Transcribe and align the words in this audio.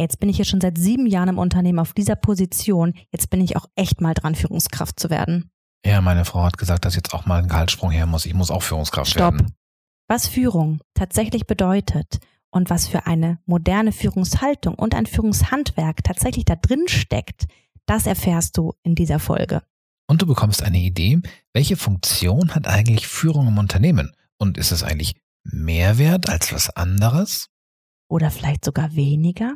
ey, 0.00 0.04
jetzt 0.04 0.18
bin 0.18 0.30
ich 0.30 0.36
hier 0.36 0.46
schon 0.46 0.62
seit 0.62 0.78
sieben 0.78 1.06
Jahren 1.06 1.28
im 1.28 1.38
Unternehmen 1.38 1.78
auf 1.78 1.92
dieser 1.92 2.16
Position, 2.16 2.94
jetzt 3.12 3.28
bin 3.28 3.42
ich 3.42 3.56
auch 3.56 3.66
echt 3.76 4.00
mal 4.00 4.14
dran, 4.14 4.34
Führungskraft 4.34 4.98
zu 4.98 5.10
werden. 5.10 5.50
Ja, 5.84 6.00
meine 6.00 6.24
Frau 6.24 6.42
hat 6.42 6.56
gesagt, 6.56 6.84
dass 6.84 6.96
jetzt 6.96 7.12
auch 7.12 7.26
mal 7.26 7.42
ein 7.42 7.48
Gehaltssprung 7.48 7.90
her 7.90 8.06
muss. 8.06 8.26
Ich 8.26 8.34
muss 8.34 8.50
auch 8.50 8.62
Führungskraft 8.62 9.10
Stopp. 9.10 9.34
werden. 9.34 9.54
Was 10.08 10.26
Führung 10.26 10.80
tatsächlich 10.94 11.46
bedeutet 11.46 12.18
und 12.50 12.70
was 12.70 12.88
für 12.88 13.06
eine 13.06 13.38
moderne 13.44 13.92
Führungshaltung 13.92 14.74
und 14.74 14.94
ein 14.94 15.06
Führungshandwerk 15.06 16.02
tatsächlich 16.02 16.44
da 16.46 16.56
drin 16.56 16.84
steckt, 16.86 17.46
das 17.86 18.06
erfährst 18.06 18.56
du 18.56 18.74
in 18.82 18.94
dieser 18.94 19.18
Folge. 19.18 19.62
Und 20.08 20.22
du 20.22 20.26
bekommst 20.26 20.62
eine 20.62 20.78
Idee, 20.78 21.20
welche 21.52 21.76
Funktion 21.76 22.54
hat 22.54 22.66
eigentlich 22.66 23.06
Führung 23.06 23.46
im 23.46 23.58
Unternehmen? 23.58 24.12
Und 24.38 24.56
ist 24.56 24.72
es 24.72 24.82
eigentlich 24.82 25.14
mehr 25.44 25.98
wert 25.98 26.28
als 26.28 26.52
was 26.52 26.70
anderes? 26.70 27.48
Oder 28.08 28.30
vielleicht 28.30 28.64
sogar 28.64 28.94
weniger? 28.94 29.54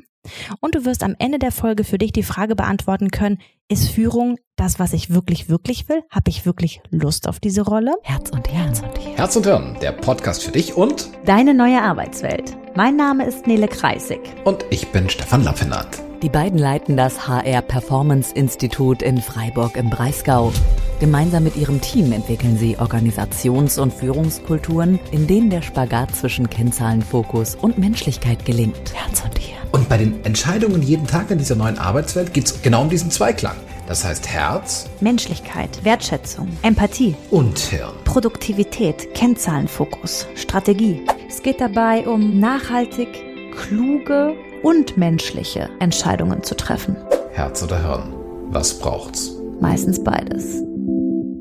Und 0.60 0.74
du 0.74 0.84
wirst 0.84 1.02
am 1.02 1.14
Ende 1.18 1.38
der 1.38 1.52
Folge 1.52 1.84
für 1.84 1.98
dich 1.98 2.12
die 2.12 2.22
Frage 2.22 2.56
beantworten 2.56 3.10
können, 3.10 3.38
ist 3.68 3.88
Führung 3.90 4.38
das, 4.56 4.78
was 4.78 4.92
ich 4.92 5.10
wirklich, 5.10 5.48
wirklich 5.48 5.88
will? 5.88 6.02
Habe 6.10 6.30
ich 6.30 6.44
wirklich 6.46 6.80
Lust 6.90 7.28
auf 7.28 7.40
diese 7.40 7.62
Rolle? 7.62 7.92
Herz 8.02 8.30
und 8.30 8.48
Herz 8.52 8.80
und 8.82 8.96
Hirn. 8.98 9.16
Herz 9.16 9.36
und 9.36 9.46
Hirn, 9.46 9.76
der 9.80 9.92
Podcast 9.92 10.42
für 10.44 10.52
dich 10.52 10.74
und 10.76 11.08
Deine 11.24 11.54
neue 11.54 11.80
Arbeitswelt. 11.82 12.56
Mein 12.76 12.96
Name 12.96 13.24
ist 13.24 13.46
Nele 13.46 13.68
Kreisig. 13.68 14.20
und 14.44 14.64
ich 14.70 14.88
bin 14.88 15.08
Stefan 15.08 15.44
Lappinat. 15.44 16.02
Die 16.24 16.30
beiden 16.30 16.58
leiten 16.58 16.96
das 16.96 17.28
HR 17.28 17.60
Performance 17.60 18.34
Institut 18.34 19.02
in 19.02 19.20
Freiburg 19.20 19.76
im 19.76 19.90
Breisgau. 19.90 20.54
Gemeinsam 20.98 21.44
mit 21.44 21.54
ihrem 21.54 21.82
Team 21.82 22.12
entwickeln 22.12 22.56
sie 22.56 22.78
Organisations- 22.78 23.78
und 23.78 23.92
Führungskulturen, 23.92 24.98
in 25.10 25.26
denen 25.26 25.50
der 25.50 25.60
Spagat 25.60 26.16
zwischen 26.16 26.48
Kennzahlenfokus 26.48 27.56
und 27.56 27.76
Menschlichkeit 27.76 28.46
gelingt. 28.46 28.94
Herz 28.94 29.22
und 29.22 29.38
Hirn. 29.38 29.68
Und 29.72 29.90
bei 29.90 29.98
den 29.98 30.24
Entscheidungen 30.24 30.80
jeden 30.80 31.06
Tag 31.06 31.30
in 31.30 31.36
dieser 31.36 31.56
neuen 31.56 31.76
Arbeitswelt 31.76 32.32
geht 32.32 32.46
es 32.46 32.62
genau 32.62 32.80
um 32.80 32.88
diesen 32.88 33.10
Zweiklang. 33.10 33.56
Das 33.86 34.02
heißt 34.02 34.26
Herz 34.26 34.88
Menschlichkeit, 35.00 35.84
Wertschätzung, 35.84 36.48
Empathie, 36.62 37.16
und 37.30 37.58
Hirn. 37.58 37.92
Produktivität, 38.04 39.12
Kennzahlenfokus, 39.12 40.26
Strategie. 40.36 41.02
Es 41.28 41.42
geht 41.42 41.60
dabei 41.60 42.08
um 42.08 42.40
nachhaltig, 42.40 43.08
kluge 43.54 44.34
und 44.64 44.96
menschliche 44.96 45.68
Entscheidungen 45.78 46.42
zu 46.42 46.56
treffen. 46.56 46.96
Herz 47.32 47.62
oder 47.62 47.82
Hirn. 47.82 48.14
Was 48.50 48.78
braucht's? 48.78 49.32
Meistens 49.60 50.02
beides. 50.02 50.62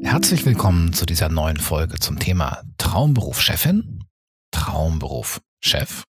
Herzlich 0.04 0.46
willkommen 0.46 0.92
zu 0.92 1.06
dieser 1.06 1.30
neuen 1.30 1.58
Folge 1.58 2.00
zum 2.00 2.20
Thema 2.20 2.62
Traumberuf 2.78 3.42
Chefin, 3.42 4.04
Traumberuf 4.52 5.40
Chef. 5.62 6.04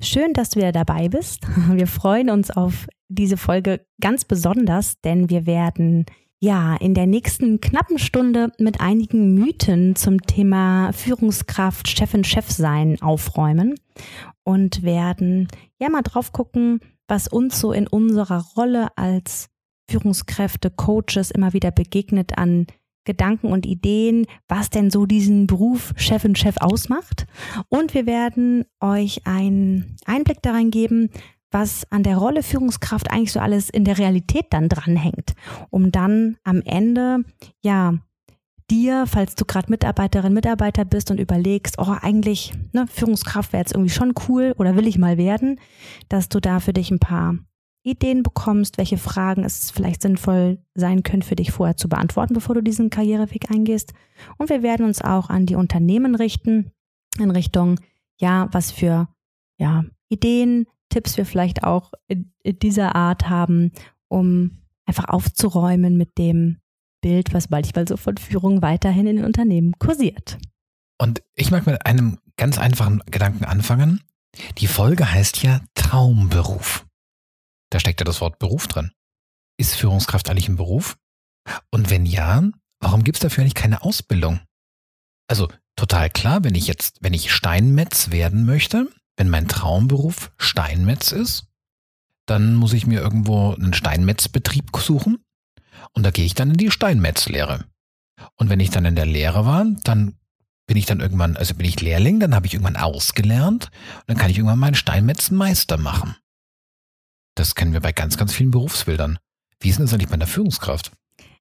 Schön, 0.00 0.32
dass 0.32 0.50
du 0.50 0.60
wieder 0.60 0.70
dabei 0.70 1.08
bist. 1.08 1.44
Wir 1.72 1.88
freuen 1.88 2.30
uns 2.30 2.52
auf 2.52 2.86
diese 3.08 3.36
Folge 3.36 3.84
ganz 4.00 4.24
besonders, 4.24 5.00
denn 5.00 5.28
wir 5.28 5.46
werden 5.46 6.06
ja 6.38 6.76
in 6.76 6.94
der 6.94 7.06
nächsten 7.06 7.60
knappen 7.60 7.98
Stunde 7.98 8.52
mit 8.58 8.80
einigen 8.80 9.34
Mythen 9.34 9.96
zum 9.96 10.22
Thema 10.22 10.92
Führungskraft, 10.92 11.88
Chefin, 11.88 12.22
Chef 12.22 12.48
sein 12.48 13.02
aufräumen 13.02 13.74
und 14.44 14.84
werden 14.84 15.48
ja 15.80 15.88
mal 15.88 16.02
drauf 16.02 16.32
gucken, 16.32 16.80
was 17.08 17.26
uns 17.26 17.58
so 17.58 17.72
in 17.72 17.86
unserer 17.86 18.44
Rolle 18.56 18.96
als 18.96 19.48
Führungskräfte, 19.90 20.70
Coaches 20.70 21.30
immer 21.30 21.52
wieder 21.52 21.72
begegnet 21.72 22.38
an 22.38 22.66
Gedanken 23.04 23.48
und 23.48 23.66
Ideen, 23.66 24.26
was 24.46 24.70
denn 24.70 24.90
so 24.90 25.06
diesen 25.06 25.46
Beruf 25.46 25.92
Chefin, 25.96 26.36
Chef 26.36 26.56
ausmacht. 26.60 27.26
Und 27.68 27.94
wir 27.94 28.06
werden 28.06 28.66
euch 28.78 29.26
einen 29.26 29.96
Einblick 30.04 30.42
darin 30.42 30.70
geben, 30.70 31.10
was 31.50 31.90
an 31.90 32.04
der 32.04 32.18
Rolle 32.18 32.42
Führungskraft 32.42 33.10
eigentlich 33.10 33.32
so 33.32 33.40
alles 33.40 33.70
in 33.70 33.84
der 33.84 33.98
Realität 33.98 34.46
dann 34.50 34.68
dranhängt, 34.68 35.34
um 35.70 35.90
dann 35.90 36.36
am 36.44 36.62
Ende, 36.62 37.24
ja, 37.62 37.94
dir, 38.70 39.06
falls 39.06 39.34
du 39.34 39.44
gerade 39.44 39.70
Mitarbeiterin, 39.70 40.32
Mitarbeiter 40.32 40.84
bist 40.84 41.10
und 41.10 41.18
überlegst, 41.18 41.76
oh, 41.78 41.96
eigentlich, 42.00 42.54
ne, 42.72 42.86
Führungskraft 42.86 43.52
wäre 43.52 43.62
jetzt 43.62 43.72
irgendwie 43.72 43.90
schon 43.90 44.14
cool 44.28 44.54
oder 44.58 44.76
will 44.76 44.86
ich 44.86 44.98
mal 44.98 45.18
werden, 45.18 45.58
dass 46.08 46.28
du 46.28 46.40
da 46.40 46.60
für 46.60 46.72
dich 46.72 46.90
ein 46.90 47.00
paar 47.00 47.36
Ideen 47.82 48.22
bekommst, 48.22 48.78
welche 48.78 48.98
Fragen 48.98 49.42
es 49.42 49.70
vielleicht 49.70 50.02
sinnvoll 50.02 50.58
sein 50.74 51.02
können 51.02 51.22
für 51.22 51.36
dich 51.36 51.50
vorher 51.50 51.76
zu 51.76 51.88
beantworten, 51.88 52.34
bevor 52.34 52.54
du 52.54 52.62
diesen 52.62 52.90
Karriereweg 52.90 53.50
eingehst. 53.50 53.94
Und 54.36 54.50
wir 54.50 54.62
werden 54.62 54.84
uns 54.84 55.00
auch 55.00 55.30
an 55.30 55.46
die 55.46 55.54
Unternehmen 55.54 56.14
richten, 56.14 56.72
in 57.18 57.30
Richtung, 57.30 57.80
ja, 58.18 58.48
was 58.52 58.70
für 58.70 59.08
ja, 59.58 59.84
Ideen, 60.08 60.66
Tipps 60.90 61.16
wir 61.16 61.24
vielleicht 61.24 61.64
auch 61.64 61.92
in, 62.06 62.32
dieser 62.44 62.94
Art 62.94 63.28
haben, 63.28 63.72
um 64.08 64.58
einfach 64.84 65.08
aufzuräumen 65.08 65.96
mit 65.96 66.18
dem 66.18 66.59
Bild, 67.00 67.32
was 67.32 67.50
manchmal 67.50 67.86
so 67.88 67.96
von 67.96 68.16
Führung 68.16 68.62
weiterhin 68.62 69.06
in 69.06 69.24
Unternehmen 69.24 69.78
kursiert. 69.78 70.38
Und 70.98 71.22
ich 71.34 71.50
mag 71.50 71.66
mit 71.66 71.86
einem 71.86 72.18
ganz 72.36 72.58
einfachen 72.58 73.02
Gedanken 73.10 73.44
anfangen. 73.44 74.02
Die 74.58 74.66
Folge 74.66 75.10
heißt 75.10 75.42
ja 75.42 75.60
Traumberuf. 75.74 76.86
Da 77.70 77.80
steckt 77.80 78.00
ja 78.00 78.04
das 78.04 78.20
Wort 78.20 78.38
Beruf 78.38 78.68
drin. 78.68 78.92
Ist 79.56 79.76
Führungskraft 79.76 80.28
eigentlich 80.28 80.48
ein 80.48 80.56
Beruf? 80.56 80.96
Und 81.70 81.90
wenn 81.90 82.06
ja, 82.06 82.42
warum 82.80 83.04
gibt 83.04 83.16
es 83.16 83.20
dafür 83.20 83.42
eigentlich 83.42 83.54
keine 83.54 83.82
Ausbildung? 83.82 84.40
Also 85.28 85.48
total 85.76 86.10
klar, 86.10 86.44
wenn 86.44 86.54
ich 86.54 86.66
jetzt, 86.66 86.98
wenn 87.00 87.14
ich 87.14 87.32
Steinmetz 87.32 88.10
werden 88.10 88.44
möchte, 88.44 88.88
wenn 89.16 89.28
mein 89.28 89.48
Traumberuf 89.48 90.32
Steinmetz 90.36 91.12
ist, 91.12 91.46
dann 92.26 92.54
muss 92.54 92.72
ich 92.72 92.86
mir 92.86 93.00
irgendwo 93.00 93.54
einen 93.54 93.74
Steinmetzbetrieb 93.74 94.70
suchen 94.76 95.24
und 95.94 96.04
da 96.04 96.10
gehe 96.10 96.24
ich 96.24 96.34
dann 96.34 96.50
in 96.50 96.56
die 96.56 96.70
Steinmetzlehre. 96.70 97.64
Und 98.36 98.48
wenn 98.48 98.60
ich 98.60 98.70
dann 98.70 98.84
in 98.84 98.96
der 98.96 99.06
Lehre 99.06 99.46
war, 99.46 99.64
dann 99.84 100.14
bin 100.66 100.76
ich 100.76 100.86
dann 100.86 101.00
irgendwann, 101.00 101.36
also 101.36 101.54
bin 101.54 101.66
ich 101.66 101.80
Lehrling, 101.80 102.20
dann 102.20 102.34
habe 102.34 102.46
ich 102.46 102.54
irgendwann 102.54 102.76
ausgelernt 102.76 103.70
und 104.00 104.08
dann 104.08 104.16
kann 104.16 104.30
ich 104.30 104.38
irgendwann 104.38 104.58
meinen 104.58 104.74
Steinmetzmeister 104.74 105.78
machen. 105.78 106.14
Das 107.34 107.54
kennen 107.54 107.72
wir 107.72 107.80
bei 107.80 107.92
ganz, 107.92 108.16
ganz 108.16 108.32
vielen 108.32 108.50
Berufsbildern. 108.50 109.18
Wie 109.60 109.68
ist 109.68 109.78
denn 109.78 109.86
das 109.86 109.94
eigentlich 109.94 110.10
bei 110.10 110.16
der 110.16 110.28
Führungskraft? 110.28 110.92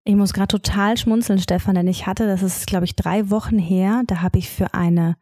Ich 0.04 0.16
muss 0.16 0.34
gerade 0.34 0.48
total 0.48 0.98
schmunzeln, 0.98 1.40
Stefan, 1.40 1.76
denn 1.76 1.88
ich 1.88 2.08
hatte, 2.08 2.26
das 2.26 2.42
ist, 2.42 2.68
glaube 2.68 2.86
ich, 2.86 2.96
drei 2.96 3.30
Wochen 3.30 3.60
her, 3.60 4.04
da 4.08 4.22
habe 4.22 4.40
ich 4.40 4.50
für 4.50 4.74
eine 4.74 5.16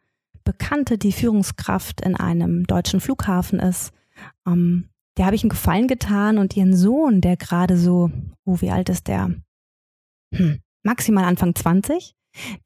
Bekannte, 0.44 0.96
die 0.96 1.12
Führungskraft 1.12 2.00
in 2.00 2.16
einem 2.16 2.64
deutschen 2.64 3.00
Flughafen 3.00 3.58
ist, 3.58 3.92
ähm, 4.46 4.88
der 5.18 5.26
habe 5.26 5.36
ich 5.36 5.42
einen 5.42 5.50
Gefallen 5.50 5.88
getan 5.88 6.38
und 6.38 6.56
ihren 6.56 6.76
Sohn, 6.76 7.20
der 7.20 7.36
gerade 7.36 7.76
so, 7.76 8.10
oh, 8.44 8.60
wie 8.60 8.70
alt 8.70 8.88
ist 8.88 9.08
der? 9.08 9.34
Hm, 10.34 10.60
maximal 10.84 11.24
Anfang 11.24 11.54
20, 11.54 12.14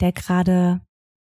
der 0.00 0.12
gerade 0.12 0.82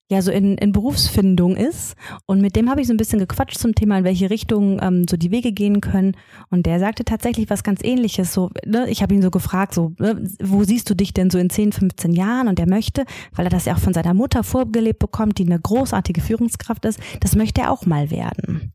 ja 0.09 0.21
so 0.21 0.31
in, 0.31 0.57
in 0.57 0.71
Berufsfindung 0.71 1.55
ist. 1.55 1.95
Und 2.25 2.41
mit 2.41 2.55
dem 2.55 2.69
habe 2.69 2.81
ich 2.81 2.87
so 2.87 2.93
ein 2.93 2.97
bisschen 2.97 3.19
gequatscht 3.19 3.57
zum 3.57 3.75
Thema, 3.75 3.97
in 3.99 4.03
welche 4.03 4.29
Richtung 4.29 4.79
ähm, 4.81 5.05
so 5.09 5.17
die 5.17 5.31
Wege 5.31 5.51
gehen 5.51 5.81
können. 5.81 6.15
Und 6.49 6.65
der 6.65 6.79
sagte 6.79 7.03
tatsächlich 7.03 7.49
was 7.49 7.63
ganz 7.63 7.81
ähnliches. 7.83 8.33
So, 8.33 8.49
ne, 8.65 8.89
ich 8.89 9.01
habe 9.01 9.13
ihn 9.13 9.21
so 9.21 9.31
gefragt, 9.31 9.73
so, 9.73 9.93
ne, 9.99 10.29
wo 10.41 10.63
siehst 10.63 10.89
du 10.89 10.95
dich 10.95 11.13
denn 11.13 11.29
so 11.29 11.37
in 11.37 11.49
10, 11.49 11.73
15 11.73 12.13
Jahren? 12.13 12.47
Und 12.47 12.59
er 12.59 12.69
möchte, 12.69 13.05
weil 13.35 13.45
er 13.45 13.51
das 13.51 13.65
ja 13.65 13.75
auch 13.75 13.79
von 13.79 13.93
seiner 13.93 14.13
Mutter 14.13 14.43
vorgelebt 14.43 14.99
bekommt, 14.99 15.37
die 15.37 15.45
eine 15.45 15.59
großartige 15.59 16.21
Führungskraft 16.21 16.85
ist, 16.85 16.99
das 17.19 17.35
möchte 17.35 17.61
er 17.61 17.71
auch 17.71 17.85
mal 17.85 18.09
werden. 18.09 18.73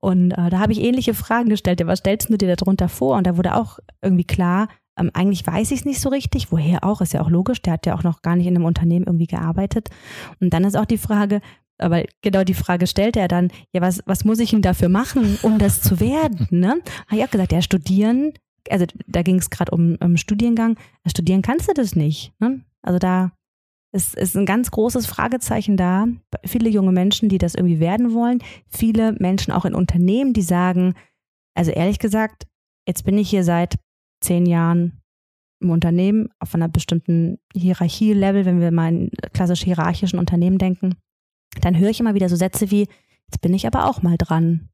Und 0.00 0.32
äh, 0.32 0.50
da 0.50 0.58
habe 0.58 0.72
ich 0.72 0.82
ähnliche 0.82 1.14
Fragen 1.14 1.48
gestellt. 1.48 1.80
Ja, 1.80 1.86
was 1.86 2.00
stellst 2.00 2.28
du 2.28 2.36
dir 2.36 2.54
darunter 2.56 2.88
vor? 2.88 3.16
Und 3.16 3.26
da 3.26 3.36
wurde 3.36 3.56
auch 3.56 3.78
irgendwie 4.02 4.24
klar, 4.24 4.68
ähm, 4.98 5.10
eigentlich 5.14 5.46
weiß 5.46 5.70
ich 5.70 5.80
es 5.80 5.84
nicht 5.84 6.00
so 6.00 6.08
richtig, 6.08 6.52
woher 6.52 6.84
auch, 6.84 7.00
ist 7.00 7.12
ja 7.12 7.20
auch 7.20 7.30
logisch, 7.30 7.62
der 7.62 7.74
hat 7.74 7.86
ja 7.86 7.94
auch 7.94 8.02
noch 8.02 8.22
gar 8.22 8.36
nicht 8.36 8.46
in 8.46 8.56
einem 8.56 8.64
Unternehmen 8.64 9.06
irgendwie 9.06 9.26
gearbeitet. 9.26 9.90
Und 10.40 10.50
dann 10.50 10.64
ist 10.64 10.76
auch 10.76 10.84
die 10.84 10.98
Frage, 10.98 11.40
aber 11.78 12.04
genau 12.22 12.44
die 12.44 12.54
Frage 12.54 12.86
stellte 12.86 13.20
er 13.20 13.28
dann, 13.28 13.50
ja, 13.72 13.80
was, 13.80 14.00
was 14.06 14.24
muss 14.24 14.38
ich 14.38 14.50
denn 14.50 14.62
dafür 14.62 14.88
machen, 14.88 15.38
um 15.42 15.58
das 15.58 15.80
zu 15.80 16.00
werden? 16.00 16.46
Ne? 16.50 16.80
Habe 17.08 17.16
ich 17.16 17.24
auch 17.24 17.30
gesagt, 17.30 17.52
ja, 17.52 17.62
studieren, 17.62 18.32
also 18.70 18.86
da 19.06 19.22
ging 19.22 19.36
es 19.36 19.50
gerade 19.50 19.72
um, 19.72 19.96
um 20.00 20.16
Studiengang, 20.16 20.76
studieren 21.06 21.42
kannst 21.42 21.68
du 21.68 21.74
das 21.74 21.96
nicht. 21.96 22.32
Ne? 22.38 22.60
Also 22.82 22.98
da 22.98 23.32
ist, 23.92 24.14
ist 24.14 24.36
ein 24.36 24.46
ganz 24.46 24.70
großes 24.70 25.06
Fragezeichen 25.06 25.76
da. 25.76 26.06
Viele 26.44 26.68
junge 26.68 26.92
Menschen, 26.92 27.28
die 27.28 27.38
das 27.38 27.54
irgendwie 27.54 27.80
werden 27.80 28.12
wollen, 28.12 28.42
viele 28.68 29.12
Menschen 29.12 29.52
auch 29.52 29.64
in 29.64 29.74
Unternehmen, 29.74 30.32
die 30.32 30.42
sagen, 30.42 30.94
also 31.56 31.70
ehrlich 31.70 31.98
gesagt, 31.98 32.46
jetzt 32.86 33.04
bin 33.04 33.18
ich 33.18 33.30
hier 33.30 33.44
seit 33.44 33.76
zehn 34.24 34.46
Jahren 34.46 35.00
im 35.60 35.70
Unternehmen 35.70 36.28
auf 36.38 36.54
einer 36.54 36.68
bestimmten 36.68 37.38
Hierarchielevel, 37.54 38.44
wenn 38.44 38.60
wir 38.60 38.70
mal 38.70 38.88
in 38.88 39.10
klassisch 39.32 39.64
hierarchischen 39.64 40.18
Unternehmen 40.18 40.58
denken, 40.58 40.96
dann 41.60 41.78
höre 41.78 41.90
ich 41.90 42.00
immer 42.00 42.14
wieder 42.14 42.28
so 42.28 42.36
Sätze 42.36 42.70
wie, 42.70 42.88
jetzt 43.26 43.40
bin 43.40 43.54
ich 43.54 43.66
aber 43.66 43.88
auch 43.88 44.02
mal 44.02 44.16
dran. 44.18 44.68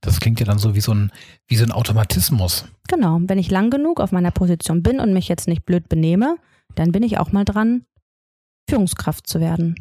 Das 0.00 0.20
klingt 0.20 0.40
ja 0.40 0.46
dann 0.46 0.58
so 0.58 0.74
wie 0.74 0.80
so 0.80 0.94
ein, 0.94 1.10
wie 1.48 1.56
so 1.56 1.64
ein 1.64 1.72
Automatismus. 1.72 2.64
Genau, 2.88 3.18
wenn 3.22 3.38
ich 3.38 3.50
lang 3.50 3.70
genug 3.70 4.00
auf 4.00 4.12
meiner 4.12 4.30
Position 4.30 4.82
bin 4.82 5.00
und 5.00 5.12
mich 5.12 5.28
jetzt 5.28 5.48
nicht 5.48 5.64
blöd 5.64 5.88
benehme, 5.88 6.36
dann 6.74 6.92
bin 6.92 7.02
ich 7.02 7.18
auch 7.18 7.32
mal 7.32 7.44
dran, 7.44 7.84
Führungskraft 8.68 9.26
zu 9.26 9.40
werden. 9.40 9.74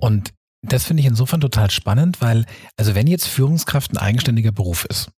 Und 0.00 0.32
das 0.62 0.84
finde 0.84 1.02
ich 1.02 1.06
insofern 1.06 1.40
total 1.40 1.70
spannend, 1.70 2.22
weil, 2.22 2.46
also 2.76 2.94
wenn 2.94 3.06
jetzt 3.06 3.26
Führungskraft 3.26 3.92
ein 3.92 3.98
eigenständiger 3.98 4.50
Beruf 4.50 4.86
ist, 4.86 5.10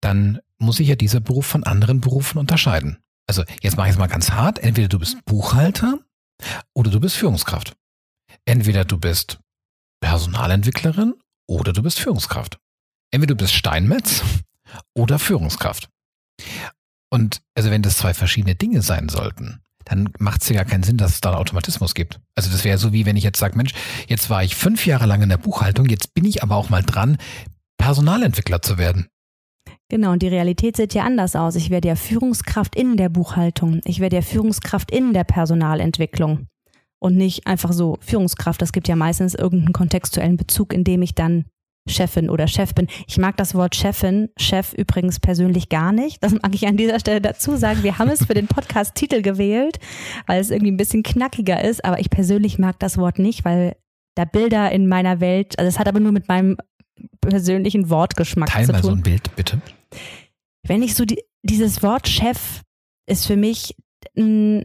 dann 0.00 0.38
muss 0.58 0.76
sich 0.76 0.88
ja 0.88 0.96
dieser 0.96 1.20
Beruf 1.20 1.46
von 1.46 1.64
anderen 1.64 2.00
Berufen 2.00 2.38
unterscheiden. 2.38 2.98
Also 3.28 3.44
jetzt 3.60 3.76
mache 3.76 3.88
ich 3.88 3.94
es 3.94 3.98
mal 3.98 4.06
ganz 4.06 4.32
hart. 4.32 4.58
Entweder 4.58 4.88
du 4.88 4.98
bist 4.98 5.24
Buchhalter 5.24 5.98
oder 6.74 6.90
du 6.90 7.00
bist 7.00 7.16
Führungskraft. 7.16 7.76
Entweder 8.44 8.84
du 8.84 8.98
bist 8.98 9.38
Personalentwicklerin 10.00 11.14
oder 11.48 11.72
du 11.72 11.82
bist 11.82 11.98
Führungskraft. 11.98 12.58
Entweder 13.10 13.34
du 13.34 13.42
bist 13.42 13.54
Steinmetz 13.54 14.22
oder 14.94 15.18
Führungskraft. 15.18 15.88
Und 17.10 17.40
also 17.54 17.70
wenn 17.70 17.82
das 17.82 17.98
zwei 17.98 18.14
verschiedene 18.14 18.54
Dinge 18.54 18.82
sein 18.82 19.08
sollten, 19.08 19.60
dann 19.84 20.12
macht 20.18 20.42
es 20.42 20.48
ja 20.48 20.56
gar 20.56 20.64
keinen 20.64 20.82
Sinn, 20.82 20.96
dass 20.96 21.12
es 21.12 21.20
da 21.20 21.30
einen 21.30 21.38
Automatismus 21.38 21.94
gibt. 21.94 22.20
Also 22.34 22.50
das 22.50 22.64
wäre 22.64 22.78
so 22.78 22.92
wie 22.92 23.06
wenn 23.06 23.16
ich 23.16 23.24
jetzt 23.24 23.38
sage, 23.38 23.56
Mensch, 23.56 23.72
jetzt 24.08 24.28
war 24.28 24.42
ich 24.42 24.56
fünf 24.56 24.84
Jahre 24.84 25.06
lang 25.06 25.22
in 25.22 25.28
der 25.28 25.36
Buchhaltung, 25.36 25.86
jetzt 25.86 26.12
bin 26.14 26.24
ich 26.24 26.42
aber 26.42 26.56
auch 26.56 26.68
mal 26.68 26.82
dran, 26.82 27.18
Personalentwickler 27.78 28.62
zu 28.62 28.78
werden. 28.78 29.08
Genau, 29.88 30.12
und 30.12 30.22
die 30.22 30.28
Realität 30.28 30.76
sieht 30.76 30.94
ja 30.94 31.04
anders 31.04 31.36
aus. 31.36 31.54
Ich 31.54 31.70
werde 31.70 31.88
ja 31.88 31.94
Führungskraft 31.94 32.74
in 32.74 32.96
der 32.96 33.08
Buchhaltung. 33.08 33.80
Ich 33.84 34.00
werde 34.00 34.16
ja 34.16 34.22
Führungskraft 34.22 34.90
in 34.90 35.12
der 35.12 35.24
Personalentwicklung. 35.24 36.48
Und 36.98 37.16
nicht 37.16 37.46
einfach 37.46 37.72
so 37.72 37.98
Führungskraft. 38.00 38.60
Das 38.60 38.72
gibt 38.72 38.88
ja 38.88 38.96
meistens 38.96 39.34
irgendeinen 39.34 39.72
kontextuellen 39.72 40.36
Bezug, 40.36 40.72
in 40.72 40.82
dem 40.82 41.02
ich 41.02 41.14
dann 41.14 41.44
Chefin 41.88 42.30
oder 42.30 42.48
Chef 42.48 42.74
bin. 42.74 42.88
Ich 43.06 43.18
mag 43.18 43.36
das 43.36 43.54
Wort 43.54 43.76
Chefin, 43.76 44.28
Chef 44.36 44.72
übrigens 44.72 45.20
persönlich 45.20 45.68
gar 45.68 45.92
nicht. 45.92 46.22
Das 46.22 46.32
mag 46.32 46.52
ich 46.54 46.66
an 46.66 46.76
dieser 46.76 46.98
Stelle 46.98 47.20
dazu 47.20 47.56
sagen. 47.56 47.84
Wir 47.84 47.98
haben 47.98 48.10
es 48.10 48.24
für 48.24 48.34
den 48.34 48.48
Podcast-Titel 48.48 49.22
gewählt, 49.22 49.78
weil 50.26 50.40
es 50.40 50.50
irgendwie 50.50 50.72
ein 50.72 50.76
bisschen 50.76 51.04
knackiger 51.04 51.62
ist. 51.62 51.84
Aber 51.84 52.00
ich 52.00 52.10
persönlich 52.10 52.58
mag 52.58 52.78
das 52.80 52.98
Wort 52.98 53.20
nicht, 53.20 53.44
weil 53.44 53.76
da 54.16 54.24
Bilder 54.24 54.72
in 54.72 54.88
meiner 54.88 55.20
Welt, 55.20 55.58
also 55.58 55.68
es 55.68 55.78
hat 55.78 55.86
aber 55.86 56.00
nur 56.00 56.12
mit 56.12 56.26
meinem 56.26 56.56
persönlichen 57.20 57.90
Wortgeschmack 57.90 58.50
Teil 58.50 58.66
zu 58.66 58.72
mal 58.72 58.80
tun. 58.80 58.90
so 58.90 58.96
ein 58.96 59.02
Bild, 59.02 59.34
bitte. 59.36 59.60
Wenn 60.62 60.82
ich 60.82 60.94
so 60.94 61.04
die, 61.04 61.22
dieses 61.42 61.82
Wort 61.82 62.08
Chef 62.08 62.62
ist 63.06 63.26
für 63.26 63.36
mich 63.36 63.76
ein, 64.16 64.64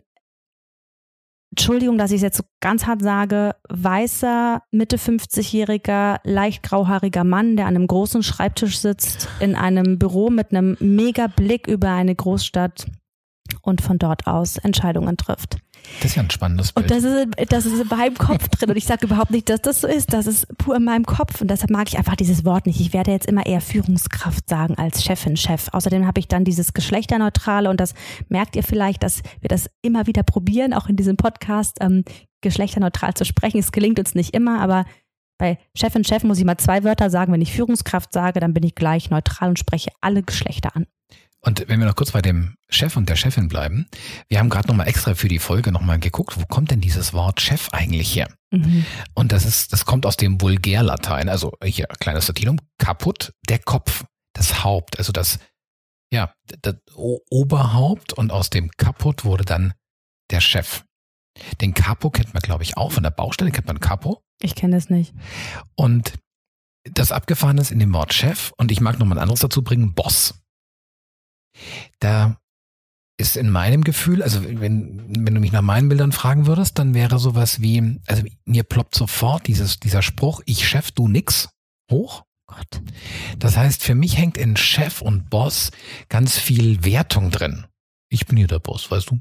Entschuldigung, 1.52 1.98
dass 1.98 2.12
ich 2.12 2.18
es 2.18 2.22
jetzt 2.22 2.38
so 2.38 2.44
ganz 2.62 2.86
hart 2.86 3.02
sage, 3.02 3.56
weißer, 3.70 4.64
Mitte 4.72 4.98
50-jähriger, 4.98 6.20
leicht 6.24 6.64
grauhaariger 6.64 7.26
Mann, 7.26 7.58
der 7.58 7.66
an 7.68 7.76
einem 7.76 7.88
großen 7.88 8.24
Schreibtisch 8.24 8.80
sitzt, 8.80 9.28
in 9.42 9.56
einem 9.56 10.00
Büro 10.00 10.30
mit 10.30 10.52
einem 10.52 10.78
mega 10.80 11.28
Blick 11.28 11.68
über 11.68 11.90
eine 11.90 12.16
Großstadt 12.16 12.88
und 13.62 13.82
von 13.82 14.00
dort 14.00 14.28
aus 14.28 14.58
Entscheidungen 14.58 15.18
trifft. 15.18 15.58
Das 16.02 16.12
ist 16.12 16.16
ja 16.16 16.24
ein 16.24 16.30
spannendes 16.30 16.72
Bild. 16.72 16.92
Und 16.92 16.92
das 16.92 17.04
ist, 17.04 17.52
das 17.52 17.66
ist 17.66 17.82
in 17.82 17.88
meinem 17.88 18.18
Kopf 18.18 18.48
drin. 18.50 18.70
Und 18.70 18.78
ich 18.78 18.86
sage 18.86 19.06
überhaupt 19.06 19.32
nicht, 19.32 19.50
dass 19.50 19.62
das 19.62 19.82
so 19.82 19.88
ist. 19.88 20.14
Das 20.14 20.26
ist 20.26 20.48
pur 20.58 20.76
in 20.76 20.84
meinem 20.84 21.06
Kopf. 21.06 21.42
Und 21.42 21.50
deshalb 21.50 21.70
mag 21.70 21.88
ich 21.90 21.98
einfach 21.98 22.16
dieses 22.16 22.44
Wort 22.44 22.66
nicht. 22.66 22.80
Ich 22.80 22.94
werde 22.94 23.12
jetzt 23.12 23.28
immer 23.28 23.46
eher 23.46 23.62
Führungskraft 23.62 24.50
sagen 24.50 24.76
als 24.78 25.04
Chefin, 25.04 25.38
Chef. 25.38 25.68
Außerdem 25.72 26.08
habe 26.08 26.20
ich 26.20 26.28
dann 26.28 26.44
dieses 26.44 26.74
Geschlechterneutrale. 26.74 27.70
Und 27.70 27.80
das 27.80 27.94
merkt 28.30 28.56
ihr 28.56 28.64
vielleicht, 28.64 29.04
dass 29.04 29.22
wir 29.42 29.50
das 29.50 29.70
immer 29.82 30.08
wieder 30.08 30.24
probieren, 30.24 30.74
auch 30.74 30.88
in 30.88 30.96
diesem 30.96 31.18
Podcast, 31.18 31.78
ähm, 31.82 32.04
geschlechterneutral 32.42 33.14
zu 33.14 33.26
sprechen. 33.26 33.60
Es 33.60 33.72
gelingt 33.72 34.00
uns 34.00 34.16
nicht 34.16 34.34
immer, 34.34 34.60
aber 34.60 34.86
bei 35.38 35.58
Chefin, 35.76 36.04
Chef 36.04 36.24
muss 36.24 36.40
ich 36.40 36.46
mal 36.46 36.58
zwei 36.58 36.84
Wörter 36.84 37.10
sagen. 37.10 37.34
Wenn 37.34 37.42
ich 37.42 37.54
Führungskraft 37.54 38.14
sage, 38.14 38.40
dann 38.40 38.54
bin 38.54 38.64
ich 38.64 38.76
gleich 38.76 39.10
neutral 39.10 39.50
und 39.50 39.60
spreche 39.60 39.92
alle 40.02 40.24
Geschlechter 40.24 40.76
an. 40.76 40.88
Und 41.44 41.68
wenn 41.68 41.80
wir 41.80 41.88
noch 41.88 41.96
kurz 41.96 42.12
bei 42.12 42.22
dem 42.22 42.56
Chef 42.70 42.96
und 42.96 43.10
der 43.10 43.16
Chefin 43.16 43.48
bleiben, 43.48 43.88
wir 44.30 44.38
haben 44.38 44.50
gerade 44.50 44.68
nochmal 44.68 44.88
extra 44.88 45.16
für 45.16 45.28
die 45.28 45.40
Folge 45.40 45.72
nochmal 45.72 46.00
geguckt, 46.00 46.40
wo 46.40 46.46
kommt 46.46 46.70
denn 46.70 46.82
dieses 46.82 47.14
Wort 47.14 47.42
Chef 47.42 47.70
eigentlich 47.72 48.16
her? 48.16 48.32
Mhm. 48.52 48.86
Und 49.16 49.32
das 49.32 49.46
ist, 49.46 49.74
das 49.74 49.86
kommt 49.86 50.06
aus 50.06 50.18
dem 50.18 50.40
Vulgärlatein, 50.40 51.30
also 51.30 51.54
hier 51.64 51.88
kleines 52.00 52.28
Latinum, 52.28 52.60
kaputt, 52.78 53.34
der 53.50 53.58
Kopf, 53.58 54.06
das 54.34 54.64
Haupt, 54.64 55.00
also 55.00 55.12
das, 55.12 55.40
ja, 56.14 56.32
das 56.62 56.76
Oberhaupt 56.96 58.14
und 58.14 58.32
aus 58.32 58.52
dem 58.52 58.70
kaputt 58.78 59.26
wurde 59.26 59.44
dann 59.44 59.74
der 60.30 60.42
Chef. 60.42 60.84
Den 61.60 61.74
Capo 61.74 62.10
kennt 62.10 62.34
man, 62.34 62.42
glaube 62.42 62.64
ich, 62.64 62.78
auch. 62.78 62.92
Von 62.92 63.04
der 63.04 63.10
Baustelle 63.10 63.52
kennt 63.52 63.68
man 63.68 63.80
Capo. 63.80 64.22
Ich 64.42 64.54
kenne 64.54 64.76
das 64.76 64.90
nicht. 64.90 65.14
Und 65.76 66.14
das 66.84 67.12
Abgefahrene 67.12 67.62
ist 67.62 67.72
in 67.72 67.80
dem 67.80 67.94
Wort 67.94 68.14
Chef, 68.14 68.52
und 68.58 68.72
ich 68.72 68.82
mag 68.82 69.00
noch 69.00 69.06
mal 69.06 69.16
ein 69.16 69.22
anderes 69.22 69.40
dazu 69.40 69.64
bringen, 69.64 69.94
Boss. 69.94 70.41
Da 72.00 72.38
ist 73.18 73.38
in 73.38 73.50
meinem 73.50 73.84
Gefühl, 73.84 74.24
also 74.24 74.44
wenn, 74.44 75.26
wenn 75.26 75.36
du 75.36 75.40
mich 75.40 75.52
nach 75.52 75.62
meinen 75.62 75.90
Bildern 75.90 76.12
fragen 76.12 76.48
würdest, 76.48 76.80
dann 76.80 76.94
wäre 76.94 77.20
sowas 77.20 77.62
wie, 77.62 78.00
also 78.08 78.24
mir 78.46 78.64
ploppt 78.64 78.96
sofort 78.96 79.48
dieses, 79.48 79.80
dieser 79.80 80.02
Spruch, 80.02 80.42
ich 80.46 80.68
Chef, 80.68 80.92
du 80.92 81.08
nix, 81.08 81.50
hoch. 81.90 82.24
Gott. 82.48 82.82
Das 83.40 83.56
heißt, 83.56 83.82
für 83.82 83.96
mich 83.96 84.18
hängt 84.18 84.38
in 84.38 84.58
Chef 84.58 85.02
und 85.02 85.30
Boss 85.30 85.72
ganz 86.10 86.38
viel 86.38 86.84
Wertung 86.84 87.32
drin. 87.32 87.66
Ich 88.10 88.26
bin 88.26 88.38
hier 88.38 88.48
der 88.48 88.60
Boss, 88.60 88.92
weißt 88.92 89.12
du? 89.12 89.20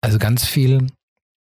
Also 0.00 0.18
ganz 0.18 0.44
viel, 0.44 0.88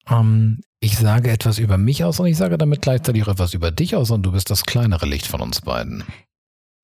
ähm, 0.08 0.60
ich 0.80 0.98
sage 0.98 1.30
etwas 1.30 1.58
über 1.58 1.78
mich 1.78 2.04
aus 2.04 2.20
und 2.20 2.26
ich 2.26 2.36
sage 2.36 2.58
damit 2.58 2.82
gleichzeitig 2.82 3.22
auch 3.22 3.28
etwas 3.28 3.54
über 3.54 3.70
dich 3.70 3.96
aus 3.96 4.10
und 4.10 4.22
du 4.22 4.32
bist 4.32 4.50
das 4.50 4.64
kleinere 4.64 5.06
Licht 5.06 5.26
von 5.26 5.40
uns 5.40 5.62
beiden. 5.62 6.04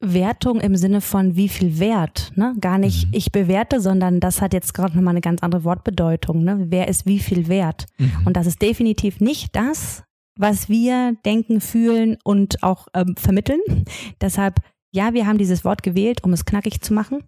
Wertung 0.01 0.61
im 0.61 0.77
Sinne 0.77 1.01
von 1.03 1.37
wie 1.37 1.49
viel 1.49 1.79
Wert, 1.79 2.33
ne? 2.35 2.55
Gar 2.61 2.79
nicht 2.79 3.07
Mhm. 3.07 3.13
ich 3.15 3.33
bewerte, 3.33 3.81
sondern 3.81 4.19
das 4.21 4.41
hat 4.41 4.55
jetzt 4.55 4.73
gerade 4.73 4.97
nochmal 4.97 5.13
eine 5.13 5.21
ganz 5.21 5.43
andere 5.43 5.65
Wortbedeutung, 5.65 6.43
ne? 6.43 6.67
Wer 6.71 6.89
ist 6.89 7.05
wie 7.07 7.19
viel 7.19 7.49
wert? 7.49 7.87
Und 8.25 8.37
das 8.37 8.47
ist 8.47 8.63
definitiv 8.63 9.21
nicht 9.21 9.55
das, 9.55 10.03
was 10.39 10.71
wir 10.71 11.17
denken, 11.27 11.61
fühlen 11.61 12.17
und 12.25 12.63
auch 12.63 12.87
ähm, 12.95 13.15
vermitteln. 13.19 13.61
Deshalb, 14.23 14.61
ja, 14.91 15.13
wir 15.13 15.27
haben 15.27 15.37
dieses 15.39 15.65
Wort 15.67 15.83
gewählt, 15.83 16.25
um 16.25 16.33
es 16.33 16.47
knackig 16.47 16.81
zu 16.81 16.95
machen. 16.95 17.23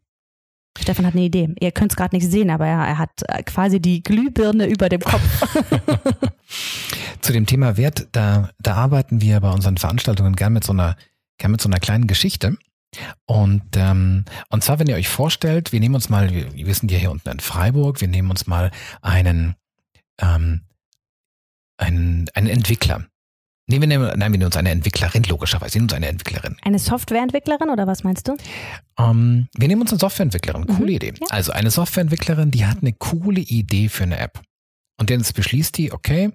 Stefan 0.79 1.05
hat 1.05 1.13
eine 1.15 1.25
Idee. 1.25 1.55
Ihr 1.61 1.73
könnt 1.73 1.93
es 1.93 1.97
gerade 1.97 2.17
nicht 2.17 2.31
sehen, 2.31 2.49
aber 2.49 2.67
er, 2.67 2.79
er 2.79 2.97
hat 2.97 3.11
äh, 3.29 3.43
quasi 3.43 3.81
die 3.81 4.03
Glühbirne 4.03 4.67
über 4.67 4.89
dem 4.89 5.03
Kopf. 5.03 5.21
Zu 7.21 7.35
dem 7.35 7.45
Thema 7.45 7.77
Wert, 7.77 8.09
da, 8.13 8.49
da 8.59 8.75
arbeiten 8.77 9.21
wir 9.21 9.39
bei 9.41 9.53
unseren 9.53 9.77
Veranstaltungen 9.77 10.35
gern 10.35 10.55
mit 10.55 10.65
so 10.65 10.73
einer, 10.73 10.97
gern 11.39 11.51
mit 11.53 11.61
so 11.61 11.69
einer 11.69 11.81
kleinen 11.81 12.07
Geschichte. 12.07 12.57
Und, 13.25 13.63
ähm, 13.75 14.25
und 14.51 14.63
zwar, 14.63 14.79
wenn 14.79 14.87
ihr 14.87 14.97
euch 14.97 15.09
vorstellt, 15.09 15.73
wir 15.73 15.81
nehmen 15.81 15.95
uns 15.95 16.09
mal, 16.11 16.31
wir, 16.31 16.53
wir 16.53 16.75
sind 16.75 16.91
ja 16.93 16.99
hier 16.99 17.11
unten 17.11 17.29
in 17.31 17.41
Freiburg, 17.41 18.01
wir 18.03 18.09
nehmen 18.09 18.31
uns 18.31 18.47
mal 18.47 18.71
einen, 19.01 19.55
ähm, 20.21 20.63
einen, 21.79 22.29
einen 22.35 22.47
Entwickler. 22.49 23.07
Nee, 23.69 23.81
wir 23.81 23.87
nehmen, 23.87 24.05
nein, 24.19 24.33
wir 24.33 24.39
nehmen 24.39 24.45
uns 24.47 24.57
eine 24.57 24.71
Entwicklerin, 24.71 25.23
logischerweise. 25.23 25.75
Wir 25.75 25.81
nehmen 25.81 25.87
uns 25.89 25.95
eine 25.95 26.09
Entwicklerin. 26.09 26.57
Eine 26.63 26.79
Softwareentwicklerin 26.79 27.71
oder 27.71 27.87
was 27.87 28.05
meinst 28.05 28.29
du? 28.29 28.37
Ähm, 28.99 29.49
wir 29.57 29.69
nehmen 29.69 29.81
uns 29.83 29.93
eine 29.93 30.01
Softwareentwicklerin. 30.01 30.67
Coole 30.67 30.91
Mhm, 30.91 30.97
Idee. 30.97 31.13
ja. 31.19 31.27
Also 31.31 31.53
eine 31.53 31.71
Softwareentwicklerin, 31.71 32.51
die 32.51 32.67
hat 32.67 32.79
eine 32.83 32.93
coole 32.93 33.41
Idee 33.41 33.89
für 33.89 34.03
eine 34.03 34.19
App. 34.19 34.43
Und 35.03 35.11
jetzt 35.11 35.35
beschließt 35.35 35.77
die, 35.79 35.91
okay, 35.91 36.31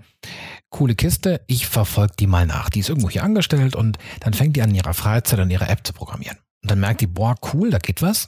coole 0.70 0.94
Kiste, 0.94 1.40
ich 1.48 1.68
verfolge 1.68 2.16
die 2.20 2.28
mal 2.28 2.46
nach. 2.46 2.70
Die 2.70 2.82
ist 2.82 2.90
irgendwo 2.90 3.10
hier 3.10 3.24
angestellt 3.24 3.78
und 3.78 3.98
dann 4.20 4.34
fängt 4.34 4.58
die 4.58 4.62
an, 4.62 4.72
in 4.72 4.76
ihrer 4.76 4.94
Freizeit 4.94 5.40
an 5.40 5.50
ihrer 5.50 5.70
App 5.70 5.88
zu 5.88 5.94
programmieren. 5.94 6.38
Und 6.62 6.72
dann 6.72 6.82
merkt 6.82 7.00
die, 7.00 7.08
boah, 7.08 7.38
cool, 7.54 7.70
da 7.70 7.78
geht 7.78 8.02
was. 8.02 8.28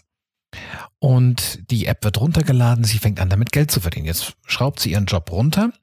Und 0.98 1.69
die 1.69 1.88
App 1.88 2.05
wird 2.05 2.22
runtergeladen, 2.22 2.86
sie 2.86 3.00
fängt 3.00 3.19
an, 3.19 3.27
damit 3.27 3.51
Geld 3.51 3.69
zu 3.69 3.81
verdienen. 3.81 4.05
Jetzt 4.05 4.38
schraubt 4.46 4.79
sie 4.79 4.91
ihren 4.91 5.08
Job 5.08 5.29
runter. 5.29 5.74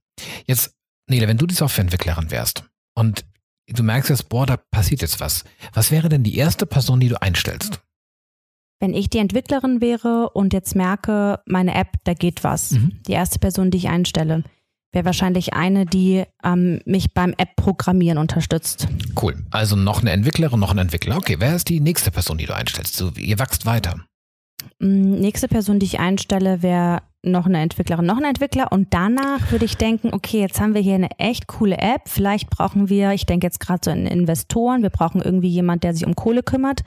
Jetzt, 0.46 0.74
Nele, 1.06 1.28
wenn 1.28 1.36
du 1.36 1.46
die 1.46 1.54
Softwareentwicklerin 1.54 2.30
wärst 2.30 2.64
und 2.94 3.26
du 3.68 3.82
merkst 3.82 4.08
jetzt, 4.08 4.30
boah, 4.30 4.46
da 4.46 4.56
passiert 4.56 5.02
jetzt 5.02 5.20
was. 5.20 5.44
Was 5.74 5.90
wäre 5.90 6.08
denn 6.08 6.22
die 6.22 6.38
erste 6.38 6.64
Person, 6.64 6.98
die 6.98 7.10
du 7.10 7.20
einstellst? 7.20 7.82
Wenn 8.78 8.92
ich 8.92 9.08
die 9.08 9.18
Entwicklerin 9.18 9.80
wäre 9.80 10.30
und 10.30 10.52
jetzt 10.52 10.76
merke, 10.76 11.40
meine 11.46 11.74
App, 11.74 11.94
da 12.04 12.12
geht 12.14 12.44
was. 12.44 12.72
Mhm. 12.72 13.00
Die 13.06 13.12
erste 13.12 13.38
Person, 13.38 13.70
die 13.70 13.78
ich 13.78 13.88
einstelle, 13.88 14.44
wäre 14.92 15.04
wahrscheinlich 15.04 15.54
eine, 15.54 15.86
die 15.86 16.24
ähm, 16.44 16.80
mich 16.84 17.14
beim 17.14 17.34
App-Programmieren 17.36 18.18
unterstützt. 18.18 18.88
Cool. 19.20 19.36
Also 19.50 19.76
noch 19.76 20.00
eine 20.00 20.10
Entwicklerin, 20.10 20.60
noch 20.60 20.72
ein 20.72 20.78
Entwickler. 20.78 21.16
Okay, 21.16 21.36
wer 21.38 21.56
ist 21.56 21.68
die 21.68 21.80
nächste 21.80 22.10
Person, 22.10 22.38
die 22.38 22.46
du 22.46 22.54
einstellst? 22.54 22.96
So, 22.96 23.10
ihr 23.16 23.38
wächst 23.38 23.66
weiter. 23.66 23.96
Mm, 24.78 25.20
Nächste 25.20 25.48
Person, 25.48 25.78
die 25.78 25.86
ich 25.86 25.98
einstelle, 25.98 26.62
wäre 26.62 27.02
noch 27.30 27.46
eine 27.46 27.60
Entwicklerin, 27.60 28.06
noch 28.06 28.18
ein 28.18 28.24
Entwickler. 28.24 28.72
Und 28.72 28.88
danach 28.92 29.50
würde 29.50 29.64
ich 29.64 29.76
denken, 29.76 30.10
okay, 30.12 30.40
jetzt 30.40 30.60
haben 30.60 30.74
wir 30.74 30.80
hier 30.80 30.94
eine 30.94 31.10
echt 31.18 31.46
coole 31.46 31.78
App. 31.78 32.02
Vielleicht 32.06 32.50
brauchen 32.50 32.88
wir, 32.88 33.12
ich 33.12 33.26
denke 33.26 33.46
jetzt 33.46 33.60
gerade 33.60 33.80
so 33.84 33.90
in 33.90 34.06
Investoren, 34.06 34.82
wir 34.82 34.90
brauchen 34.90 35.20
irgendwie 35.20 35.48
jemand, 35.48 35.84
der 35.84 35.94
sich 35.94 36.06
um 36.06 36.14
Kohle 36.14 36.42
kümmert, 36.42 36.82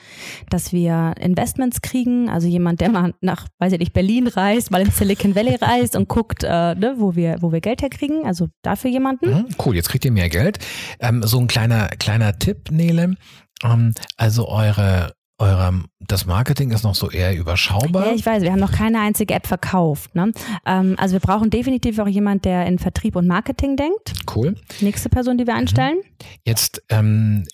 dass 0.50 0.74
wir 0.74 1.16
Investments 1.20 1.82
kriegen. 1.82 2.30
Also 2.30 2.48
jemand, 2.48 2.82
der 2.82 2.90
mal 2.90 3.14
nach, 3.22 3.48
weiß 3.60 3.74
ich 3.74 3.80
nicht, 3.80 3.94
Berlin 3.94 4.28
reist, 4.28 4.72
mal 4.72 4.82
in 4.82 4.92
Silicon 4.92 5.36
Valley 5.36 5.56
reist 5.56 5.96
und 5.96 6.08
guckt, 6.08 6.44
äh, 6.44 6.76
ne, 6.76 6.96
wo 6.98 7.16
wir, 7.16 7.38
wo 7.42 7.52
wir 7.52 7.62
Geld 7.62 7.82
herkriegen. 7.82 8.26
Also 8.26 8.48
dafür 8.62 8.92
jemanden. 8.92 9.30
Mhm, 9.30 9.46
cool, 9.66 9.76
jetzt 9.76 9.90
kriegt 9.90 10.06
ihr 10.06 10.12
mehr 10.12 10.30
Geld. 10.30 10.60
Ähm, 11.00 11.24
so 11.24 11.40
ein 11.40 11.48
kleiner, 11.48 11.88
kleiner 12.00 12.38
Tipp, 12.38 12.72
Nele. 12.72 13.16
Ähm, 13.64 13.94
also 14.18 14.48
eure, 14.48 15.14
eure, 15.40 15.84
das 16.00 16.26
Marketing 16.26 16.72
ist 16.72 16.84
noch 16.84 16.96
so 16.96 17.10
eher 17.10 17.36
überschaubar. 17.36 18.08
Ja, 18.08 18.14
ich 18.14 18.26
weiß, 18.26 18.44
wir 18.44 18.52
haben 18.52 18.60
noch 18.60 18.72
keine 18.74 19.00
einzige 19.00 19.34
App 19.34 19.48
verkauft. 19.48 20.14
Ne? 20.16 20.32
Ähm, 20.66 20.96
also 20.98 21.14
wir 21.14 21.20
brauchen 21.22 21.50
definitiv 21.50 21.98
auch 22.00 22.08
jemand, 22.08 22.46
der 22.46 22.66
in 22.66 22.78
Vertrieb 22.80 23.16
und 23.16 23.26
Marketing 23.28 23.76
denkt. 23.78 24.14
cool. 24.36 24.56
Nächste 24.82 25.10
Person, 25.10 25.38
die 25.38 25.48
wir 25.48 25.56
einstellen. 25.56 26.00
Jetzt, 26.46 26.84
ähm, 26.90 27.46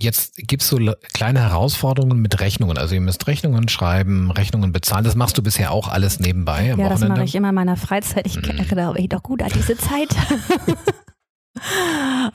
Jetzt 0.00 0.34
gibt's 0.36 0.68
so 0.68 0.76
le- 0.76 0.98
kleine 1.14 1.38
Herausforderungen 1.40 2.20
mit 2.20 2.40
Rechnungen. 2.40 2.76
Also 2.78 2.96
ihr 2.96 3.00
müsst 3.00 3.28
Rechnungen 3.28 3.68
schreiben, 3.68 4.32
Rechnungen 4.32 4.72
bezahlen. 4.72 5.04
Das 5.04 5.14
machst 5.14 5.38
du 5.38 5.42
bisher 5.42 5.70
auch 5.70 5.86
alles 5.88 6.18
nebenbei 6.18 6.72
am 6.72 6.80
Ja, 6.80 6.88
das 6.88 6.98
Wochenende. 6.98 7.20
mache 7.20 7.24
ich 7.26 7.34
immer 7.36 7.50
in 7.50 7.54
meiner 7.54 7.76
Freizeit. 7.76 8.26
Ich 8.26 8.36
Mhm. 8.36 8.58
erinnere 8.58 8.92
mich 8.94 9.08
doch 9.08 9.22
gut 9.22 9.40
an 9.40 9.50
diese 9.54 9.76
Zeit. 9.78 10.08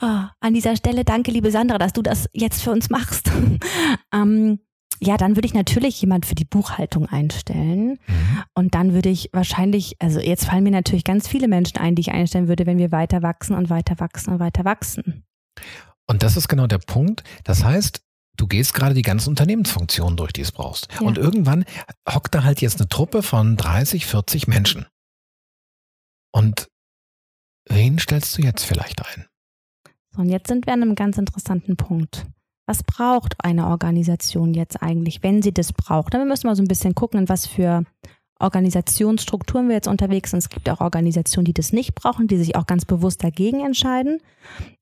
Ah, 0.00 0.30
an 0.40 0.54
dieser 0.54 0.76
Stelle 0.76 1.04
danke, 1.04 1.30
liebe 1.30 1.50
Sandra, 1.50 1.76
dass 1.76 1.92
du 1.92 2.00
das 2.00 2.28
jetzt 2.32 2.62
für 2.62 2.70
uns 2.70 2.88
machst. 2.88 3.30
ähm, 4.14 4.60
ja, 5.02 5.16
dann 5.16 5.34
würde 5.34 5.46
ich 5.46 5.54
natürlich 5.54 6.00
jemand 6.00 6.26
für 6.26 6.34
die 6.34 6.44
Buchhaltung 6.44 7.06
einstellen. 7.06 7.98
Mhm. 8.06 8.42
Und 8.54 8.74
dann 8.74 8.92
würde 8.92 9.08
ich 9.08 9.30
wahrscheinlich, 9.32 9.96
also 9.98 10.20
jetzt 10.20 10.44
fallen 10.44 10.62
mir 10.62 10.70
natürlich 10.70 11.04
ganz 11.04 11.26
viele 11.26 11.48
Menschen 11.48 11.78
ein, 11.78 11.94
die 11.94 12.00
ich 12.00 12.12
einstellen 12.12 12.48
würde, 12.48 12.66
wenn 12.66 12.78
wir 12.78 12.92
weiter 12.92 13.22
wachsen 13.22 13.56
und 13.56 13.70
weiter 13.70 13.98
wachsen 13.98 14.34
und 14.34 14.40
weiter 14.40 14.64
wachsen. 14.64 15.24
Und 16.06 16.22
das 16.22 16.36
ist 16.36 16.48
genau 16.48 16.66
der 16.66 16.78
Punkt. 16.78 17.24
Das 17.44 17.64
heißt, 17.64 18.02
du 18.36 18.46
gehst 18.46 18.74
gerade 18.74 18.94
die 18.94 19.02
ganzen 19.02 19.30
Unternehmensfunktionen 19.30 20.16
durch, 20.16 20.32
die 20.32 20.42
es 20.42 20.52
brauchst. 20.52 20.88
Ja. 20.92 21.00
Und 21.00 21.16
irgendwann 21.16 21.64
hockt 22.08 22.34
da 22.34 22.44
halt 22.44 22.60
jetzt 22.60 22.80
eine 22.80 22.88
Truppe 22.88 23.22
von 23.22 23.56
30, 23.56 24.04
40 24.04 24.48
Menschen. 24.48 24.86
Und 26.32 26.68
wen 27.68 27.98
stellst 27.98 28.36
du 28.36 28.42
jetzt 28.42 28.64
vielleicht 28.64 29.04
ein? 29.06 29.26
So, 30.10 30.20
und 30.22 30.28
jetzt 30.28 30.48
sind 30.48 30.66
wir 30.66 30.74
an 30.74 30.82
einem 30.82 30.94
ganz 30.94 31.16
interessanten 31.16 31.76
Punkt. 31.76 32.26
Was 32.70 32.84
braucht 32.84 33.34
eine 33.44 33.66
Organisation 33.66 34.54
jetzt 34.54 34.80
eigentlich, 34.80 35.24
wenn 35.24 35.42
sie 35.42 35.52
das 35.52 35.72
braucht? 35.72 36.14
Dann 36.14 36.28
müssen 36.28 36.46
wir 36.46 36.54
so 36.54 36.62
ein 36.62 36.68
bisschen 36.68 36.94
gucken, 36.94 37.18
in 37.18 37.28
was 37.28 37.44
für 37.44 37.82
Organisationsstrukturen 38.38 39.66
wir 39.66 39.74
jetzt 39.74 39.88
unterwegs 39.88 40.30
sind. 40.30 40.38
Es 40.38 40.50
gibt 40.50 40.70
auch 40.70 40.80
Organisationen, 40.80 41.46
die 41.46 41.52
das 41.52 41.72
nicht 41.72 41.96
brauchen, 41.96 42.28
die 42.28 42.36
sich 42.36 42.54
auch 42.54 42.66
ganz 42.66 42.84
bewusst 42.84 43.24
dagegen 43.24 43.58
entscheiden, 43.58 44.20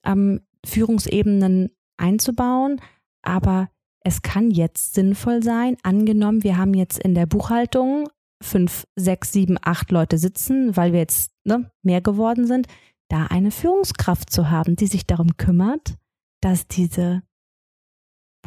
ähm, 0.04 0.42
Führungsebenen 0.66 1.70
einzubauen. 1.96 2.78
Aber 3.22 3.70
es 4.04 4.20
kann 4.20 4.50
jetzt 4.50 4.92
sinnvoll 4.92 5.42
sein, 5.42 5.78
angenommen, 5.82 6.44
wir 6.44 6.58
haben 6.58 6.74
jetzt 6.74 6.98
in 6.98 7.14
der 7.14 7.24
Buchhaltung 7.24 8.10
fünf, 8.42 8.86
sechs, 8.96 9.32
sieben, 9.32 9.56
acht 9.62 9.90
Leute 9.90 10.18
sitzen, 10.18 10.76
weil 10.76 10.92
wir 10.92 11.00
jetzt 11.00 11.32
ne, 11.44 11.70
mehr 11.82 12.02
geworden 12.02 12.46
sind, 12.46 12.66
da 13.08 13.28
eine 13.28 13.50
Führungskraft 13.50 14.28
zu 14.28 14.50
haben, 14.50 14.76
die 14.76 14.88
sich 14.88 15.06
darum 15.06 15.38
kümmert, 15.38 15.94
dass 16.42 16.68
diese 16.68 17.22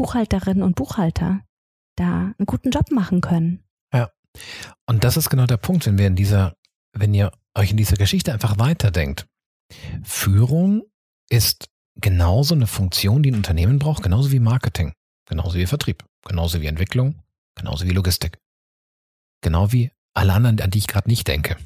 Buchhalterinnen 0.02 0.64
und 0.64 0.76
Buchhalter 0.76 1.42
da 1.96 2.34
einen 2.38 2.48
guten 2.48 2.72
Job 2.72 2.90
machen 2.90 3.22
können. 3.22 3.64
Und 4.88 5.04
das 5.04 5.18
ist 5.18 5.30
genau 5.30 5.46
der 5.46 5.58
Punkt, 5.58 5.86
wenn 5.86 5.98
wir 6.00 6.08
in 6.08 6.16
dieser, 6.16 6.56
wenn 6.94 7.14
ihr 7.14 7.32
euch 7.56 7.72
in 7.72 7.78
dieser 7.78 7.98
Geschichte 7.98 8.34
einfach 8.34 8.58
weiterdenkt. 8.58 9.28
Führung 10.04 10.84
ist 11.30 11.70
genauso 11.96 12.56
eine 12.56 12.68
Funktion, 12.68 13.22
die 13.22 13.32
ein 13.32 13.36
Unternehmen 13.36 13.78
braucht, 13.78 14.02
genauso 14.02 14.32
wie 14.32 14.40
Marketing, 14.40 14.94
genauso 15.26 15.60
wie 15.60 15.68
Vertrieb, 15.68 16.04
genauso 16.26 16.62
wie 16.62 16.68
Entwicklung, 16.68 17.22
genauso 17.56 17.86
wie 17.86 17.92
Logistik. 17.92 18.40
Genau 19.42 19.72
wie 19.72 19.92
alle 20.14 20.34
anderen, 20.34 20.60
an 20.62 20.72
die 20.72 20.80
ich 20.80 20.88
gerade 20.88 21.10
nicht 21.10 21.28
denke. 21.28 21.58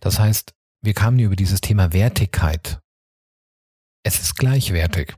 Das 0.00 0.18
heißt, 0.18 0.52
wir 0.82 0.92
kamen 0.92 1.16
hier 1.16 1.26
über 1.26 1.36
dieses 1.36 1.60
Thema 1.60 1.92
Wertigkeit. 1.92 2.80
Es 4.02 4.20
ist 4.20 4.36
gleichwertig. 4.36 5.14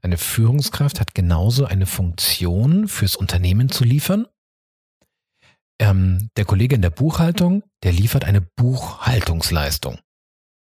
Eine 0.00 0.18
Führungskraft 0.18 1.00
hat 1.00 1.14
genauso 1.14 1.64
eine 1.64 1.86
Funktion 1.86 2.88
fürs 2.88 3.16
Unternehmen 3.16 3.68
zu 3.68 3.84
liefern 3.84 4.26
ähm, 5.82 6.28
der 6.36 6.44
Kollege 6.44 6.76
in 6.76 6.82
der 6.82 6.90
Buchhaltung, 6.90 7.64
der 7.82 7.92
liefert 7.92 8.24
eine 8.24 8.40
Buchhaltungsleistung. 8.40 9.98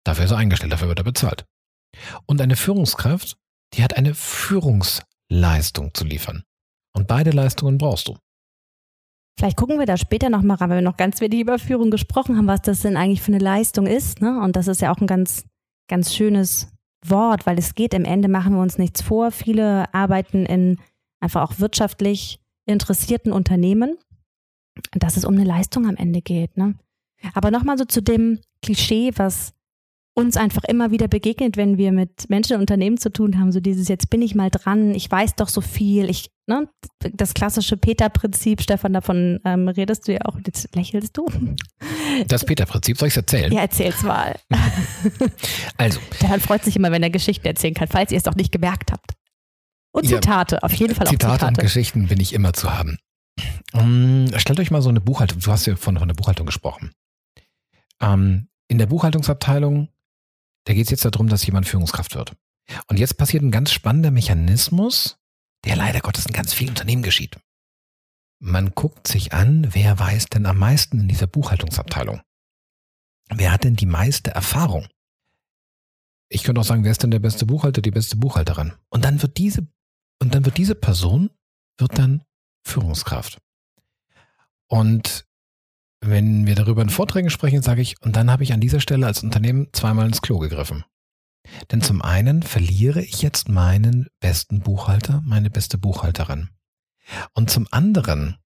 Dafür 0.05 0.27
ist 0.27 0.31
er 0.33 0.37
eingestellt, 0.37 0.73
dafür 0.73 0.89
wird 0.89 1.01
er 1.01 1.05
bezahlt. 1.05 1.47
Und 2.27 2.41
eine 2.41 2.57
Führungskraft, 2.57 3.39
die 3.75 3.83
hat 3.83 3.97
eine 3.97 4.15
Führungsleistung 4.15 5.95
zu 5.95 6.05
liefern. 6.05 6.45
Und 6.95 7.07
beide 7.09 7.31
Leistungen 7.31 7.79
brauchst 7.79 8.09
du. 8.09 8.17
Vielleicht 9.39 9.57
gucken 9.57 9.79
wir 9.79 9.87
da 9.87 9.97
später 9.97 10.31
nochmal 10.31 10.57
ran, 10.57 10.69
weil 10.69 10.79
wir 10.79 10.83
noch 10.83 10.97
ganz 10.97 11.21
wenig 11.21 11.41
über 11.41 11.59
Führung 11.59 11.91
gesprochen 11.91 12.37
haben, 12.37 12.47
was 12.47 12.61
das 12.63 12.81
denn 12.81 12.97
eigentlich 12.97 13.23
für 13.23 13.33
eine 13.33 13.43
Leistung 13.43 13.87
ist. 13.87 14.21
Ne? 14.21 14.41
Und 14.41 14.57
das 14.57 14.67
ist 14.67 14.83
ja 14.83 14.93
auch 14.93 15.01
ein 15.01 15.07
ganz, 15.07 15.45
ganz 15.89 16.15
schönes 16.15 16.69
Wort, 17.05 17.47
weil 17.47 17.59
es 17.59 17.75
geht 17.75 17.95
im 17.95 18.05
Ende, 18.05 18.29
machen 18.29 18.55
wir 18.55 18.63
uns 18.63 18.79
nichts 18.79 19.03
vor. 19.03 19.31
Viele 19.31 19.93
arbeiten 19.95 20.47
in 20.47 20.79
einfach 21.21 21.43
auch 21.43 21.59
wirtschaftlich 21.59 22.41
interessierten 22.67 23.33
Unternehmen, 23.33 23.97
dass 24.93 25.17
es 25.17 25.25
um 25.25 25.35
eine 25.35 25.45
Leistung 25.45 25.87
am 25.87 25.97
Ende 25.97 26.21
geht. 26.21 26.57
Ne? 26.57 26.75
Aber 27.35 27.51
nochmal 27.51 27.79
so 27.79 27.85
zu 27.85 28.03
dem 28.03 28.41
Klischee, 28.63 29.13
was 29.17 29.55
uns 30.19 30.37
einfach 30.37 30.65
immer 30.65 30.91
wieder 30.91 31.07
begegnet, 31.07 31.57
wenn 31.57 31.79
wir 31.79 31.93
mit 31.93 32.29
Menschen 32.29 32.55
und 32.55 32.61
Unternehmen 32.63 32.99
zu 32.99 33.13
tun 33.13 33.39
haben, 33.39 33.53
so 33.53 33.61
dieses 33.61 33.87
jetzt 33.87 34.11
bin 34.11 34.21
ich 34.21 34.35
mal 34.35 34.51
dran, 34.51 34.93
ich 34.93 35.09
weiß 35.09 35.37
doch 35.37 35.49
so 35.49 35.61
viel, 35.61 36.11
ich, 36.11 36.33
ne, 36.49 36.69
das 37.13 37.35
klassische 37.35 37.77
Peter-Prinzip, 37.77 38.61
Stefan, 38.61 38.93
davon 38.93 39.39
ähm, 39.45 39.69
redest 39.69 40.09
du 40.09 40.13
ja 40.15 40.23
auch, 40.25 40.37
jetzt 40.45 40.75
lächelst 40.75 41.17
du. 41.17 41.27
Das 42.27 42.45
Peter-Prinzip, 42.45 42.99
soll 42.99 43.07
ich 43.07 43.13
es 43.13 43.19
erzählen? 43.19 43.53
Ja, 43.53 43.61
erzähl's 43.61 44.03
mal. 44.03 44.35
Also, 45.77 46.01
Stefan 46.17 46.41
freut 46.41 46.65
sich 46.65 46.75
immer, 46.75 46.91
wenn 46.91 47.05
er 47.05 47.11
Geschichten 47.11 47.47
erzählen 47.47 47.75
kann, 47.75 47.87
falls 47.87 48.11
ihr 48.11 48.17
es 48.17 48.25
doch 48.25 48.35
nicht 48.35 48.51
gemerkt 48.51 48.91
habt. 48.91 49.13
Und 49.93 50.05
Ja, 50.05 50.21
Zitate, 50.21 50.63
auf 50.65 50.73
jeden 50.73 50.97
Fall 50.97 51.07
auch 51.07 51.11
Zitate 51.11 51.33
und 51.33 51.39
Zitate. 51.39 51.63
Geschichten 51.63 52.09
bin 52.09 52.19
ich 52.19 52.33
immer 52.33 52.53
zu 52.53 52.77
haben. 52.77 52.99
Ähm, 53.75 54.27
stellt 54.37 54.59
euch 54.59 54.73
mal 54.73 54.83
so 54.83 54.89
eine 54.89 55.01
Buchhaltung, 55.01 55.39
du 55.39 55.53
hast 55.53 55.67
ja 55.67 55.77
von, 55.77 55.97
von 55.97 56.09
der 56.09 56.17
Buchhaltung 56.17 56.47
gesprochen. 56.47 56.91
Ähm, 58.01 58.49
in 58.67 58.79
der 58.79 58.87
Buchhaltungsabteilung, 58.87 59.89
da 60.69 60.75
geht 60.75 60.85
es 60.85 60.91
jetzt 60.91 61.07
darum, 61.07 61.29
dass 61.29 61.47
jemand 61.47 61.67
Führungskraft 61.67 62.15
wird. 62.15 62.37
Und 62.89 62.99
jetzt 62.99 63.17
passiert 63.17 63.43
ein 63.43 63.51
ganz 63.51 63.73
spannender 63.73 64.11
Mechanismus, 64.11 65.17
der 65.65 65.77
leider 65.77 66.01
Gottes 66.01 66.27
in 66.27 66.35
ganz 66.35 66.53
vielen 66.53 66.69
Unternehmen 66.69 67.03
geschieht. 67.03 67.39
Man 68.39 68.75
guckt 68.75 69.09
sich 69.09 69.33
an, 69.33 69.69
wer 69.73 69.99
weiß 69.99 70.27
denn 70.27 70.45
am 70.45 70.59
meisten 70.59 71.01
in 71.01 71.09
dieser 71.09 71.27
Buchhaltungsabteilung? 71.27 72.21
Wer 73.31 73.51
hat 73.51 73.65
denn 73.65 73.77
die 73.77 73.87
meiste 73.87 74.33
Erfahrung? 74.33 74.87
Ich 76.29 76.43
könnte 76.43 76.61
auch 76.61 76.67
sagen, 76.67 76.85
wer 76.85 76.93
ist 76.93 77.03
denn 77.03 77.13
der 77.13 77.19
beste 77.19 77.47
Buchhalter, 77.47 77.81
die 77.81 77.91
beste 77.91 78.17
Buchhalterin? 78.17 78.75
Und 78.91 79.07
dann 79.07 79.23
wird 79.23 79.39
diese, 79.39 79.67
und 80.21 80.35
dann 80.35 80.45
wird 80.45 80.59
diese 80.59 80.75
Person, 80.75 81.31
wird 81.79 81.97
dann 81.97 82.25
Führungskraft. 82.67 83.39
Und 84.67 85.27
wenn 86.01 86.47
wir 86.47 86.55
darüber 86.55 86.83
in 86.83 86.91
Vorträgen 86.91 87.31
sprechen, 87.31 87.63
sage 87.63 87.83
ich, 87.83 88.01
und 88.03 88.17
dann 88.17 88.31
habe 88.31 88.43
ich 88.43 88.53
an 88.53 88.61
dieser 88.61 88.81
Stelle 88.81 89.07
als 89.07 89.23
Unternehmen 89.23 89.69
zweimal 89.73 90.07
ins 90.07 90.23
Klo 90.23 90.39
gegriffen. 90.39 90.85
Denn 91.71 91.81
zum 91.81 92.03
einen 92.03 92.43
verliere 92.43 93.03
ich 93.03 93.23
jetzt 93.23 93.49
meinen 93.49 94.09
besten 94.21 94.61
Buchhalter, 94.61 95.23
meine 95.25 95.51
beste 95.51 95.79
Buchhalterin. 95.79 96.51
Und 97.35 97.51
zum 97.51 97.67
anderen, 97.71 98.37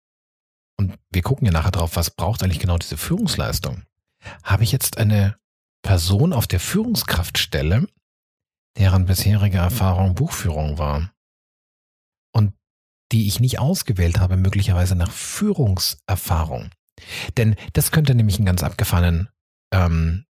und 0.77 0.99
wir 1.11 1.23
gucken 1.23 1.47
ja 1.47 1.53
nachher 1.53 1.73
drauf, 1.73 1.97
was 1.97 2.11
braucht 2.11 2.43
eigentlich 2.43 2.61
genau 2.61 2.79
diese 2.79 2.97
Führungsleistung, 2.97 3.83
habe 4.45 4.63
ich 4.63 4.73
jetzt 4.73 4.99
eine 4.99 5.37
Person 5.83 6.33
auf 6.33 6.47
der 6.47 6.61
Führungskraftstelle, 6.61 7.87
deren 8.79 9.07
bisherige 9.07 9.59
Erfahrung 9.59 10.15
Buchführung 10.15 10.79
war. 10.79 11.13
Und 12.33 12.55
die 13.11 13.27
ich 13.27 13.41
nicht 13.41 13.59
ausgewählt 13.59 14.21
habe, 14.21 14.37
möglicherweise 14.37 14.95
nach 14.95 15.11
Führungserfahrung. 15.11 16.71
Denn 17.37 17.57
das 17.73 17.91
könnte 17.91 18.15
nämlich 18.15 18.37
einen 18.37 18.47
ganz 18.47 18.63
abgefahrenen 18.63 19.29
ähm, 19.73 20.25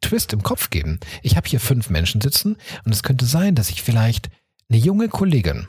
Twist 0.00 0.32
im 0.32 0.42
Kopf 0.42 0.70
geben. 0.70 1.00
Ich 1.22 1.36
habe 1.36 1.48
hier 1.48 1.60
fünf 1.60 1.90
Menschen 1.90 2.20
sitzen 2.20 2.56
und 2.84 2.92
es 2.92 3.02
könnte 3.02 3.24
sein, 3.24 3.54
dass 3.54 3.70
ich 3.70 3.82
vielleicht 3.82 4.30
eine 4.68 4.78
junge 4.78 5.08
Kollegin, 5.08 5.68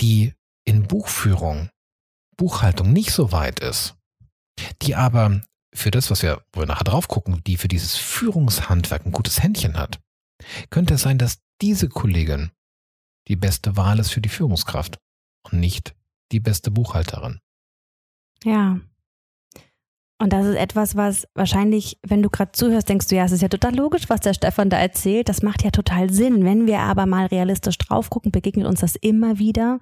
die 0.00 0.34
in 0.64 0.86
Buchführung, 0.86 1.70
Buchhaltung 2.36 2.92
nicht 2.92 3.12
so 3.12 3.32
weit 3.32 3.60
ist, 3.60 3.96
die 4.82 4.94
aber 4.94 5.40
für 5.74 5.90
das, 5.90 6.10
was 6.10 6.22
wir, 6.22 6.44
wo 6.52 6.60
wir 6.60 6.66
nachher 6.66 6.84
drauf 6.84 7.08
gucken, 7.08 7.42
die 7.46 7.56
für 7.56 7.68
dieses 7.68 7.96
Führungshandwerk 7.96 9.06
ein 9.06 9.12
gutes 9.12 9.42
Händchen 9.42 9.78
hat, 9.78 10.00
könnte 10.70 10.94
es 10.94 11.02
sein, 11.02 11.18
dass 11.18 11.40
diese 11.60 11.88
Kollegin 11.88 12.50
die 13.28 13.36
beste 13.36 13.76
Wahl 13.76 13.98
ist 13.98 14.10
für 14.10 14.20
die 14.20 14.28
Führungskraft 14.28 14.98
und 15.44 15.60
nicht 15.60 15.94
die 16.32 16.40
beste 16.40 16.70
Buchhalterin. 16.70 17.40
Ja. 18.44 18.80
Und 20.20 20.32
das 20.32 20.46
ist 20.46 20.56
etwas, 20.56 20.96
was 20.96 21.26
wahrscheinlich, 21.34 21.98
wenn 22.06 22.22
du 22.22 22.30
gerade 22.30 22.52
zuhörst, 22.52 22.88
denkst 22.88 23.08
du, 23.08 23.16
ja, 23.16 23.24
es 23.24 23.32
ist 23.32 23.42
ja 23.42 23.48
total 23.48 23.74
logisch, 23.74 24.08
was 24.08 24.20
der 24.20 24.34
Stefan 24.34 24.70
da 24.70 24.78
erzählt. 24.78 25.28
Das 25.28 25.42
macht 25.42 25.64
ja 25.64 25.70
total 25.70 26.10
Sinn. 26.10 26.44
Wenn 26.44 26.66
wir 26.66 26.78
aber 26.78 27.06
mal 27.06 27.26
realistisch 27.26 27.76
drauf 27.78 28.08
gucken, 28.08 28.30
begegnet 28.30 28.66
uns 28.66 28.80
das 28.80 28.94
immer 28.94 29.40
wieder, 29.40 29.80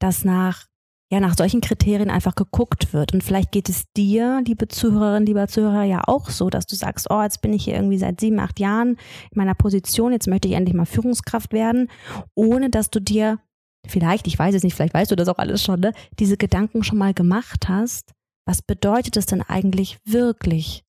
dass 0.00 0.24
nach, 0.24 0.66
ja, 1.12 1.20
nach 1.20 1.36
solchen 1.36 1.60
Kriterien 1.60 2.10
einfach 2.10 2.34
geguckt 2.34 2.92
wird. 2.92 3.14
Und 3.14 3.22
vielleicht 3.22 3.52
geht 3.52 3.68
es 3.68 3.84
dir, 3.96 4.42
liebe 4.44 4.66
Zuhörerin, 4.66 5.24
lieber 5.24 5.46
Zuhörer, 5.46 5.84
ja 5.84 6.02
auch 6.04 6.30
so, 6.30 6.50
dass 6.50 6.66
du 6.66 6.74
sagst, 6.74 7.06
oh, 7.08 7.22
jetzt 7.22 7.40
bin 7.40 7.52
ich 7.52 7.64
hier 7.64 7.74
irgendwie 7.74 7.98
seit 7.98 8.20
sieben, 8.20 8.40
acht 8.40 8.58
Jahren 8.58 8.96
in 9.30 9.36
meiner 9.36 9.54
Position, 9.54 10.10
jetzt 10.10 10.26
möchte 10.26 10.48
ich 10.48 10.54
endlich 10.54 10.74
mal 10.74 10.86
Führungskraft 10.86 11.52
werden, 11.52 11.88
ohne 12.34 12.70
dass 12.70 12.90
du 12.90 12.98
dir 12.98 13.38
vielleicht, 13.86 14.26
ich 14.26 14.36
weiß 14.36 14.52
es 14.52 14.64
nicht, 14.64 14.74
vielleicht 14.74 14.94
weißt 14.94 15.12
du 15.12 15.16
das 15.16 15.28
auch 15.28 15.38
alles 15.38 15.62
schon, 15.62 15.78
ne, 15.78 15.92
diese 16.18 16.36
Gedanken 16.36 16.82
schon 16.82 16.98
mal 16.98 17.14
gemacht 17.14 17.68
hast, 17.68 18.15
was 18.46 18.62
bedeutet 18.62 19.16
es 19.16 19.26
denn 19.26 19.42
eigentlich 19.42 19.98
wirklich, 20.04 20.84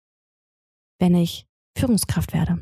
wenn 1.00 1.16
ich 1.16 1.46
Führungskraft 1.78 2.34
werde? 2.34 2.60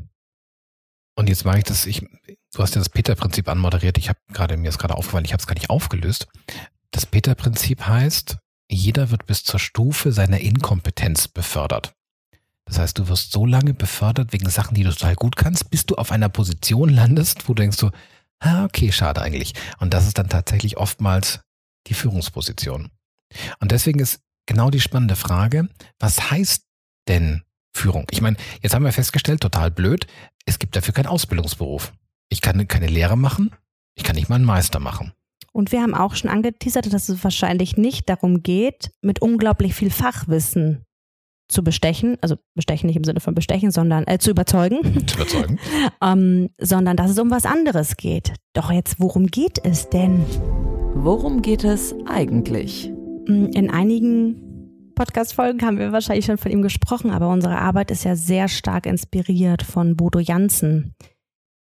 Und 1.16 1.30
jetzt 1.30 1.46
mache 1.46 1.60
ich 1.60 1.64
das, 1.64 1.86
ich, 1.86 2.00
du 2.00 2.60
hast 2.60 2.76
ja 2.76 2.80
das 2.80 2.90
Peter-Prinzip 2.90 3.48
anmoderiert. 3.48 3.98
Ich 3.98 4.10
habe 4.10 4.20
gerade, 4.30 4.58
mir 4.58 4.70
ist 4.70 4.78
gerade 4.78 4.96
aufgefallen, 4.96 5.26
ich 5.26 5.34
habe 5.34 5.42
es 5.42 5.48
gar 5.48 5.54
nicht 5.54 5.70
aufgelöst. 5.70 6.28
Das 6.92 7.06
Peter-Prinzip 7.06 7.86
heißt, 7.86 8.38
jeder 8.70 9.12
wird 9.12 9.26
bis 9.26 9.44
zur 9.44 9.60
Stufe 9.60 10.12
seiner 10.12 10.40
Inkompetenz 10.40 11.28
befördert. 11.28 11.94
Das 12.66 12.80
heißt, 12.80 12.98
du 12.98 13.08
wirst 13.08 13.32
so 13.32 13.46
lange 13.46 13.74
befördert 13.74 14.34
wegen 14.34 14.50
Sachen, 14.50 14.76
die 14.76 14.84
du 14.84 14.92
total 14.92 15.16
gut 15.16 15.36
kannst, 15.36 15.70
bis 15.70 15.86
du 15.86 15.96
auf 15.96 16.12
einer 16.12 16.30
Position 16.30 16.90
landest, 16.90 17.48
wo 17.48 17.54
du 17.54 17.62
denkst 17.62 17.78
so, 17.78 17.92
ah, 18.40 18.66
okay, 18.66 18.92
schade 18.92 19.22
eigentlich. 19.22 19.54
Und 19.80 19.94
das 19.94 20.08
ist 20.08 20.18
dann 20.18 20.30
tatsächlich 20.30 20.78
oftmals 20.78 21.42
die 21.88 21.94
Führungsposition. 21.94 22.90
Und 23.60 23.72
deswegen 23.72 24.00
ist 24.00 24.22
genau 24.46 24.70
die 24.70 24.82
spannende 24.82 25.16
Frage, 25.16 25.70
was 26.00 26.32
heißt 26.32 26.64
denn 27.08 27.44
Führung? 27.76 28.08
Ich 28.12 28.22
meine, 28.22 28.38
jetzt 28.62 28.74
haben 28.74 28.86
wir 28.86 28.92
festgestellt, 28.94 29.42
total 29.42 29.72
blöd, 29.72 30.08
es 30.46 30.60
gibt 30.60 30.76
dafür 30.76 30.94
keinen 30.94 31.08
Ausbildungsberuf. 31.08 31.94
Ich 32.30 32.42
kann 32.42 32.68
keine 32.68 32.88
Lehre 32.88 33.18
machen, 33.18 33.52
ich 33.96 34.04
kann 34.04 34.16
nicht 34.16 34.30
mal 34.30 34.36
einen 34.36 34.46
Meister 34.46 34.80
machen. 34.80 35.14
Und 35.52 35.72
wir 35.72 35.82
haben 35.82 35.96
auch 35.96 36.16
schon 36.16 36.30
angeteasert, 36.30 36.92
dass 36.92 37.08
es 37.08 37.24
wahrscheinlich 37.24 37.78
nicht 37.78 38.10
darum 38.10 38.44
geht, 38.44 38.92
mit 39.02 39.22
unglaublich 39.22 39.74
viel 39.74 39.90
Fachwissen 39.90 40.84
zu 41.48 41.64
bestechen, 41.64 42.18
also 42.22 42.36
bestechen 42.56 42.88
nicht 42.88 42.98
im 42.98 43.04
Sinne 43.04 43.20
von 43.20 43.36
bestechen, 43.36 43.72
sondern 43.72 44.06
äh, 44.08 44.18
zu 44.18 44.32
überzeugen. 44.32 45.08
Zu 45.08 45.16
überzeugen. 45.16 45.60
ähm, 46.02 46.50
sondern 46.60 46.98
dass 46.98 47.12
es 47.12 47.20
um 47.20 47.32
was 47.32 47.46
anderes 47.46 47.98
geht. 47.98 48.34
Doch 48.54 48.72
jetzt, 48.72 49.00
worum 49.00 49.28
geht 49.28 49.64
es 49.64 49.90
denn? 49.90 50.26
Worum 50.96 51.42
geht 51.42 51.64
es 51.64 51.96
eigentlich? 52.08 52.92
Mm, 53.28 53.46
in 53.54 53.70
einigen 53.70 54.94
Podcast-Folgen 54.96 55.62
haben 55.62 55.78
wir 55.78 55.92
wahrscheinlich 55.92 56.26
schon 56.26 56.38
von 56.38 56.52
ihm 56.52 56.62
gesprochen, 56.62 57.12
aber 57.12 57.30
unsere 57.30 57.58
Arbeit 57.58 57.92
ist 57.92 58.06
ja 58.06 58.16
sehr 58.16 58.48
stark 58.48 58.86
inspiriert 58.86 59.64
von 59.64 59.96
Bodo 59.96 60.20
Janssen, 60.20 60.96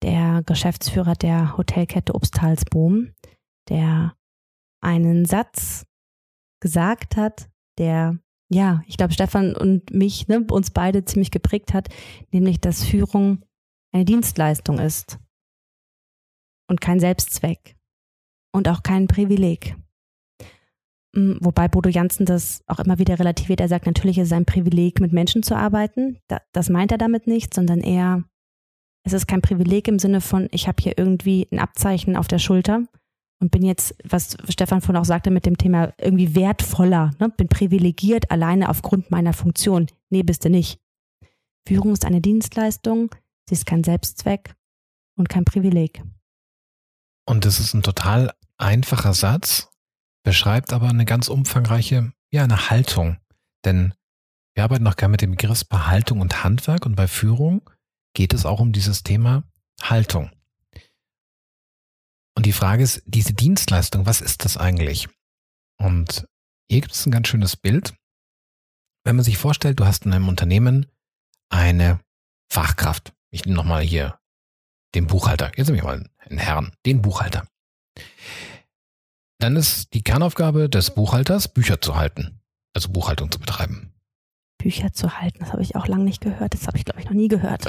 der 0.03 0.44
Geschäftsführer 0.46 1.13
der 1.15 1.58
Hotelkette 1.58 2.13
Obstalsboom, 2.13 3.13
der 3.70 4.15
einen 4.82 5.25
Satz 5.25 5.86
gesagt 6.60 7.15
hat, 7.15 7.50
der 7.77 8.20
ja, 8.53 8.84
ich 8.86 8.98
glaube, 8.98 9.13
Stefan 9.13 9.56
und 9.56 9.91
mich, 9.91 10.27
ne, 10.27 10.46
uns 10.51 10.72
beide 10.72 11.06
ziemlich 11.06 11.32
geprägt 11.32 11.74
hat, 11.74 11.88
nämlich, 12.32 12.60
dass 12.60 12.84
Führung 12.84 13.46
eine 13.94 14.03
Dienstleistung 14.03 14.77
ist 14.77 15.20
und 16.70 16.82
kein 16.82 17.00
Selbstzweck 17.00 17.77
und 18.53 18.68
auch 18.68 18.84
kein 18.84 19.08
Privileg. 19.08 19.77
Mm, 21.13 21.38
wobei 21.41 21.68
Bodo 21.68 21.89
Janssen 21.89 22.25
das 22.25 22.63
auch 22.68 22.80
immer 22.80 23.00
wieder 23.00 23.20
relativiert. 23.20 23.60
Er 23.60 23.68
sagt, 23.68 23.86
natürlich 23.86 24.18
ist 24.18 24.27
es 24.27 24.34
ein 24.34 24.46
Privileg, 24.46 25.00
mit 25.00 25.13
Menschen 25.13 25.44
zu 25.44 25.56
arbeiten. 25.56 26.18
Das 26.51 26.70
meint 26.70 26.91
er 26.91 26.98
damit 26.98 27.27
nicht, 27.27 27.53
sondern 27.53 27.80
eher, 27.80 28.24
es 29.03 29.13
ist 29.13 29.27
kein 29.27 29.41
Privileg 29.41 29.88
im 29.88 30.00
Sinne 30.00 30.22
von, 30.22 30.48
ich 30.51 30.68
habe 30.68 30.82
hier 30.82 30.98
irgendwie 30.98 31.48
ein 31.51 31.60
Abzeichen 31.60 32.15
auf 32.15 32.27
der 32.27 32.39
Schulter, 32.39 32.86
und 33.41 33.50
bin 33.50 33.63
jetzt, 33.63 33.96
was 34.03 34.38
Stefan 34.50 34.82
von 34.82 34.96
auch 34.96 35.03
sagte 35.03 35.32
mit 35.32 35.46
dem 35.46 35.58
Thema, 35.58 35.94
irgendwie 35.98 36.36
wertvoller, 36.36 37.12
ne? 37.20 37.30
bin 37.30 37.48
privilegiert 37.48 38.30
alleine 38.30 38.70
aufgrund 38.70 39.10
meiner 39.10 39.34
Funktion. 39.34 39.88
Nee, 40.10 40.22
bist 40.22 40.46
du 40.46 40.50
nicht. 40.50 40.80
Führung 41.68 41.91
ist 41.91 42.06
eine 42.06 42.22
Dienstleistung, 42.22 43.10
sie 43.50 43.56
ist 43.56 43.65
kein 43.65 43.84
Selbstzweck 43.84 44.56
und 45.18 45.27
kein 45.27 45.44
Privileg. 45.44 46.03
Und 47.25 47.46
das 47.46 47.60
ist 47.60 47.74
ein 47.74 47.82
total 47.82 48.32
einfacher 48.58 49.13
Satz, 49.13 49.71
beschreibt 50.24 50.74
aber 50.74 50.90
eine 50.90 51.06
ganz 51.06 51.28
umfangreiche, 51.28 52.13
ja, 52.32 52.44
eine 52.44 52.70
Haltung. 52.70 53.18
Denn 53.66 53.94
wir 54.54 54.63
arbeiten 54.63 54.84
noch 54.84 54.98
gerne 54.98 55.12
mit 55.12 55.22
dem 55.22 55.32
Begriff 55.32 55.66
bei 55.68 55.78
Haltung 55.78 56.20
und 56.22 56.44
Handwerk 56.44 56.86
und 56.86 56.96
bei 56.96 57.08
Führung 57.08 57.70
geht 58.13 58.34
es 58.34 58.46
auch 58.46 58.60
um 58.60 58.72
dieses 58.72 59.04
Thema 59.04 59.44
Haltung. 59.82 60.32
Und 62.36 62.46
die 62.46 62.54
Frage 62.54 62.84
ist, 62.84 63.04
diese 63.06 63.34
Dienstleistung, 63.34 64.06
was 64.06 64.22
ist 64.22 64.46
das 64.46 64.58
eigentlich? 64.58 65.10
Und 65.78 66.28
hier 66.70 66.82
gibt 66.82 66.94
es 66.94 67.06
ein 67.06 67.12
ganz 67.12 67.28
schönes 67.28 67.56
Bild. 67.56 67.94
Wenn 69.04 69.16
man 69.16 69.25
sich 69.25 69.38
vorstellt, 69.38 69.80
du 69.80 69.86
hast 69.86 70.06
in 70.06 70.13
einem 70.13 70.28
Unternehmen 70.28 70.86
eine 71.50 72.00
Fachkraft. 72.52 73.13
Ich 73.32 73.45
nehme 73.45 73.56
nochmal 73.56 73.82
hier 73.82 74.19
den 74.95 75.08
Buchhalter. 75.08 75.52
Jetzt 75.56 75.67
nehme 75.67 75.78
ich 75.78 75.84
mal 75.84 76.10
einen 76.19 76.38
Herrn, 76.38 76.74
den 76.86 77.02
Buchhalter. 77.02 77.48
Dann 79.41 79.56
ist 79.56 79.93
die 79.93 80.04
Kernaufgabe 80.04 80.69
des 80.69 80.93
Buchhalters, 80.93 81.47
Bücher 81.47 81.82
zu 81.82 81.95
halten, 81.95 82.39
also 82.75 82.89
Buchhaltung 82.89 83.32
zu 83.32 83.39
betreiben. 83.39 83.91
Bücher 84.60 84.93
zu 84.93 85.19
halten, 85.19 85.39
das 85.39 85.51
habe 85.51 85.63
ich 85.63 85.75
auch 85.75 85.88
lange 85.88 86.04
nicht 86.04 86.21
gehört. 86.21 86.54
Das 86.54 86.67
habe 86.67 86.77
ich, 86.77 86.86
glaube 86.86 86.99
ich, 86.99 87.08
noch 87.08 87.13
nie 87.13 87.27
gehört. 87.27 87.65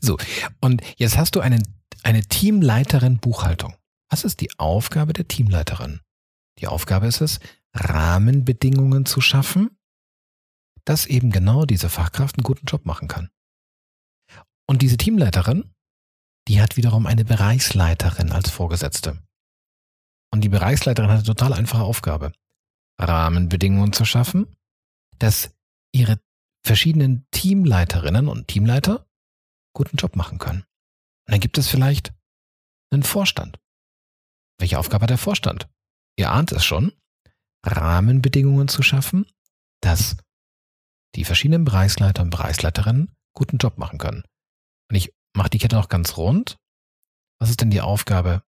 So, 0.00 0.18
und 0.60 0.82
jetzt 0.98 1.16
hast 1.16 1.34
du 1.34 1.40
einen 1.40 1.62
eine 2.04 2.22
Teamleiterin 2.22 3.18
Buchhaltung. 3.18 3.74
Was 4.10 4.24
ist 4.24 4.40
die 4.40 4.50
Aufgabe 4.58 5.14
der 5.14 5.26
Teamleiterin? 5.26 6.00
Die 6.60 6.68
Aufgabe 6.68 7.06
ist 7.06 7.20
es, 7.20 7.40
Rahmenbedingungen 7.72 9.06
zu 9.06 9.20
schaffen, 9.20 9.76
dass 10.84 11.06
eben 11.06 11.30
genau 11.30 11.64
diese 11.64 11.88
Fachkraft 11.88 12.36
einen 12.36 12.44
guten 12.44 12.66
Job 12.66 12.84
machen 12.84 13.08
kann. 13.08 13.30
Und 14.68 14.82
diese 14.82 14.98
Teamleiterin, 14.98 15.74
die 16.46 16.60
hat 16.60 16.76
wiederum 16.76 17.06
eine 17.06 17.24
Bereichsleiterin 17.24 18.30
als 18.30 18.50
Vorgesetzte. 18.50 19.18
Und 20.34 20.40
die 20.40 20.48
Bereichsleiterin 20.48 21.10
hat 21.10 21.18
eine 21.18 21.26
total 21.26 21.52
einfache 21.52 21.84
Aufgabe. 21.84 22.32
Rahmenbedingungen 23.00 23.92
zu 23.92 24.04
schaffen, 24.04 24.56
dass 25.20 25.56
ihre 25.94 26.18
verschiedenen 26.66 27.24
Teamleiterinnen 27.30 28.26
und 28.26 28.48
Teamleiter 28.48 29.06
guten 29.76 29.96
Job 29.96 30.16
machen 30.16 30.38
können. 30.38 30.62
Und 30.62 31.34
dann 31.34 31.38
gibt 31.38 31.56
es 31.56 31.68
vielleicht 31.68 32.12
einen 32.90 33.04
Vorstand. 33.04 33.60
Welche 34.58 34.76
Aufgabe 34.76 35.04
hat 35.04 35.10
der 35.10 35.18
Vorstand? 35.18 35.68
Ihr 36.18 36.32
ahnt 36.32 36.50
es 36.50 36.64
schon, 36.64 36.90
Rahmenbedingungen 37.64 38.66
zu 38.66 38.82
schaffen, 38.82 39.26
dass 39.82 40.16
die 41.14 41.24
verschiedenen 41.24 41.64
Bereichsleiter 41.64 42.22
und 42.22 42.30
Bereichsleiterinnen 42.30 43.14
guten 43.36 43.58
Job 43.58 43.78
machen 43.78 44.00
können. 44.00 44.24
Und 44.90 44.96
ich 44.96 45.14
mache 45.36 45.50
die 45.50 45.58
Kette 45.58 45.76
noch 45.76 45.88
ganz 45.88 46.16
rund. 46.16 46.58
Was 47.38 47.50
ist 47.50 47.60
denn 47.60 47.70
die 47.70 47.82
Aufgabe 47.82 48.42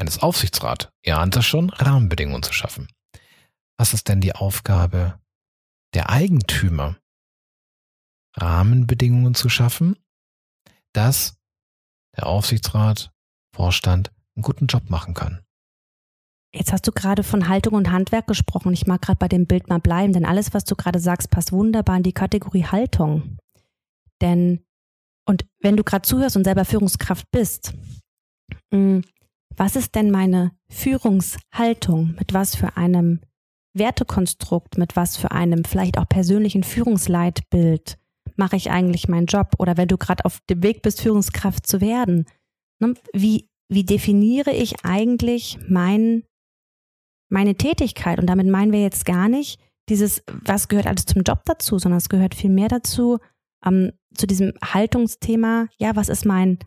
eines 0.00 0.18
Aufsichtsrats? 0.18 0.88
Es 1.02 1.46
schon, 1.46 1.70
Rahmenbedingungen 1.70 2.42
zu 2.42 2.52
schaffen. 2.52 2.88
Was 3.76 3.94
ist 3.94 4.08
denn 4.08 4.20
die 4.20 4.34
Aufgabe 4.34 5.20
der 5.94 6.10
Eigentümer? 6.10 6.96
Rahmenbedingungen 8.36 9.34
zu 9.34 9.48
schaffen, 9.48 9.96
dass 10.92 11.36
der 12.16 12.26
Aufsichtsrat, 12.26 13.12
Vorstand 13.54 14.12
einen 14.36 14.42
guten 14.42 14.66
Job 14.66 14.88
machen 14.88 15.14
kann. 15.14 15.44
Jetzt 16.52 16.72
hast 16.72 16.86
du 16.86 16.92
gerade 16.92 17.22
von 17.22 17.48
Haltung 17.48 17.74
und 17.74 17.90
Handwerk 17.90 18.26
gesprochen. 18.26 18.72
Ich 18.72 18.86
mag 18.86 19.02
gerade 19.02 19.18
bei 19.18 19.28
dem 19.28 19.46
Bild 19.46 19.68
mal 19.68 19.80
bleiben, 19.80 20.12
denn 20.12 20.24
alles, 20.24 20.54
was 20.54 20.64
du 20.64 20.74
gerade 20.76 20.98
sagst, 20.98 21.30
passt 21.30 21.52
wunderbar 21.52 21.96
in 21.96 22.02
die 22.02 22.12
Kategorie 22.12 22.64
Haltung. 22.64 23.38
Denn, 24.20 24.64
und 25.26 25.46
wenn 25.60 25.76
du 25.76 25.84
gerade 25.84 26.02
zuhörst 26.02 26.36
und 26.36 26.44
selber 26.44 26.64
Führungskraft 26.64 27.30
bist, 27.30 27.74
mm, 28.72 29.00
was 29.60 29.76
ist 29.76 29.94
denn 29.94 30.10
meine 30.10 30.52
Führungshaltung? 30.70 32.14
Mit 32.18 32.32
was 32.32 32.56
für 32.56 32.78
einem 32.78 33.20
Wertekonstrukt, 33.74 34.78
mit 34.78 34.96
was 34.96 35.18
für 35.18 35.32
einem 35.32 35.64
vielleicht 35.64 35.98
auch 35.98 36.08
persönlichen 36.08 36.62
Führungsleitbild 36.62 37.98
mache 38.36 38.56
ich 38.56 38.70
eigentlich 38.70 39.06
meinen 39.06 39.26
Job? 39.26 39.52
Oder 39.58 39.76
wenn 39.76 39.88
du 39.88 39.98
gerade 39.98 40.24
auf 40.24 40.40
dem 40.48 40.62
Weg 40.62 40.80
bist, 40.80 41.02
Führungskraft 41.02 41.66
zu 41.66 41.82
werden, 41.82 42.24
ne, 42.78 42.94
wie, 43.12 43.50
wie 43.68 43.84
definiere 43.84 44.50
ich 44.50 44.82
eigentlich 44.82 45.58
mein, 45.68 46.24
meine 47.28 47.54
Tätigkeit? 47.54 48.18
Und 48.18 48.28
damit 48.28 48.46
meinen 48.46 48.72
wir 48.72 48.80
jetzt 48.80 49.04
gar 49.04 49.28
nicht 49.28 49.60
dieses, 49.90 50.22
was 50.42 50.68
gehört 50.68 50.86
alles 50.86 51.04
zum 51.04 51.20
Job 51.20 51.42
dazu, 51.44 51.78
sondern 51.78 51.98
es 51.98 52.08
gehört 52.08 52.34
viel 52.34 52.50
mehr 52.50 52.68
dazu, 52.68 53.18
ähm, 53.66 53.92
zu 54.14 54.26
diesem 54.26 54.54
Haltungsthema, 54.64 55.66
ja, 55.76 55.96
was 55.96 56.08
ist 56.08 56.24
mein, 56.24 56.60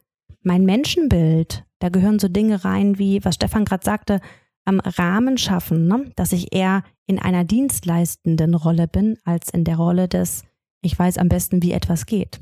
mein 0.43 0.63
Menschenbild? 0.63 1.65
Da 1.83 1.89
gehören 1.89 2.17
so 2.17 2.29
Dinge 2.29 2.63
rein, 2.63 2.97
wie, 2.97 3.25
was 3.25 3.35
Stefan 3.35 3.65
gerade 3.65 3.83
sagte, 3.83 4.21
am 4.63 4.79
Rahmen 4.79 5.37
schaffen, 5.37 5.85
ne? 5.85 6.13
dass 6.15 6.31
ich 6.31 6.55
eher 6.55 6.83
in 7.07 7.19
einer 7.19 7.43
dienstleistenden 7.43 8.55
Rolle 8.55 8.87
bin, 8.87 9.17
als 9.25 9.49
in 9.49 9.65
der 9.65 9.75
Rolle 9.75 10.07
des 10.07 10.45
ich 10.81 10.97
weiß 10.97 11.17
am 11.17 11.27
besten, 11.27 11.61
wie 11.61 11.73
etwas 11.73 12.05
geht. 12.05 12.39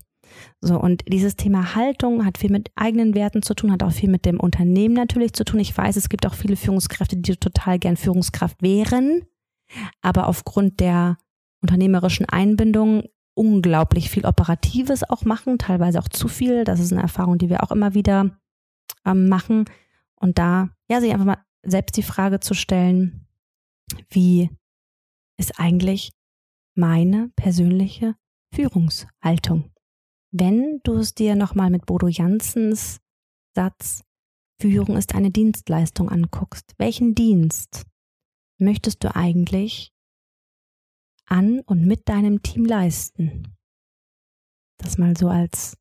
So, 0.60 0.80
und 0.80 1.02
dieses 1.08 1.38
Thema 1.38 1.74
Haltung 1.74 2.24
hat 2.24 2.38
viel 2.38 2.52
mit 2.52 2.70
eigenen 2.76 3.16
Werten 3.16 3.42
zu 3.42 3.56
tun, 3.56 3.72
hat 3.72 3.82
auch 3.82 3.92
viel 3.92 4.12
mit 4.12 4.26
dem 4.26 4.40
Unternehmen 4.40 4.94
natürlich 4.94 5.34
zu 5.34 5.44
tun. 5.44 5.60
Ich 5.60 5.76
weiß, 5.76 5.96
es 5.96 6.08
gibt 6.08 6.28
auch 6.28 6.36
viele 6.36 6.56
Führungskräfte, 6.56 7.18
die 7.18 7.36
total 7.36 7.80
gern 7.80 7.98
Führungskraft 7.98 8.62
wären, 8.62 9.24
aber 10.04 10.28
aufgrund 10.28 10.80
der 10.82 11.18
unternehmerischen 11.64 12.30
Einbindung 12.30 13.06
unglaublich 13.34 14.12
viel 14.12 14.28
Operatives 14.28 15.02
auch 15.10 15.26
machen, 15.26 15.58
teilweise 15.58 15.98
auch 15.98 16.10
zu 16.10 16.28
viel. 16.28 16.64
Das 16.64 16.80
ist 16.80 16.92
eine 16.92 17.02
Erfahrung, 17.02 17.40
die 17.40 17.50
wir 17.50 17.64
auch 17.64 17.72
immer 17.72 17.96
wieder 17.96 18.38
ähm, 19.06 19.28
machen. 19.30 19.66
Und 20.16 20.38
da, 20.38 20.70
ja, 20.90 21.02
sich 21.02 21.12
einfach 21.12 21.26
mal 21.26 21.44
selbst 21.64 21.98
die 21.98 22.04
Frage 22.04 22.40
zu 22.40 22.54
stellen, 22.54 23.28
wie 24.10 24.50
ist 25.38 25.60
eigentlich 25.60 26.12
meine 26.76 27.32
persönliche 27.36 28.16
Führungshaltung. 28.54 29.72
Wenn 30.32 30.80
du 30.84 30.96
es 30.98 31.14
dir 31.14 31.36
nochmal 31.36 31.70
mit 31.70 31.86
Bodo 31.86 32.08
Janssens 32.08 33.00
Satz 33.54 34.04
Führung 34.62 34.96
ist 34.96 35.16
eine 35.16 35.32
Dienstleistung 35.32 36.10
anguckst. 36.10 36.76
Welchen 36.78 37.16
Dienst 37.16 37.84
möchtest 38.60 39.04
du 39.04 39.16
eigentlich 39.16 39.92
an 41.26 41.62
und 41.62 41.86
mit 41.88 42.08
deinem 42.08 42.44
Team 42.44 42.66
leisten? 42.66 43.58
Das 44.78 45.00
mal 45.00 45.18
so 45.18 45.30
als 45.30 45.78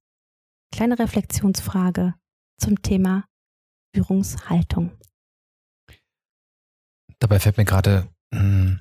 kleine 0.73 0.99
Reflexionsfrage 0.99 2.15
zum 2.61 2.83
Thema 2.83 3.25
Führungshaltung. 3.95 4.93
Dabei 7.19 7.41
fällt 7.41 7.57
mir 7.57 7.65
gerade 7.65 8.09
hm, 8.33 8.81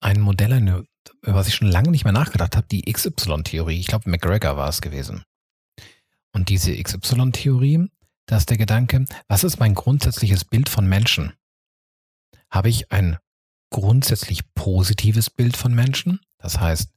ein 0.00 0.20
Modell 0.20 0.52
ein, 0.52 0.68
über 0.68 1.34
was 1.34 1.48
ich 1.48 1.54
schon 1.54 1.70
lange 1.70 1.90
nicht 1.90 2.04
mehr 2.04 2.12
nachgedacht 2.12 2.56
habe, 2.56 2.66
die 2.70 2.82
XY-Theorie. 2.90 3.80
Ich 3.80 3.86
glaube, 3.86 4.08
McGregor 4.08 4.56
war 4.56 4.68
es 4.68 4.80
gewesen. 4.80 5.24
Und 6.32 6.48
diese 6.48 6.74
XY-Theorie, 6.80 7.88
da 8.26 8.36
ist 8.36 8.50
der 8.50 8.58
Gedanke, 8.58 9.04
was 9.28 9.44
ist 9.44 9.58
mein 9.58 9.74
grundsätzliches 9.74 10.44
Bild 10.44 10.68
von 10.68 10.86
Menschen? 10.86 11.32
Habe 12.50 12.68
ich 12.68 12.90
ein 12.92 13.18
grundsätzlich 13.70 14.54
positives 14.54 15.30
Bild 15.30 15.56
von 15.56 15.74
Menschen? 15.74 16.20
Das 16.38 16.60
heißt, 16.60 16.90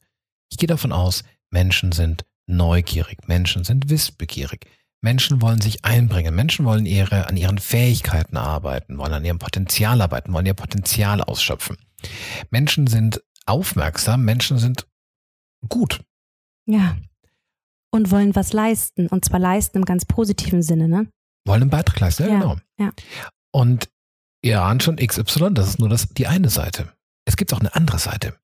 ich 0.49 0.57
gehe 0.57 0.67
davon 0.67 0.91
aus, 0.91 1.23
Menschen 1.49 1.91
sind 1.91 2.25
neugierig, 2.45 3.27
Menschen 3.27 3.63
sind 3.63 3.89
wissbegierig, 3.89 4.67
Menschen 5.01 5.41
wollen 5.41 5.61
sich 5.61 5.85
einbringen, 5.85 6.35
Menschen 6.35 6.65
wollen 6.65 6.85
ihre, 6.85 7.27
an 7.27 7.37
ihren 7.37 7.59
Fähigkeiten 7.59 8.35
arbeiten, 8.37 8.97
wollen 8.97 9.13
an 9.13 9.25
ihrem 9.25 9.39
Potenzial 9.39 10.01
arbeiten, 10.01 10.33
wollen 10.33 10.45
ihr 10.45 10.53
Potenzial 10.53 11.21
ausschöpfen. 11.21 11.77
Menschen 12.49 12.87
sind 12.87 13.23
aufmerksam, 13.45 14.23
Menschen 14.25 14.57
sind 14.57 14.87
gut. 15.69 16.01
Ja. 16.65 16.97
Und 17.91 18.11
wollen 18.11 18.35
was 18.35 18.53
leisten. 18.53 19.07
Und 19.07 19.23
zwar 19.23 19.39
leisten 19.39 19.77
im 19.77 19.85
ganz 19.85 20.05
positiven 20.05 20.61
Sinne, 20.61 20.87
ne? 20.87 21.07
Wollen 21.45 21.61
einen 21.63 21.71
Beitrag 21.71 21.99
leisten, 21.99 22.23
ja, 22.23 22.29
Ja, 22.29 22.39
genau. 22.39 22.57
ja. 22.79 22.91
Und 23.51 23.89
ihr 24.41 24.61
ahnt 24.61 24.83
schon 24.83 24.97
XY, 24.97 25.53
das 25.53 25.69
ist 25.69 25.79
nur 25.79 25.89
das, 25.89 26.09
die 26.09 26.27
eine 26.27 26.49
Seite. 26.49 26.91
Es 27.25 27.37
gibt 27.37 27.53
auch 27.53 27.59
eine 27.59 27.73
andere 27.75 27.99
Seite. 27.99 28.37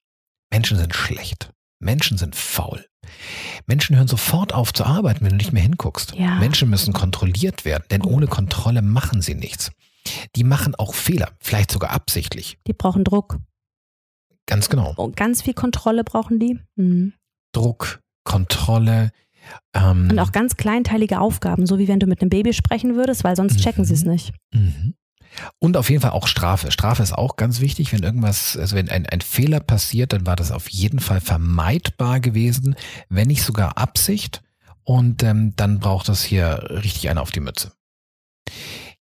Menschen 0.51 0.77
sind 0.77 0.93
schlecht. 0.95 1.51
Menschen 1.79 2.17
sind 2.17 2.35
faul. 2.35 2.85
Menschen 3.67 3.95
hören 3.95 4.07
sofort 4.07 4.53
auf 4.53 4.73
zu 4.73 4.83
arbeiten, 4.85 5.21
wenn 5.23 5.31
du 5.31 5.35
nicht 5.37 5.53
mehr 5.53 5.63
hinguckst. 5.63 6.15
Ja. 6.15 6.35
Menschen 6.39 6.69
müssen 6.69 6.93
kontrolliert 6.93 7.65
werden, 7.65 7.83
denn 7.91 8.01
ohne 8.03 8.27
Kontrolle 8.27 8.81
machen 8.81 9.21
sie 9.21 9.35
nichts. 9.35 9.71
Die 10.35 10.43
machen 10.43 10.75
auch 10.75 10.93
Fehler, 10.93 11.31
vielleicht 11.39 11.71
sogar 11.71 11.91
absichtlich. 11.91 12.57
Die 12.67 12.73
brauchen 12.73 13.03
Druck. 13.03 13.37
Ganz 14.45 14.69
genau. 14.69 14.93
Und 14.97 15.15
ganz 15.15 15.41
viel 15.41 15.53
Kontrolle 15.53 16.03
brauchen 16.03 16.39
die. 16.39 16.59
Mhm. 16.75 17.13
Druck, 17.53 18.01
Kontrolle. 18.25 19.11
Ähm, 19.73 20.09
Und 20.11 20.19
auch 20.19 20.31
ganz 20.31 20.57
kleinteilige 20.57 21.19
Aufgaben, 21.19 21.65
so 21.65 21.77
wie 21.79 21.87
wenn 21.87 21.99
du 21.99 22.07
mit 22.07 22.21
einem 22.21 22.29
Baby 22.29 22.53
sprechen 22.53 22.95
würdest, 22.95 23.23
weil 23.23 23.35
sonst 23.35 23.59
checken 23.59 23.83
Mhm. 23.83 23.87
sie 23.87 23.93
es 23.93 24.03
nicht. 24.03 24.33
Mhm. 24.53 24.95
Und 25.59 25.77
auf 25.77 25.89
jeden 25.89 26.01
Fall 26.01 26.11
auch 26.11 26.27
Strafe. 26.27 26.71
Strafe 26.71 27.03
ist 27.03 27.13
auch 27.13 27.35
ganz 27.35 27.59
wichtig. 27.59 27.91
Wenn 27.91 28.03
irgendwas, 28.03 28.57
also 28.57 28.75
wenn 28.75 28.89
ein, 28.89 29.05
ein 29.05 29.21
Fehler 29.21 29.59
passiert, 29.59 30.13
dann 30.13 30.25
war 30.25 30.35
das 30.35 30.51
auf 30.51 30.69
jeden 30.69 30.99
Fall 30.99 31.21
vermeidbar 31.21 32.19
gewesen, 32.19 32.75
wenn 33.09 33.27
nicht 33.27 33.43
sogar 33.43 33.77
Absicht. 33.77 34.43
Und 34.83 35.23
ähm, 35.23 35.55
dann 35.55 35.79
braucht 35.79 36.09
es 36.09 36.23
hier 36.23 36.67
richtig 36.69 37.09
eine 37.09 37.21
auf 37.21 37.31
die 37.31 37.39
Mütze. 37.39 37.71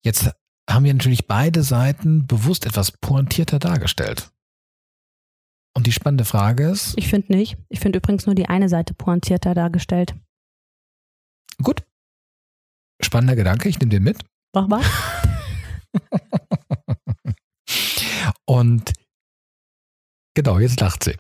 Jetzt 0.03 0.31
haben 0.69 0.85
wir 0.85 0.95
natürlich 0.95 1.27
beide 1.27 1.63
Seiten 1.63 2.27
bewusst 2.27 2.67
etwas 2.67 2.93
pointierter 2.93 3.59
dargestellt. 3.59 4.31
Und 5.75 5.87
die 5.87 5.93
spannende 5.93 6.25
Frage 6.25 6.69
ist, 6.69 6.95
Ich 6.97 7.09
finde 7.09 7.33
nicht. 7.33 7.57
Ich 7.69 7.81
finde 7.81 7.99
übrigens 7.99 8.27
nur 8.27 8.35
die 8.35 8.49
eine 8.49 8.69
Seite 8.69 8.95
pointierter 8.95 9.55
dargestellt. 9.55 10.15
gut, 11.63 11.83
spannender 13.01 13.37
Gedanke, 13.37 13.69
ich 13.69 13.79
nehme 13.79 13.91
den 13.91 14.03
mit. 14.03 14.19
Mach 14.55 14.69
mal. 14.69 14.83
Und 18.47 18.93
genau, 20.35 20.59
jetzt 20.59 20.81
lacht 20.81 21.05
sie. 21.05 21.17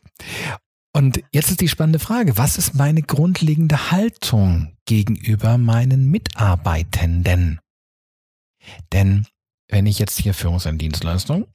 Und 0.95 1.23
jetzt 1.33 1.51
ist 1.51 1.61
die 1.61 1.69
spannende 1.69 1.99
Frage, 1.99 2.37
was 2.37 2.59
ist 2.59 2.75
meine 2.75 3.03
grundlegende 3.03 3.91
Haltung 3.91 4.77
gegenüber 4.85 5.57
meinen 5.57 6.11
Mitarbeitenden? 6.11 7.61
Denn 8.93 9.27
wenn 9.69 9.87
ich 9.87 9.99
jetzt 9.99 10.19
hier 10.19 10.35
Führungs- 10.35 10.69
und 10.69 10.79
Dienstleistung, 10.79 11.47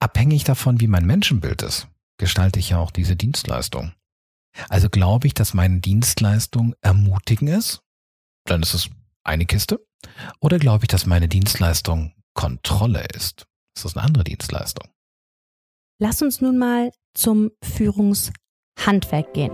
abhängig 0.00 0.44
davon, 0.44 0.80
wie 0.80 0.86
mein 0.86 1.04
Menschenbild 1.04 1.62
ist, 1.62 1.88
gestalte 2.18 2.60
ich 2.60 2.70
ja 2.70 2.78
auch 2.78 2.92
diese 2.92 3.16
Dienstleistung. 3.16 3.92
Also 4.68 4.88
glaube 4.88 5.26
ich, 5.26 5.34
dass 5.34 5.54
meine 5.54 5.80
Dienstleistung 5.80 6.74
ermutigen 6.80 7.48
ist, 7.48 7.82
dann 8.44 8.62
ist 8.62 8.74
es 8.74 8.90
eine 9.24 9.46
Kiste. 9.46 9.84
Oder 10.40 10.58
glaube 10.58 10.84
ich, 10.84 10.88
dass 10.88 11.06
meine 11.06 11.28
Dienstleistung 11.28 12.14
Kontrolle 12.34 13.06
ist? 13.14 13.46
Das 13.74 13.84
ist 13.84 13.96
eine 13.96 14.06
andere 14.06 14.24
Dienstleistung. 14.24 14.88
Lass 15.98 16.22
uns 16.22 16.40
nun 16.40 16.58
mal 16.58 16.90
zum 17.14 17.50
Führungshandwerk 17.62 19.32
gehen. 19.34 19.52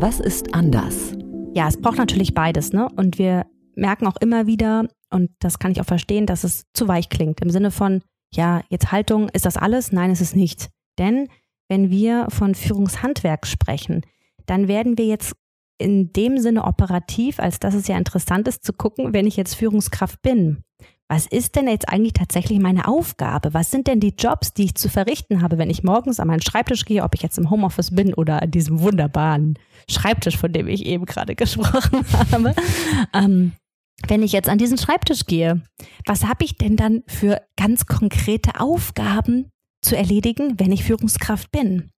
Was 0.00 0.20
ist 0.20 0.54
anders? 0.54 1.14
Ja, 1.54 1.66
es 1.68 1.80
braucht 1.80 1.98
natürlich 1.98 2.34
beides, 2.34 2.72
ne? 2.72 2.88
Und 2.96 3.18
wir 3.18 3.46
merken 3.74 4.06
auch 4.06 4.16
immer 4.20 4.46
wieder, 4.46 4.88
und 5.10 5.30
das 5.38 5.58
kann 5.58 5.72
ich 5.72 5.80
auch 5.80 5.86
verstehen, 5.86 6.26
dass 6.26 6.44
es 6.44 6.64
zu 6.74 6.88
weich 6.88 7.08
klingt. 7.08 7.40
Im 7.40 7.50
Sinne 7.50 7.70
von, 7.70 8.02
ja, 8.32 8.62
jetzt 8.68 8.92
Haltung, 8.92 9.28
ist 9.30 9.46
das 9.46 9.56
alles? 9.56 9.92
Nein, 9.92 10.10
ist 10.10 10.20
es 10.20 10.34
nicht. 10.34 10.68
Denn 10.98 11.28
wenn 11.68 11.90
wir 11.90 12.26
von 12.30 12.54
Führungshandwerk 12.54 13.46
sprechen, 13.46 14.04
dann 14.46 14.68
werden 14.68 14.98
wir 14.98 15.06
jetzt 15.06 15.34
in 15.78 16.12
dem 16.12 16.38
Sinne 16.38 16.64
operativ, 16.64 17.40
als 17.40 17.60
dass 17.60 17.74
es 17.74 17.88
ja 17.88 17.96
interessant 17.96 18.48
ist 18.48 18.64
zu 18.64 18.72
gucken, 18.72 19.12
wenn 19.12 19.26
ich 19.26 19.36
jetzt 19.36 19.54
Führungskraft 19.54 20.20
bin. 20.22 20.64
Was 21.10 21.26
ist 21.26 21.56
denn 21.56 21.68
jetzt 21.68 21.88
eigentlich 21.88 22.12
tatsächlich 22.12 22.58
meine 22.58 22.86
Aufgabe? 22.86 23.54
Was 23.54 23.70
sind 23.70 23.86
denn 23.86 23.98
die 23.98 24.14
Jobs, 24.18 24.52
die 24.52 24.64
ich 24.64 24.74
zu 24.74 24.90
verrichten 24.90 25.40
habe, 25.40 25.56
wenn 25.56 25.70
ich 25.70 25.82
morgens 25.82 26.20
an 26.20 26.28
meinen 26.28 26.42
Schreibtisch 26.42 26.84
gehe, 26.84 27.02
ob 27.02 27.14
ich 27.14 27.22
jetzt 27.22 27.38
im 27.38 27.48
Homeoffice 27.48 27.94
bin 27.94 28.12
oder 28.12 28.42
an 28.42 28.50
diesem 28.50 28.80
wunderbaren 28.80 29.58
Schreibtisch, 29.88 30.36
von 30.36 30.52
dem 30.52 30.68
ich 30.68 30.84
eben 30.84 31.06
gerade 31.06 31.34
gesprochen 31.36 32.04
habe? 32.12 32.54
ähm, 33.14 33.52
wenn 34.06 34.22
ich 34.22 34.32
jetzt 34.32 34.50
an 34.50 34.58
diesen 34.58 34.76
Schreibtisch 34.76 35.24
gehe, 35.24 35.62
was 36.06 36.26
habe 36.26 36.44
ich 36.44 36.56
denn 36.56 36.76
dann 36.76 37.02
für 37.06 37.40
ganz 37.56 37.86
konkrete 37.86 38.60
Aufgaben 38.60 39.50
zu 39.80 39.96
erledigen, 39.96 40.60
wenn 40.60 40.72
ich 40.72 40.84
Führungskraft 40.84 41.50
bin? 41.50 41.90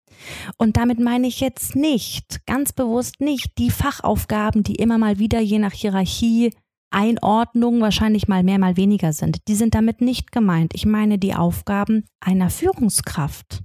Und 0.56 0.76
damit 0.76 1.00
meine 1.00 1.26
ich 1.26 1.40
jetzt 1.40 1.76
nicht, 1.76 2.44
ganz 2.46 2.72
bewusst 2.72 3.20
nicht, 3.20 3.58
die 3.58 3.70
Fachaufgaben, 3.70 4.62
die 4.62 4.76
immer 4.76 4.98
mal 4.98 5.18
wieder 5.18 5.40
je 5.40 5.58
nach 5.58 5.72
Hierarchie, 5.72 6.52
Einordnung 6.90 7.80
wahrscheinlich 7.80 8.28
mal 8.28 8.42
mehr, 8.42 8.58
mal 8.58 8.76
weniger 8.76 9.12
sind. 9.12 9.46
Die 9.48 9.54
sind 9.54 9.74
damit 9.74 10.00
nicht 10.00 10.32
gemeint. 10.32 10.74
Ich 10.74 10.86
meine 10.86 11.18
die 11.18 11.34
Aufgaben 11.34 12.04
einer 12.20 12.50
Führungskraft. 12.50 13.62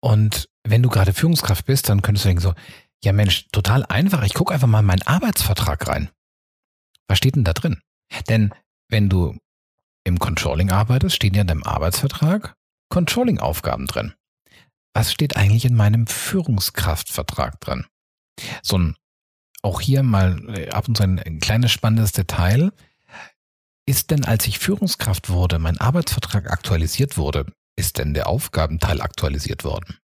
Und 0.00 0.48
wenn 0.66 0.82
du 0.82 0.88
gerade 0.88 1.12
Führungskraft 1.12 1.66
bist, 1.66 1.88
dann 1.88 2.02
könntest 2.02 2.24
du 2.24 2.28
denken 2.28 2.42
so, 2.42 2.54
ja 3.04 3.12
Mensch, 3.12 3.48
total 3.52 3.84
einfach. 3.86 4.24
Ich 4.24 4.34
gucke 4.34 4.54
einfach 4.54 4.68
mal 4.68 4.80
in 4.80 4.86
meinen 4.86 5.02
Arbeitsvertrag 5.02 5.86
rein. 5.86 6.10
Was 7.08 7.18
steht 7.18 7.36
denn 7.36 7.44
da 7.44 7.52
drin? 7.52 7.80
Denn 8.28 8.54
wenn 8.88 9.08
du 9.08 9.36
im 10.04 10.18
Controlling 10.18 10.70
arbeitest, 10.70 11.16
stehen 11.16 11.34
ja 11.34 11.42
in 11.42 11.48
deinem 11.48 11.64
Arbeitsvertrag 11.64 12.54
Controlling-Aufgaben 12.88 13.86
drin. 13.86 14.14
Was 14.96 15.12
steht 15.12 15.36
eigentlich 15.36 15.66
in 15.66 15.74
meinem 15.74 16.06
Führungskraftvertrag 16.06 17.60
drin? 17.60 17.84
So 18.62 18.78
ein, 18.78 18.96
auch 19.60 19.82
hier 19.82 20.02
mal 20.02 20.42
äh, 20.56 20.70
ab 20.70 20.88
und 20.88 20.96
zu 20.96 21.02
ein, 21.02 21.18
ein 21.18 21.38
kleines 21.38 21.70
spannendes 21.70 22.12
Detail. 22.12 22.72
Ist 23.86 24.10
denn, 24.10 24.24
als 24.24 24.46
ich 24.46 24.58
Führungskraft 24.58 25.28
wurde, 25.28 25.58
mein 25.58 25.76
Arbeitsvertrag 25.78 26.50
aktualisiert 26.50 27.18
wurde, 27.18 27.44
ist 27.78 27.98
denn 27.98 28.14
der 28.14 28.26
Aufgabenteil 28.26 29.02
aktualisiert 29.02 29.64
worden? 29.64 29.98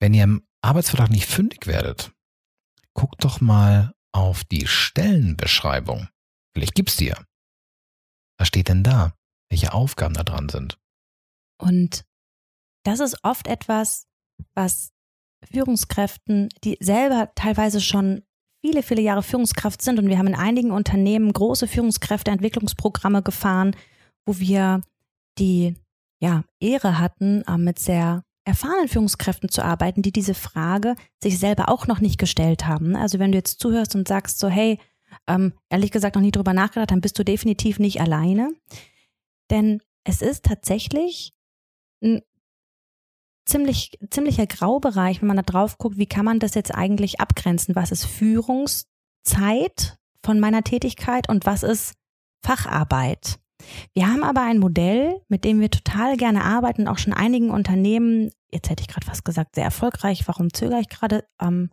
Wenn 0.00 0.14
ihr 0.14 0.24
im 0.24 0.46
Arbeitsvertrag 0.62 1.10
nicht 1.10 1.28
fündig 1.28 1.66
werdet, 1.66 2.10
guckt 2.94 3.22
doch 3.22 3.42
mal 3.42 3.92
auf 4.12 4.44
die 4.44 4.66
Stellenbeschreibung. 4.66 6.08
Vielleicht 6.54 6.74
gibt's 6.74 6.96
die 6.96 7.08
ja. 7.08 7.22
Was 8.38 8.48
steht 8.48 8.68
denn 8.68 8.82
da? 8.82 9.14
Welche 9.50 9.74
Aufgaben 9.74 10.14
da 10.14 10.22
dran 10.22 10.48
sind? 10.48 10.78
Und 11.60 12.06
das 12.84 13.00
ist 13.00 13.18
oft 13.22 13.48
etwas, 13.48 14.06
was 14.54 14.92
Führungskräften, 15.52 16.48
die 16.62 16.78
selber 16.80 17.30
teilweise 17.34 17.80
schon 17.80 18.22
viele, 18.64 18.82
viele 18.82 19.02
Jahre 19.02 19.22
Führungskraft 19.22 19.82
sind 19.82 19.98
und 19.98 20.08
wir 20.08 20.18
haben 20.18 20.28
in 20.28 20.34
einigen 20.34 20.70
Unternehmen 20.70 21.32
große 21.32 21.66
Führungskräfteentwicklungsprogramme 21.68 23.22
gefahren, 23.22 23.76
wo 24.24 24.38
wir 24.38 24.80
die 25.38 25.74
ja, 26.20 26.44
Ehre 26.60 26.98
hatten, 26.98 27.42
äh, 27.42 27.58
mit 27.58 27.78
sehr 27.78 28.22
erfahrenen 28.46 28.88
Führungskräften 28.88 29.48
zu 29.48 29.62
arbeiten, 29.62 30.02
die 30.02 30.12
diese 30.12 30.34
Frage 30.34 30.96
sich 31.22 31.38
selber 31.38 31.68
auch 31.68 31.86
noch 31.86 32.00
nicht 32.00 32.18
gestellt 32.18 32.66
haben. 32.66 32.94
Also 32.96 33.18
wenn 33.18 33.32
du 33.32 33.38
jetzt 33.38 33.60
zuhörst 33.60 33.94
und 33.94 34.06
sagst 34.06 34.38
so, 34.38 34.48
hey, 34.48 34.78
ähm, 35.26 35.54
ehrlich 35.70 35.90
gesagt 35.90 36.16
noch 36.16 36.22
nie 36.22 36.30
drüber 36.30 36.52
nachgedacht, 36.52 36.90
dann 36.90 37.00
bist 37.00 37.18
du 37.18 37.24
definitiv 37.24 37.78
nicht 37.78 38.00
alleine. 38.00 38.50
Denn 39.50 39.80
es 40.04 40.22
ist 40.22 40.44
tatsächlich 40.44 41.32
ein 42.02 42.22
ziemlich, 43.46 43.98
ziemlicher 44.10 44.46
Graubereich, 44.46 45.20
wenn 45.20 45.28
man 45.28 45.36
da 45.36 45.42
drauf 45.42 45.78
guckt, 45.78 45.98
wie 45.98 46.06
kann 46.06 46.24
man 46.24 46.38
das 46.38 46.54
jetzt 46.54 46.74
eigentlich 46.74 47.20
abgrenzen? 47.20 47.74
Was 47.74 47.90
ist 47.90 48.06
Zeit 49.22 49.98
von 50.22 50.40
meiner 50.40 50.62
Tätigkeit 50.62 51.28
und 51.28 51.46
was 51.46 51.62
ist 51.62 51.94
Facharbeit. 52.44 53.38
Wir 53.94 54.08
haben 54.08 54.22
aber 54.22 54.42
ein 54.42 54.58
Modell, 54.58 55.20
mit 55.28 55.44
dem 55.44 55.60
wir 55.60 55.70
total 55.70 56.16
gerne 56.16 56.44
arbeiten, 56.44 56.86
auch 56.86 56.98
schon 56.98 57.14
einigen 57.14 57.50
Unternehmen, 57.50 58.30
jetzt 58.52 58.68
hätte 58.68 58.82
ich 58.82 58.88
gerade 58.88 59.06
fast 59.06 59.24
gesagt, 59.24 59.54
sehr 59.54 59.64
erfolgreich. 59.64 60.28
Warum 60.28 60.52
zögere 60.52 60.80
ich 60.80 60.90
gerade? 60.90 61.24
Ähm, 61.40 61.70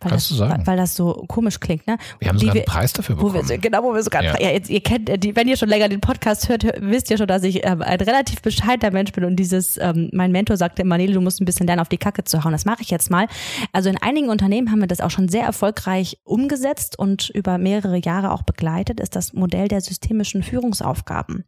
weil 0.00 0.10
Kannst 0.10 0.30
das, 0.30 0.36
du 0.36 0.44
sagen. 0.44 0.66
Weil 0.66 0.76
das 0.76 0.94
so 0.94 1.24
komisch 1.26 1.58
klingt, 1.58 1.86
ne? 1.86 1.96
Wir 2.18 2.28
haben 2.28 2.38
sogar 2.38 2.54
wir- 2.54 2.60
einen 2.62 2.66
Preis 2.66 2.92
dafür 2.92 3.16
bekommen. 3.16 3.48
wir, 3.48 3.56
genau, 3.58 3.82
wo 3.82 3.94
wir 3.94 4.02
sogar, 4.02 4.22
Ja. 4.22 4.38
ja. 4.38 4.50
jetzt, 4.50 4.68
ihr 4.68 4.82
kennt, 4.82 5.08
die, 5.24 5.34
wenn 5.34 5.48
ihr 5.48 5.56
schon 5.56 5.70
länger 5.70 5.88
den 5.88 6.02
Podcast 6.02 6.50
hört, 6.50 6.64
hör- 6.64 6.74
wisst 6.80 7.10
ihr 7.10 7.16
schon, 7.16 7.26
dass 7.26 7.42
ich 7.44 7.64
ähm, 7.64 7.80
ein 7.80 7.98
relativ 8.00 8.42
bescheidener 8.42 8.92
Mensch 8.92 9.12
bin 9.12 9.24
und 9.24 9.36
dieses, 9.36 9.78
ähm, 9.78 10.10
mein 10.12 10.32
Mentor 10.32 10.58
sagte 10.58 10.82
immer, 10.82 10.98
Nele, 10.98 11.14
du 11.14 11.22
musst 11.22 11.40
ein 11.40 11.46
bisschen 11.46 11.66
lernen, 11.66 11.80
auf 11.80 11.88
die 11.88 11.96
Kacke 11.96 12.24
zu 12.24 12.44
hauen. 12.44 12.52
Das 12.52 12.66
mache 12.66 12.82
ich 12.82 12.90
jetzt 12.90 13.10
mal. 13.10 13.26
Also 13.72 13.88
in 13.88 13.96
einigen 13.96 14.28
Unternehmen 14.28 14.70
haben 14.70 14.80
wir 14.80 14.86
das 14.86 15.00
auch 15.00 15.10
schon 15.10 15.28
sehr 15.28 15.44
erfolgreich 15.44 16.18
umgesetzt 16.24 16.98
und 16.98 17.30
über 17.30 17.56
mehrere 17.56 17.96
Jahre 17.96 18.32
auch 18.32 18.42
begleitet, 18.42 19.00
ist 19.00 19.16
das 19.16 19.32
Modell 19.32 19.68
der 19.68 19.80
systemischen 19.80 20.42
Führungsaufgaben. 20.42 21.44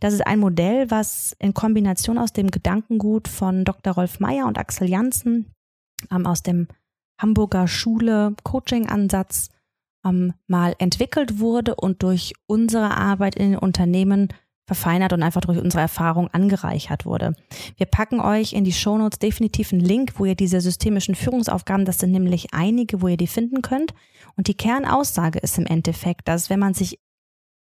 Das 0.00 0.12
ist 0.14 0.26
ein 0.26 0.40
Modell, 0.40 0.90
was 0.90 1.36
in 1.38 1.54
Kombination 1.54 2.18
aus 2.18 2.32
dem 2.32 2.50
Gedankengut 2.50 3.28
von 3.28 3.64
Dr. 3.64 3.94
Rolf 3.94 4.18
Meyer 4.18 4.46
und 4.46 4.58
Axel 4.58 4.88
Janssen 4.90 5.52
ähm, 6.10 6.26
aus 6.26 6.42
dem 6.42 6.66
Hamburger 7.18 7.68
Schule 7.68 8.34
Coaching-Ansatz 8.42 9.50
ähm, 10.04 10.34
mal 10.46 10.74
entwickelt 10.78 11.38
wurde 11.38 11.74
und 11.74 12.02
durch 12.02 12.34
unsere 12.46 12.96
Arbeit 12.96 13.36
in 13.36 13.52
den 13.52 13.58
Unternehmen 13.58 14.28
verfeinert 14.66 15.12
und 15.12 15.22
einfach 15.22 15.42
durch 15.42 15.58
unsere 15.58 15.82
Erfahrung 15.82 16.28
angereichert 16.28 17.04
wurde. 17.04 17.34
Wir 17.76 17.86
packen 17.86 18.20
euch 18.20 18.54
in 18.54 18.64
die 18.64 18.72
Shownotes 18.72 19.18
definitiv 19.18 19.72
einen 19.72 19.82
Link, 19.82 20.14
wo 20.16 20.24
ihr 20.24 20.34
diese 20.34 20.60
systemischen 20.60 21.14
Führungsaufgaben, 21.14 21.84
das 21.84 21.98
sind 21.98 22.12
nämlich 22.12 22.54
einige, 22.54 23.02
wo 23.02 23.08
ihr 23.08 23.18
die 23.18 23.26
finden 23.26 23.60
könnt. 23.60 23.92
Und 24.36 24.48
die 24.48 24.56
Kernaussage 24.56 25.38
ist 25.38 25.58
im 25.58 25.66
Endeffekt, 25.66 26.28
dass 26.28 26.48
wenn 26.48 26.60
man 26.60 26.72
sich 26.72 26.98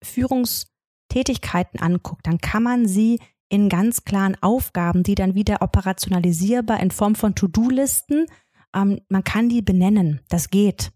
Führungstätigkeiten 0.04 1.80
anguckt, 1.80 2.28
dann 2.28 2.38
kann 2.38 2.64
man 2.64 2.88
sie 2.88 3.20
in 3.50 3.68
ganz 3.68 4.06
klaren 4.06 4.38
Aufgaben, 4.42 5.04
die 5.04 5.16
dann 5.16 5.36
wieder 5.36 5.62
operationalisierbar 5.62 6.80
in 6.80 6.92
Form 6.92 7.16
von 7.16 7.36
To-Do-Listen, 7.36 8.28
ähm, 8.76 9.02
man 9.10 9.24
kann 9.24 9.50
die 9.50 9.62
benennen. 9.62 10.22
Das 10.30 10.50
geht. 10.50 10.92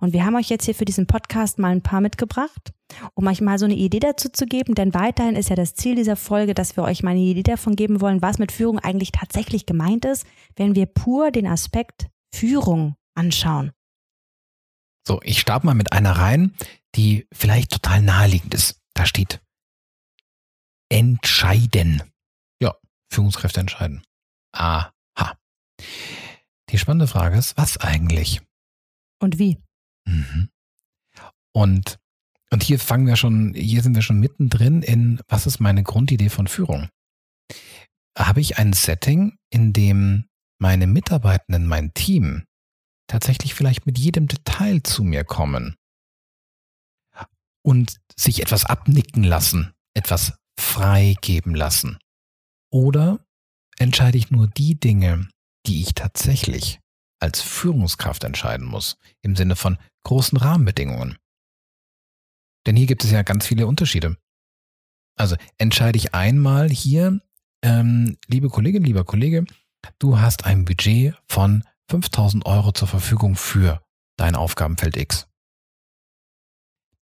Und 0.00 0.12
wir 0.12 0.24
haben 0.24 0.36
euch 0.36 0.48
jetzt 0.48 0.64
hier 0.64 0.74
für 0.74 0.84
diesen 0.84 1.06
Podcast 1.06 1.58
mal 1.58 1.70
ein 1.70 1.82
paar 1.82 2.00
mitgebracht, 2.00 2.72
um 3.14 3.26
euch 3.26 3.40
mal 3.40 3.58
so 3.58 3.64
eine 3.64 3.74
Idee 3.74 4.00
dazu 4.00 4.28
zu 4.28 4.46
geben, 4.46 4.74
denn 4.74 4.94
weiterhin 4.94 5.36
ist 5.36 5.50
ja 5.50 5.56
das 5.56 5.74
Ziel 5.74 5.94
dieser 5.94 6.16
Folge, 6.16 6.54
dass 6.54 6.76
wir 6.76 6.84
euch 6.84 7.02
mal 7.02 7.10
eine 7.10 7.20
Idee 7.20 7.42
davon 7.42 7.76
geben 7.76 8.00
wollen, 8.00 8.22
was 8.22 8.38
mit 8.38 8.52
Führung 8.52 8.78
eigentlich 8.78 9.12
tatsächlich 9.12 9.66
gemeint 9.66 10.04
ist, 10.04 10.26
wenn 10.56 10.74
wir 10.74 10.86
pur 10.86 11.30
den 11.30 11.46
Aspekt 11.46 12.08
Führung 12.34 12.96
anschauen. 13.14 13.72
So, 15.06 15.20
ich 15.22 15.40
starte 15.40 15.66
mal 15.66 15.74
mit 15.74 15.92
einer 15.92 16.12
rein, 16.12 16.54
die 16.94 17.26
vielleicht 17.32 17.72
total 17.72 18.02
naheliegend 18.02 18.54
ist. 18.54 18.80
Da 18.94 19.06
steht 19.06 19.40
entscheiden. 20.88 22.02
Ja, 22.60 22.74
Führungskräfte 23.10 23.60
entscheiden. 23.60 24.02
Aha. 24.52 24.92
Die 26.72 26.78
spannende 26.78 27.06
Frage 27.06 27.36
ist, 27.36 27.56
was 27.58 27.76
eigentlich? 27.76 28.40
Und 29.20 29.38
wie? 29.38 29.58
Mhm. 30.06 30.48
Und, 31.54 31.98
und 32.50 32.62
hier 32.62 32.78
fangen 32.78 33.06
wir 33.06 33.16
schon, 33.16 33.52
hier 33.52 33.82
sind 33.82 33.94
wir 33.94 34.00
schon 34.02 34.18
mittendrin 34.18 34.82
in, 34.82 35.20
was 35.28 35.46
ist 35.46 35.60
meine 35.60 35.82
Grundidee 35.82 36.30
von 36.30 36.46
Führung? 36.46 36.88
Habe 38.16 38.40
ich 38.40 38.58
ein 38.58 38.72
Setting, 38.72 39.36
in 39.50 39.74
dem 39.74 40.28
meine 40.58 40.86
Mitarbeitenden, 40.86 41.66
mein 41.66 41.92
Team 41.92 42.44
tatsächlich 43.06 43.52
vielleicht 43.52 43.84
mit 43.84 43.98
jedem 43.98 44.26
Detail 44.26 44.82
zu 44.82 45.04
mir 45.04 45.24
kommen 45.24 45.76
und 47.62 48.00
sich 48.16 48.40
etwas 48.40 48.64
abnicken 48.64 49.24
lassen, 49.24 49.74
etwas 49.94 50.38
freigeben 50.58 51.54
lassen? 51.54 51.98
Oder 52.70 53.26
entscheide 53.78 54.16
ich 54.16 54.30
nur 54.30 54.46
die 54.46 54.80
Dinge, 54.80 55.28
die 55.66 55.82
ich 55.82 55.94
tatsächlich 55.94 56.80
als 57.20 57.40
Führungskraft 57.40 58.24
entscheiden 58.24 58.66
muss, 58.66 58.96
im 59.22 59.36
Sinne 59.36 59.56
von 59.56 59.78
großen 60.04 60.38
Rahmenbedingungen. 60.38 61.18
Denn 62.66 62.76
hier 62.76 62.86
gibt 62.86 63.04
es 63.04 63.10
ja 63.10 63.22
ganz 63.22 63.46
viele 63.46 63.66
Unterschiede. 63.66 64.16
Also 65.16 65.36
entscheide 65.58 65.98
ich 65.98 66.14
einmal 66.14 66.68
hier, 66.68 67.20
ähm, 67.62 68.16
liebe 68.26 68.48
Kollegin, 68.48 68.84
lieber 68.84 69.04
Kollege, 69.04 69.44
du 69.98 70.18
hast 70.18 70.46
ein 70.46 70.64
Budget 70.64 71.14
von 71.28 71.64
5000 71.88 72.46
Euro 72.46 72.72
zur 72.72 72.88
Verfügung 72.88 73.36
für 73.36 73.84
dein 74.16 74.34
Aufgabenfeld 74.34 74.96
X. 74.96 75.28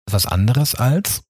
Was 0.10 0.26
anderes 0.26 0.76
als, 0.76 1.24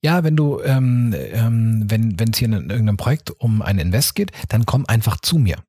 ja, 0.00 0.24
wenn 0.24 0.36
du, 0.36 0.60
ähm, 0.62 1.14
ähm, 1.14 1.90
wenn 1.90 2.30
es 2.30 2.38
hier 2.38 2.46
in 2.46 2.70
irgendeinem 2.70 2.96
Projekt 2.96 3.30
um 3.30 3.62
ein 3.62 3.78
Invest 3.78 4.14
geht, 4.14 4.32
dann 4.48 4.64
komm 4.64 4.86
einfach 4.86 5.20
zu 5.20 5.38
mir. 5.38 5.62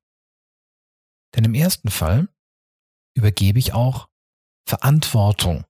Denn 1.34 1.44
im 1.44 1.54
ersten 1.54 1.90
Fall 1.90 2.28
übergebe 3.16 3.58
ich 3.58 3.72
auch 3.72 4.08
Verantwortung. 4.68 5.64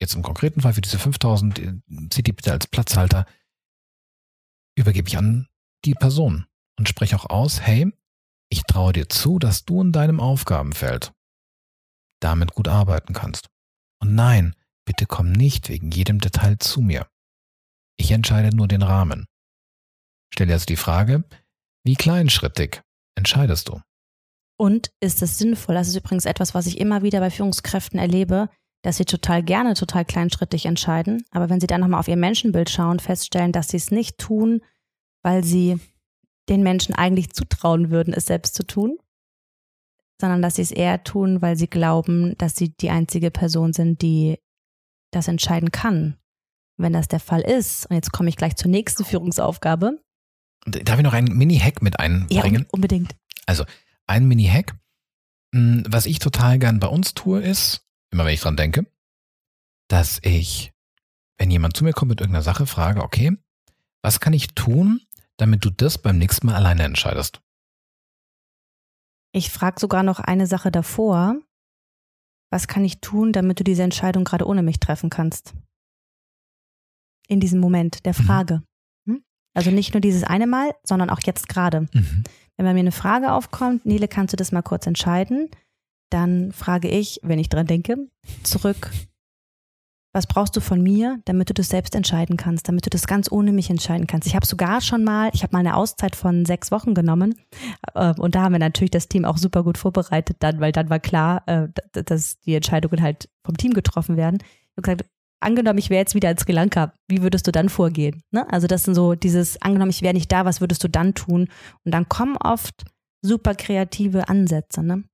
Jetzt 0.00 0.14
im 0.14 0.22
konkreten 0.22 0.60
Fall 0.60 0.74
für 0.74 0.80
diese 0.80 0.98
5000, 0.98 1.58
äh, 1.58 1.80
seht 2.12 2.26
die 2.26 2.32
bitte 2.32 2.52
als 2.52 2.66
Platzhalter, 2.66 3.26
übergebe 4.76 5.08
ich 5.08 5.16
an 5.16 5.48
die 5.84 5.94
Person 5.94 6.46
und 6.78 6.88
spreche 6.88 7.16
auch 7.16 7.30
aus, 7.30 7.60
hey, 7.60 7.92
ich 8.50 8.62
traue 8.64 8.92
dir 8.92 9.08
zu, 9.08 9.38
dass 9.38 9.64
du 9.64 9.80
in 9.80 9.92
deinem 9.92 10.20
Aufgabenfeld 10.20 11.12
damit 12.20 12.52
gut 12.52 12.68
arbeiten 12.68 13.12
kannst. 13.12 13.48
Und 14.00 14.14
nein, 14.14 14.54
bitte 14.86 15.06
komm 15.06 15.32
nicht 15.32 15.68
wegen 15.68 15.90
jedem 15.90 16.20
Detail 16.20 16.58
zu 16.58 16.80
mir. 16.80 17.08
Ich 17.96 18.10
entscheide 18.10 18.54
nur 18.54 18.68
den 18.68 18.82
Rahmen. 18.82 19.26
Stell 20.32 20.48
dir 20.48 20.54
also 20.54 20.66
die 20.66 20.76
Frage, 20.76 21.24
wie 21.84 21.94
kleinschrittig 21.94 22.82
entscheidest 23.16 23.68
du? 23.68 23.80
Und 24.56 24.90
ist 25.00 25.20
es 25.22 25.38
sinnvoll? 25.38 25.74
Das 25.74 25.88
ist 25.88 25.96
übrigens 25.96 26.26
etwas, 26.26 26.54
was 26.54 26.66
ich 26.66 26.78
immer 26.78 27.02
wieder 27.02 27.20
bei 27.20 27.30
Führungskräften 27.30 27.98
erlebe, 27.98 28.48
dass 28.82 28.98
sie 28.98 29.04
total 29.04 29.42
gerne 29.42 29.74
total 29.74 30.04
kleinschrittig 30.04 30.66
entscheiden. 30.66 31.24
Aber 31.30 31.48
wenn 31.50 31.60
sie 31.60 31.66
dann 31.66 31.80
nochmal 31.80 32.00
auf 32.00 32.08
ihr 32.08 32.16
Menschenbild 32.16 32.70
schauen, 32.70 33.00
feststellen, 33.00 33.50
dass 33.52 33.68
sie 33.68 33.78
es 33.78 33.90
nicht 33.90 34.18
tun, 34.18 34.62
weil 35.22 35.42
sie 35.42 35.78
den 36.48 36.62
Menschen 36.62 36.94
eigentlich 36.94 37.30
zutrauen 37.32 37.90
würden, 37.90 38.12
es 38.14 38.26
selbst 38.26 38.54
zu 38.54 38.62
tun, 38.64 38.98
sondern 40.20 40.42
dass 40.42 40.56
sie 40.56 40.62
es 40.62 40.70
eher 40.70 41.02
tun, 41.02 41.40
weil 41.42 41.56
sie 41.56 41.66
glauben, 41.68 42.36
dass 42.38 42.54
sie 42.56 42.74
die 42.76 42.90
einzige 42.90 43.30
Person 43.30 43.72
sind, 43.72 44.02
die 44.02 44.38
das 45.10 45.28
entscheiden 45.28 45.72
kann. 45.72 46.16
Wenn 46.76 46.92
das 46.92 47.08
der 47.08 47.20
Fall 47.20 47.40
ist, 47.40 47.86
und 47.86 47.94
jetzt 47.96 48.12
komme 48.12 48.28
ich 48.28 48.36
gleich 48.36 48.56
zur 48.56 48.70
nächsten 48.70 49.04
Führungsaufgabe. 49.04 50.00
Darf 50.66 50.98
ich 50.98 51.04
noch 51.04 51.12
einen 51.12 51.36
Mini-Hack 51.36 51.82
mit 51.82 51.94
Ja, 51.94 52.00
einbringen? 52.04 52.62
un- 52.62 52.68
unbedingt. 52.72 53.14
Ein 54.06 54.26
Mini-Hack. 54.26 54.76
Mm, 55.52 55.82
Was 55.88 56.06
ich 56.06 56.18
total 56.18 56.58
gern 56.58 56.80
bei 56.80 56.88
uns 56.88 57.14
tue, 57.14 57.40
ist, 57.40 57.86
immer 58.10 58.24
wenn 58.24 58.34
ich 58.34 58.40
dran 58.40 58.56
denke, 58.56 58.86
dass 59.88 60.18
ich, 60.22 60.72
wenn 61.38 61.50
jemand 61.50 61.76
zu 61.76 61.84
mir 61.84 61.92
kommt 61.92 62.10
mit 62.10 62.20
irgendeiner 62.20 62.42
Sache, 62.42 62.66
frage, 62.66 63.02
okay, 63.02 63.36
was 64.02 64.20
kann 64.20 64.32
ich 64.32 64.48
tun, 64.54 65.00
damit 65.36 65.64
du 65.64 65.70
das 65.70 65.98
beim 65.98 66.18
nächsten 66.18 66.46
Mal 66.46 66.54
alleine 66.56 66.82
entscheidest? 66.84 67.40
Ich 69.32 69.50
frage 69.50 69.80
sogar 69.80 70.02
noch 70.02 70.20
eine 70.20 70.46
Sache 70.46 70.70
davor. 70.70 71.36
Was 72.50 72.68
kann 72.68 72.84
ich 72.84 73.00
tun, 73.00 73.32
damit 73.32 73.58
du 73.58 73.64
diese 73.64 73.82
Entscheidung 73.82 74.22
gerade 74.24 74.46
ohne 74.46 74.62
mich 74.62 74.78
treffen 74.78 75.10
kannst? 75.10 75.54
In 77.26 77.40
diesem 77.40 77.58
Moment 77.58 78.04
der 78.04 78.12
Mhm. 78.16 78.24
Frage. 78.24 78.62
Hm? 79.06 79.24
Also 79.54 79.70
nicht 79.70 79.92
nur 79.94 80.00
dieses 80.00 80.22
eine 80.22 80.46
Mal, 80.46 80.72
sondern 80.84 81.10
auch 81.10 81.20
jetzt 81.24 81.48
gerade. 81.48 81.88
Mhm. 81.92 82.22
Wenn 82.56 82.66
bei 82.66 82.74
mir 82.74 82.80
eine 82.80 82.92
Frage 82.92 83.32
aufkommt, 83.32 83.84
Nele, 83.84 84.08
kannst 84.08 84.32
du 84.32 84.36
das 84.36 84.52
mal 84.52 84.62
kurz 84.62 84.86
entscheiden? 84.86 85.50
Dann 86.10 86.52
frage 86.52 86.88
ich, 86.88 87.20
wenn 87.22 87.38
ich 87.38 87.48
dran 87.48 87.66
denke, 87.66 87.96
zurück, 88.44 88.90
was 90.14 90.28
brauchst 90.28 90.54
du 90.56 90.60
von 90.60 90.80
mir, 90.80 91.18
damit 91.24 91.50
du 91.50 91.54
das 91.54 91.68
selbst 91.68 91.96
entscheiden 91.96 92.36
kannst, 92.36 92.68
damit 92.68 92.86
du 92.86 92.90
das 92.90 93.08
ganz 93.08 93.30
ohne 93.32 93.50
mich 93.50 93.68
entscheiden 93.68 94.06
kannst? 94.06 94.28
Ich 94.28 94.36
habe 94.36 94.46
sogar 94.46 94.80
schon 94.80 95.02
mal, 95.02 95.30
ich 95.32 95.42
habe 95.42 95.52
mal 95.52 95.58
eine 95.58 95.76
Auszeit 95.76 96.14
von 96.14 96.44
sechs 96.44 96.70
Wochen 96.70 96.94
genommen 96.94 97.34
äh, 97.94 98.14
und 98.14 98.36
da 98.36 98.42
haben 98.42 98.52
wir 98.52 98.60
natürlich 98.60 98.92
das 98.92 99.08
Team 99.08 99.24
auch 99.24 99.38
super 99.38 99.64
gut 99.64 99.76
vorbereitet 99.76 100.36
dann, 100.38 100.60
weil 100.60 100.70
dann 100.70 100.88
war 100.88 101.00
klar, 101.00 101.42
äh, 101.46 101.66
dass 101.92 102.38
die 102.38 102.54
Entscheidungen 102.54 103.02
halt 103.02 103.28
vom 103.44 103.56
Team 103.56 103.74
getroffen 103.74 104.16
werden. 104.16 104.38
Ich 104.40 104.76
habe 104.76 104.82
gesagt, 104.82 105.10
angenommen, 105.44 105.78
ich 105.78 105.90
wäre 105.90 106.00
jetzt 106.00 106.14
wieder 106.14 106.30
in 106.30 106.38
Sri 106.38 106.52
Lanka, 106.52 106.92
wie 107.08 107.22
würdest 107.22 107.46
du 107.46 107.52
dann 107.52 107.68
vorgehen? 107.68 108.22
Ne? 108.30 108.50
Also 108.50 108.66
das 108.66 108.84
sind 108.84 108.94
so 108.94 109.14
dieses, 109.14 109.60
angenommen, 109.62 109.90
ich 109.90 110.02
wäre 110.02 110.14
nicht 110.14 110.32
da, 110.32 110.44
was 110.44 110.60
würdest 110.60 110.82
du 110.82 110.88
dann 110.88 111.14
tun? 111.14 111.48
Und 111.84 111.92
dann 111.92 112.08
kommen 112.08 112.36
oft 112.36 112.84
super 113.22 113.54
kreative 113.54 114.28
Ansätze. 114.28 114.82
Ne? 114.82 115.04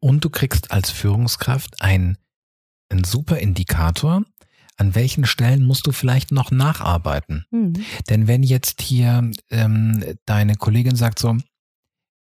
Und 0.00 0.24
du 0.24 0.30
kriegst 0.30 0.70
als 0.70 0.90
Führungskraft 0.90 1.80
ein, 1.80 2.18
ein 2.90 3.04
super 3.04 3.38
Indikator, 3.38 4.24
an 4.76 4.94
welchen 4.94 5.24
Stellen 5.26 5.64
musst 5.64 5.86
du 5.86 5.92
vielleicht 5.92 6.32
noch 6.32 6.50
nacharbeiten. 6.50 7.46
Hm. 7.50 7.74
Denn 8.08 8.26
wenn 8.26 8.42
jetzt 8.42 8.82
hier 8.82 9.30
ähm, 9.50 10.04
deine 10.26 10.56
Kollegin 10.56 10.96
sagt 10.96 11.18
so, 11.18 11.36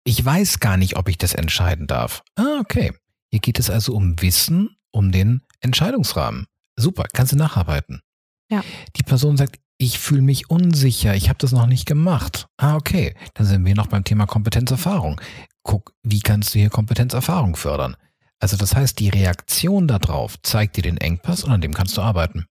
ich 0.04 0.24
weiß 0.24 0.60
gar 0.60 0.78
nicht, 0.78 0.98
ob 0.98 1.08
ich 1.10 1.18
das 1.18 1.34
entscheiden 1.34 1.88
darf. 1.88 2.24
Ah, 2.36 2.60
okay. 2.60 2.94
Hier 3.32 3.40
geht 3.40 3.60
es 3.60 3.70
also 3.70 3.94
um 3.94 4.22
Wissen 4.22 4.76
um 4.92 5.12
den 5.12 5.42
Entscheidungsrahmen. 5.60 6.48
Super, 6.80 7.06
kannst 7.14 7.34
du 7.34 7.36
nacharbeiten. 7.36 8.02
Ja. 8.50 8.64
Die 8.96 9.04
Person 9.04 9.38
sagt, 9.38 9.60
ich 9.78 10.00
fühle 10.00 10.22
mich 10.22 10.50
unsicher, 10.50 11.16
ich 11.16 11.30
habe 11.30 11.40
das 11.40 11.52
noch 11.52 11.68
nicht 11.68 11.86
gemacht. 11.86 12.48
Ah, 12.58 12.76
okay, 12.76 13.16
dann 13.34 13.46
sind 13.46 13.66
wir 13.66 13.76
noch 13.76 13.88
beim 13.88 14.04
Thema 14.04 14.26
Kompetenzerfahrung. 14.26 15.22
Guck, 15.64 15.94
wie 16.04 16.20
kannst 16.20 16.54
du 16.54 16.60
hier 16.60 16.70
Kompetenzerfahrung 16.70 17.56
fördern? 17.56 17.96
Also 18.40 18.58
das 18.58 18.76
heißt, 18.76 19.00
die 19.00 19.10
Reaktion 19.10 19.88
darauf 19.88 20.42
zeigt 20.42 20.78
dir 20.78 20.82
den 20.82 20.98
Engpass 20.98 21.44
und 21.44 21.52
an 21.52 21.62
dem 21.62 21.74
kannst 21.74 21.98
du 21.98 22.02
arbeiten. 22.02 22.46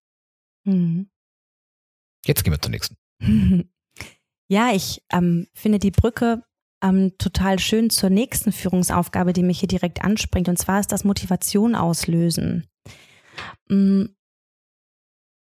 Mhm. 0.64 1.09
Jetzt 2.27 2.45
gehen 2.45 2.53
wir 2.53 2.61
zur 2.61 2.71
nächsten. 2.71 2.97
Ja, 4.51 4.71
ich 4.73 5.03
ähm, 5.12 5.47
finde 5.53 5.79
die 5.79 5.91
Brücke 5.91 6.43
ähm, 6.83 7.12
total 7.19 7.59
schön 7.59 7.91
zur 7.91 8.09
nächsten 8.09 8.51
Führungsaufgabe, 8.51 9.35
die 9.35 9.43
mich 9.43 9.61
hier 9.61 9.69
direkt 9.69 10.03
anspringt. 10.03 10.49
Und 10.49 10.59
zwar 10.59 10.81
ist 10.81 10.91
das 10.91 11.05
Motivation 11.05 11.75
auslösen. 11.75 12.67
Mhm. 13.69 14.17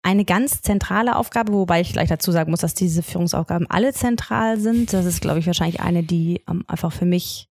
Eine 0.09 0.25
ganz 0.25 0.63
zentrale 0.63 1.17
Aufgabe, 1.17 1.53
wobei 1.53 1.83
ich 1.83 1.93
gleich 1.93 2.09
dazu 2.09 2.33
sagen 2.33 2.51
muss, 2.51 2.61
dass 2.61 2.73
diese 2.73 3.03
Führungsaufgaben 3.03 3.67
alle 3.69 3.93
zentral 3.93 4.59
sind. 4.59 4.95
Das 4.95 5.05
ist, 5.05 5.21
glaube 5.21 5.39
ich, 5.39 5.47
wahrscheinlich 5.47 5.81
eine, 5.81 6.03
die 6.03 6.43
ähm, 6.49 6.65
einfach 6.67 6.95
für 6.95 7.05
mich 7.05 7.51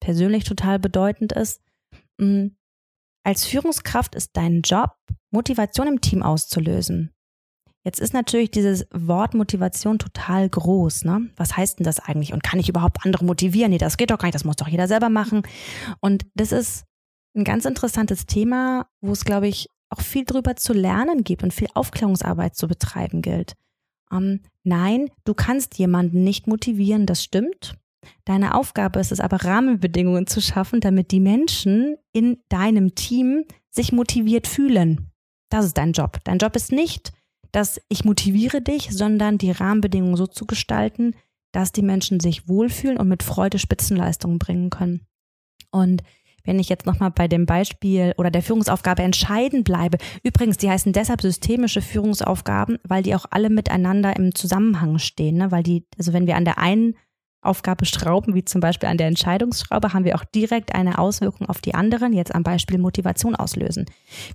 persönlich 0.00 0.42
total 0.42 0.80
bedeutend 0.80 1.30
ist. 1.30 1.62
Mhm. 2.18 2.56
Als 3.24 3.44
Führungskraft 3.44 4.16
ist 4.16 4.30
dein 4.32 4.62
Job, 4.62 4.96
Motivation 5.30 5.86
im 5.86 6.00
Team 6.00 6.24
auszulösen. 6.24 7.12
Jetzt 7.84 8.00
ist 8.00 8.14
natürlich 8.14 8.50
dieses 8.50 8.84
Wort 8.92 9.34
Motivation 9.34 10.00
total 10.00 10.48
groß. 10.48 11.04
Ne? 11.04 11.30
Was 11.36 11.56
heißt 11.56 11.78
denn 11.78 11.84
das 11.84 12.00
eigentlich? 12.00 12.32
Und 12.32 12.42
kann 12.42 12.58
ich 12.58 12.68
überhaupt 12.68 13.04
andere 13.04 13.24
motivieren? 13.24 13.70
Nee, 13.70 13.78
das 13.78 13.96
geht 13.96 14.10
doch 14.10 14.18
gar 14.18 14.26
nicht, 14.26 14.34
das 14.34 14.44
muss 14.44 14.56
doch 14.56 14.66
jeder 14.66 14.88
selber 14.88 15.08
machen. 15.08 15.42
Und 16.00 16.26
das 16.34 16.50
ist 16.50 16.82
ein 17.36 17.44
ganz 17.44 17.64
interessantes 17.64 18.26
Thema, 18.26 18.88
wo 19.00 19.12
es, 19.12 19.24
glaube 19.24 19.46
ich, 19.46 19.68
auch 19.92 20.00
viel 20.00 20.24
drüber 20.24 20.56
zu 20.56 20.72
lernen 20.72 21.24
gibt 21.24 21.42
und 21.42 21.52
viel 21.52 21.68
Aufklärungsarbeit 21.74 22.56
zu 22.56 22.66
betreiben 22.68 23.22
gilt. 23.22 23.54
Ähm, 24.10 24.40
nein, 24.64 25.08
du 25.24 25.34
kannst 25.34 25.78
jemanden 25.78 26.24
nicht 26.24 26.46
motivieren, 26.46 27.06
das 27.06 27.22
stimmt. 27.22 27.74
Deine 28.24 28.54
Aufgabe 28.54 28.98
ist 29.00 29.12
es 29.12 29.20
aber, 29.20 29.44
Rahmenbedingungen 29.44 30.26
zu 30.26 30.40
schaffen, 30.40 30.80
damit 30.80 31.12
die 31.12 31.20
Menschen 31.20 31.96
in 32.12 32.38
deinem 32.48 32.94
Team 32.94 33.44
sich 33.70 33.92
motiviert 33.92 34.46
fühlen. 34.46 35.10
Das 35.50 35.64
ist 35.64 35.78
dein 35.78 35.92
Job. 35.92 36.18
Dein 36.24 36.38
Job 36.38 36.56
ist 36.56 36.72
nicht, 36.72 37.12
dass 37.52 37.80
ich 37.88 38.04
motiviere 38.04 38.60
dich, 38.62 38.90
sondern 38.90 39.38
die 39.38 39.50
Rahmenbedingungen 39.50 40.16
so 40.16 40.26
zu 40.26 40.46
gestalten, 40.46 41.14
dass 41.52 41.70
die 41.70 41.82
Menschen 41.82 42.18
sich 42.18 42.48
wohlfühlen 42.48 42.96
und 42.96 43.08
mit 43.08 43.22
Freude 43.22 43.58
Spitzenleistungen 43.58 44.38
bringen 44.38 44.70
können. 44.70 45.06
Und 45.70 46.02
wenn 46.44 46.58
ich 46.58 46.68
jetzt 46.68 46.86
nochmal 46.86 47.10
bei 47.10 47.28
dem 47.28 47.46
Beispiel 47.46 48.14
oder 48.16 48.30
der 48.30 48.42
Führungsaufgabe 48.42 49.02
entscheiden 49.02 49.64
bleibe, 49.64 49.98
übrigens, 50.22 50.56
die 50.56 50.70
heißen 50.70 50.92
deshalb 50.92 51.22
systemische 51.22 51.82
Führungsaufgaben, 51.82 52.78
weil 52.86 53.02
die 53.02 53.14
auch 53.14 53.26
alle 53.30 53.50
miteinander 53.50 54.16
im 54.16 54.34
Zusammenhang 54.34 54.98
stehen, 54.98 55.36
ne? 55.36 55.50
weil 55.50 55.62
die, 55.62 55.86
also 55.98 56.12
wenn 56.12 56.26
wir 56.26 56.36
an 56.36 56.44
der 56.44 56.58
einen 56.58 56.94
Aufgabe 57.42 57.86
schrauben, 57.86 58.34
wie 58.34 58.44
zum 58.44 58.60
Beispiel 58.60 58.88
an 58.88 58.98
der 58.98 59.08
Entscheidungsschraube, 59.08 59.92
haben 59.92 60.04
wir 60.04 60.14
auch 60.14 60.24
direkt 60.24 60.74
eine 60.74 60.98
Auswirkung 60.98 61.48
auf 61.48 61.60
die 61.60 61.74
anderen, 61.74 62.12
jetzt 62.12 62.34
am 62.34 62.44
Beispiel 62.44 62.78
Motivation 62.78 63.34
auslösen. 63.34 63.86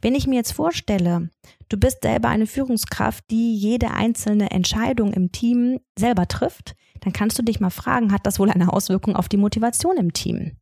Wenn 0.02 0.14
ich 0.14 0.28
mir 0.28 0.36
jetzt 0.36 0.52
vorstelle, 0.52 1.30
du 1.70 1.78
bist 1.78 2.04
selber 2.04 2.28
eine 2.28 2.48
Führungskraft, 2.48 3.24
die 3.32 3.56
jede 3.56 3.92
einzelne 3.92 4.52
Entscheidung 4.52 5.14
im 5.14 5.32
Team 5.32 5.80
selber 5.98 6.28
trifft, 6.28 6.76
dann 7.00 7.14
kannst 7.14 7.40
du 7.40 7.44
dich 7.44 7.62
mal 7.62 7.70
fragen, 7.70 8.12
hat 8.12 8.26
das 8.26 8.40
wohl 8.40 8.50
eine 8.50 8.74
Auswirkung 8.74 9.16
auf 9.16 9.30
die 9.30 9.38
Motivation 9.38 9.96
im 9.98 10.12
Team? 10.12 10.58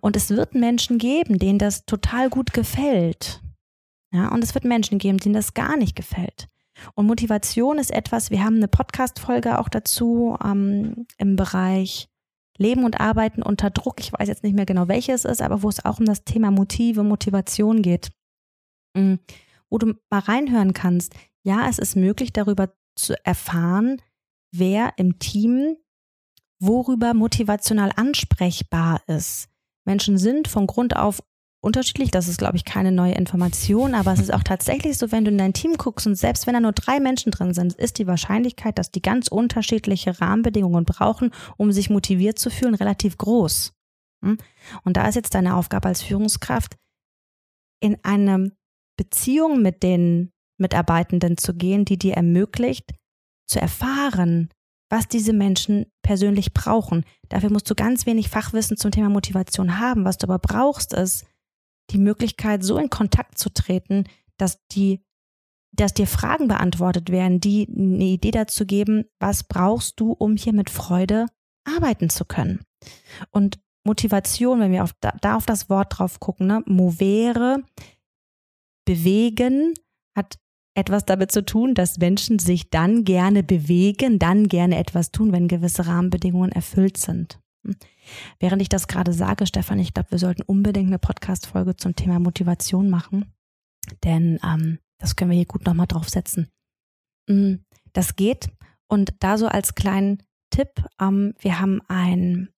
Und 0.00 0.16
es 0.16 0.30
wird 0.30 0.54
Menschen 0.54 0.98
geben, 0.98 1.38
denen 1.38 1.58
das 1.58 1.84
total 1.86 2.30
gut 2.30 2.52
gefällt. 2.52 3.40
Ja, 4.12 4.28
und 4.28 4.42
es 4.42 4.54
wird 4.54 4.64
Menschen 4.64 4.98
geben, 4.98 5.18
denen 5.18 5.34
das 5.34 5.54
gar 5.54 5.76
nicht 5.76 5.94
gefällt. 5.94 6.48
Und 6.94 7.06
Motivation 7.06 7.78
ist 7.78 7.90
etwas, 7.90 8.30
wir 8.30 8.44
haben 8.44 8.56
eine 8.56 8.68
Podcast-Folge 8.68 9.58
auch 9.58 9.68
dazu 9.68 10.36
ähm, 10.42 11.06
im 11.18 11.36
Bereich 11.36 12.08
Leben 12.56 12.84
und 12.84 13.00
Arbeiten 13.00 13.42
unter 13.42 13.70
Druck. 13.70 14.00
Ich 14.00 14.12
weiß 14.12 14.28
jetzt 14.28 14.42
nicht 14.42 14.54
mehr 14.54 14.66
genau, 14.66 14.88
welches 14.88 15.24
es 15.24 15.32
ist, 15.32 15.42
aber 15.42 15.62
wo 15.62 15.68
es 15.68 15.84
auch 15.84 15.98
um 15.98 16.06
das 16.06 16.24
Thema 16.24 16.50
Motive, 16.50 17.02
Motivation 17.04 17.82
geht. 17.82 18.10
Mhm. 18.94 19.20
Wo 19.70 19.78
du 19.78 19.94
mal 20.10 20.20
reinhören 20.20 20.72
kannst. 20.72 21.14
Ja, 21.42 21.68
es 21.68 21.78
ist 21.78 21.96
möglich, 21.96 22.32
darüber 22.32 22.74
zu 22.96 23.14
erfahren, 23.24 24.02
wer 24.50 24.92
im 24.96 25.18
Team 25.18 25.76
worüber 26.60 27.14
motivational 27.14 27.92
ansprechbar 27.96 29.02
ist. 29.06 29.48
Menschen 29.84 30.18
sind 30.18 30.48
von 30.48 30.66
Grund 30.66 30.96
auf 30.96 31.22
unterschiedlich. 31.60 32.10
Das 32.10 32.28
ist, 32.28 32.38
glaube 32.38 32.56
ich, 32.56 32.64
keine 32.64 32.92
neue 32.92 33.14
Information, 33.14 33.94
aber 33.94 34.12
es 34.12 34.20
ist 34.20 34.32
auch 34.32 34.42
tatsächlich 34.42 34.98
so, 34.98 35.10
wenn 35.12 35.24
du 35.24 35.30
in 35.30 35.38
dein 35.38 35.52
Team 35.52 35.74
guckst 35.76 36.06
und 36.06 36.14
selbst 36.14 36.46
wenn 36.46 36.54
da 36.54 36.60
nur 36.60 36.72
drei 36.72 37.00
Menschen 37.00 37.32
drin 37.32 37.54
sind, 37.54 37.74
ist 37.74 37.98
die 37.98 38.06
Wahrscheinlichkeit, 38.06 38.78
dass 38.78 38.90
die 38.90 39.02
ganz 39.02 39.28
unterschiedliche 39.28 40.20
Rahmenbedingungen 40.20 40.84
brauchen, 40.84 41.32
um 41.56 41.72
sich 41.72 41.90
motiviert 41.90 42.38
zu 42.38 42.50
fühlen, 42.50 42.74
relativ 42.74 43.16
groß. 43.18 43.72
Hm? 44.24 44.38
Und 44.84 44.96
da 44.96 45.08
ist 45.08 45.14
jetzt 45.14 45.34
deine 45.34 45.56
Aufgabe 45.56 45.88
als 45.88 46.02
Führungskraft, 46.02 46.76
in 47.80 47.96
eine 48.02 48.52
Beziehung 48.96 49.62
mit 49.62 49.82
den 49.82 50.30
Mitarbeitenden 50.58 51.36
zu 51.38 51.54
gehen, 51.54 51.84
die 51.84 51.98
dir 51.98 52.14
ermöglicht, 52.14 52.94
zu 53.46 53.60
erfahren, 53.60 54.50
was 54.88 55.08
diese 55.08 55.32
Menschen 55.32 55.86
persönlich 56.02 56.54
brauchen. 56.54 57.04
Dafür 57.28 57.50
musst 57.50 57.68
du 57.70 57.74
ganz 57.74 58.06
wenig 58.06 58.28
Fachwissen 58.28 58.76
zum 58.76 58.90
Thema 58.90 59.10
Motivation 59.10 59.78
haben. 59.78 60.04
Was 60.04 60.18
du 60.18 60.26
aber 60.26 60.38
brauchst, 60.38 60.94
ist 60.94 61.26
die 61.90 61.98
Möglichkeit, 61.98 62.64
so 62.64 62.78
in 62.78 62.90
Kontakt 62.90 63.38
zu 63.38 63.50
treten, 63.50 64.04
dass 64.36 64.64
die, 64.68 65.02
dass 65.72 65.94
dir 65.94 66.06
Fragen 66.06 66.48
beantwortet 66.48 67.10
werden, 67.10 67.40
die 67.40 67.68
eine 67.68 68.04
Idee 68.04 68.30
dazu 68.30 68.66
geben, 68.66 69.04
was 69.18 69.44
brauchst 69.44 70.00
du, 70.00 70.12
um 70.12 70.36
hier 70.36 70.52
mit 70.52 70.70
Freude 70.70 71.26
arbeiten 71.64 72.08
zu 72.08 72.24
können. 72.24 72.60
Und 73.30 73.58
Motivation, 73.84 74.60
wenn 74.60 74.72
wir 74.72 74.84
auf, 74.84 74.92
da 75.00 75.36
auf 75.36 75.46
das 75.46 75.70
Wort 75.70 75.98
drauf 75.98 76.20
gucken, 76.20 76.46
ne, 76.46 76.62
movere, 76.66 77.62
bewegen, 78.84 79.74
hat 80.16 80.38
etwas 80.78 81.04
damit 81.04 81.32
zu 81.32 81.44
tun, 81.44 81.74
dass 81.74 81.98
Menschen 81.98 82.38
sich 82.38 82.70
dann 82.70 83.04
gerne 83.04 83.42
bewegen, 83.42 84.18
dann 84.18 84.48
gerne 84.48 84.78
etwas 84.78 85.10
tun, 85.10 85.32
wenn 85.32 85.48
gewisse 85.48 85.86
Rahmenbedingungen 85.86 86.52
erfüllt 86.52 86.96
sind. 86.96 87.40
Hm. 87.66 87.76
Während 88.38 88.62
ich 88.62 88.68
das 88.68 88.86
gerade 88.86 89.12
sage, 89.12 89.46
Stefan, 89.46 89.80
ich 89.80 89.92
glaube, 89.92 90.12
wir 90.12 90.18
sollten 90.18 90.42
unbedingt 90.42 90.86
eine 90.86 90.98
Podcast-Folge 90.98 91.76
zum 91.76 91.96
Thema 91.96 92.20
Motivation 92.20 92.88
machen, 92.88 93.34
denn 94.04 94.38
ähm, 94.44 94.78
das 94.98 95.16
können 95.16 95.30
wir 95.30 95.36
hier 95.36 95.46
gut 95.46 95.66
nochmal 95.66 95.88
draufsetzen. 95.88 96.48
Hm, 97.28 97.64
das 97.92 98.16
geht 98.16 98.48
und 98.88 99.14
da 99.18 99.36
so 99.36 99.48
als 99.48 99.74
kleinen 99.74 100.22
Tipp, 100.50 100.84
ähm, 101.00 101.34
wir 101.40 101.60
haben 101.60 101.82
ein, 101.88 102.50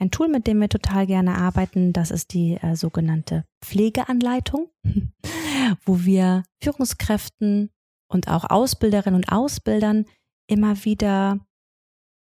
ein 0.00 0.10
Tool, 0.10 0.28
mit 0.28 0.46
dem 0.46 0.60
wir 0.60 0.68
total 0.68 1.06
gerne 1.06 1.36
arbeiten, 1.36 1.92
das 1.92 2.10
ist 2.10 2.32
die 2.32 2.54
äh, 2.54 2.76
sogenannte 2.76 3.44
Pflegeanleitung, 3.62 4.70
wo 5.84 6.04
wir 6.04 6.44
Führungskräften 6.62 7.70
und 8.08 8.28
auch 8.28 8.44
Ausbilderinnen 8.44 9.16
und 9.16 9.30
Ausbildern 9.30 10.06
immer 10.46 10.84
wieder 10.84 11.40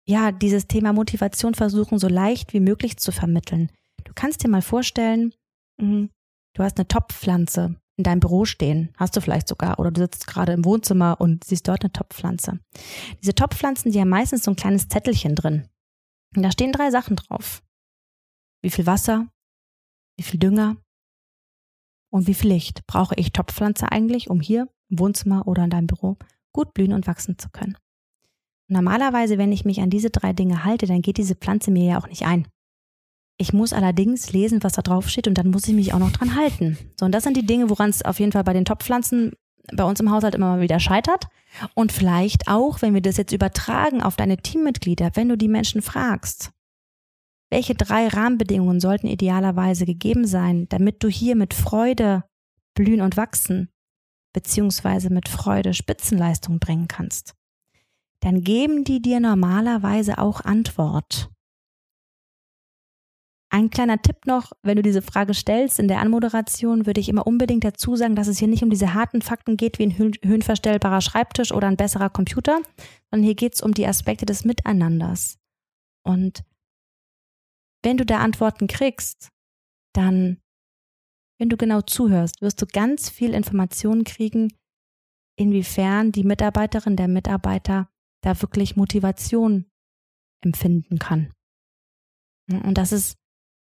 ja, 0.08 0.32
dieses 0.32 0.68
Thema 0.68 0.94
Motivation 0.94 1.56
versuchen, 1.56 1.98
so 1.98 2.08
leicht 2.08 2.54
wie 2.54 2.60
möglich 2.60 2.98
zu 2.98 3.12
vermitteln. 3.12 3.72
Du 4.04 4.14
kannst 4.14 4.44
dir 4.44 4.50
mal 4.50 4.62
vorstellen, 4.62 5.34
mhm, 5.82 6.12
du 6.54 6.64
hast 6.64 6.78
eine 6.78 6.88
Topfpflanze 6.88 7.76
in 7.98 8.04
deinem 8.04 8.20
Büro 8.20 8.46
stehen, 8.46 8.94
hast 8.98 9.16
du 9.16 9.22
vielleicht 9.22 9.48
sogar, 9.48 9.80
oder 9.80 9.90
du 9.90 10.02
sitzt 10.02 10.28
gerade 10.28 10.54
im 10.54 10.66
Wohnzimmer 10.66 11.20
und 11.20 11.44
siehst 11.44 11.68
dort 11.68 11.84
eine 11.84 11.94
Topfpflanze. 11.94 12.60
Diese 13.22 13.34
Topfpflanzen, 13.34 13.92
die 13.92 14.00
haben 14.00 14.10
meistens 14.10 14.44
so 14.44 14.52
ein 14.52 14.58
kleines 14.58 14.88
Zettelchen 14.90 15.36
drin. 15.36 15.68
Und 16.36 16.44
da 16.44 16.52
stehen 16.52 16.74
drei 16.74 16.92
Sachen 16.92 17.16
drauf. 17.16 17.64
Wie 18.62 18.70
viel 18.70 18.86
Wasser, 18.86 19.28
wie 20.18 20.24
viel 20.24 20.40
Dünger 20.40 20.76
und 22.15 22.28
wie 22.28 22.34
viel 22.34 22.54
Licht 22.54 22.88
brauche 22.88 23.13
ich 23.18 23.34
Topfpflanze 23.34 23.91
eigentlich, 23.91 24.30
um 24.30 24.39
hier 24.39 24.70
im 24.89 24.99
Wohnzimmer 24.99 25.47
oder 25.47 25.66
in 25.66 25.70
deinem 25.70 25.88
Büro 25.88 26.16
gut 26.53 26.74
blühen 26.74 26.93
und 26.93 27.07
wachsen 27.07 27.38
zu 27.38 27.49
können. 27.49 27.76
Normalerweise, 28.70 29.38
wenn 29.38 29.51
ich 29.51 29.66
mich 29.66 29.82
an 29.82 29.89
diese 29.89 30.11
drei 30.11 30.32
Dinge 30.32 30.63
halte, 30.63 30.86
dann 30.86 31.01
geht 31.01 31.18
diese 31.18 31.36
Pflanze 31.36 31.72
mir 31.72 31.84
ja 31.84 31.97
auch 31.99 32.07
nicht 32.07 32.26
ein. 32.26 32.47
Ich 33.38 33.51
muss 33.51 33.74
allerdings 33.74 34.32
lesen, 34.32 34.63
was 34.63 34.74
da 34.74 34.82
drauf 34.82 35.09
steht 35.09 35.28
und 35.28 35.38
dann 35.38 35.49
muss 35.49 35.68
ich 35.68 35.76
mich 35.76 35.93
auch 35.93 35.99
noch 35.99 36.13
dran 36.13 36.38
halten. 36.38 36.78
So, 36.97 37.05
und 37.05 37.11
das 37.11 37.26
sind 37.26 37.36
die 37.36 37.45
Dinge, 37.45 37.70
woran 37.70 37.89
es 37.89 38.05
auf 38.05 38.22
jeden 38.22 38.32
Fall 38.32 38.45
bei 38.45 38.53
den 38.53 38.63
Topfpflanzen 38.63 39.34
bei 39.74 39.84
uns 39.84 39.99
im 39.99 40.09
Haushalt 40.09 40.36
immer 40.36 40.55
mal 40.55 40.61
wieder 40.61 40.80
scheitert. 40.80 41.28
Und 41.74 41.91
vielleicht 41.91 42.47
auch, 42.47 42.82
wenn 42.82 42.93
wir 42.93 43.01
das 43.01 43.18
jetzt 43.18 43.34
übertragen 43.34 44.01
auf 44.01 44.16
deine 44.16 44.38
Teammitglieder, 44.38 45.11
wenn 45.16 45.28
du 45.28 45.36
die 45.36 45.49
Menschen 45.49 45.82
fragst, 45.82 46.51
welche 47.50 47.76
drei 47.76 48.08
Rahmenbedingungen 48.08 48.80
sollten 48.80 49.08
idealerweise 49.08 49.86
gegeben 49.86 50.26
sein, 50.26 50.68
damit 50.70 51.04
du 51.04 51.08
hier 51.08 51.36
mit 51.36 51.54
Freude 51.54 52.24
blühen 52.74 53.02
und 53.02 53.18
wachsen, 53.18 53.70
beziehungsweise 54.34 55.10
mit 55.10 55.30
Freude 55.30 55.74
Spitzenleistung 55.74 56.60
bringen 56.60 56.88
kannst? 56.88 57.36
dann 58.26 58.41
geben 58.41 58.84
die 58.84 59.04
dir 59.04 59.20
normalerweise 59.20 60.18
auch 60.18 60.41
Antwort. 60.41 61.30
Ein 63.52 63.70
kleiner 63.70 64.02
Tipp 64.02 64.26
noch, 64.26 64.52
wenn 64.64 64.78
du 64.78 64.82
diese 64.82 65.04
Frage 65.04 65.36
stellst 65.36 65.78
in 65.78 65.88
der 65.88 66.00
Anmoderation, 66.00 66.88
würde 66.88 67.00
ich 67.00 67.08
immer 67.08 67.28
unbedingt 67.28 67.64
dazu 67.64 67.96
sagen, 67.96 68.16
dass 68.16 68.28
es 68.28 68.39
hier 68.39 68.48
nicht 68.48 68.64
um 68.64 68.72
diese 68.72 68.96
harten 68.96 69.22
Fakten 69.22 69.58
geht, 69.58 69.78
wie 69.78 69.84
ein 69.84 69.98
höhenverstellbarer 69.98 71.02
Schreibtisch 71.02 71.52
oder 71.52 71.68
ein 71.68 71.78
besserer 71.78 72.10
Computer, 72.10 72.60
sondern 73.12 73.24
hier 73.24 73.36
geht 73.36 73.54
es 73.54 73.62
um 73.62 73.76
die 73.76 73.86
Aspekte 73.86 74.26
des 74.26 74.43
Miteinanders. 74.43 75.38
Und 76.04 76.43
wenn 77.86 77.98
du 77.98 78.06
da 78.06 78.18
Antworten 78.20 78.68
kriegst, 78.68 79.30
dann, 79.94 80.42
wenn 81.40 81.50
du 81.50 81.56
genau 81.56 81.82
zuhörst, 81.82 82.42
wirst 82.42 82.62
du 82.62 82.66
ganz 82.66 83.10
viel 83.10 83.34
Informationen 83.34 84.04
kriegen, 84.04 84.52
inwiefern 85.38 86.12
die 86.12 86.24
Mitarbeiterin, 86.24 86.98
der 86.98 87.08
Mitarbeiter 87.08 87.88
da 88.24 88.42
wirklich 88.42 88.76
Motivation 88.76 89.66
empfinden 90.44 90.98
kann. 91.00 91.32
Und 92.52 92.78
das 92.78 92.92
ist, 92.92 93.18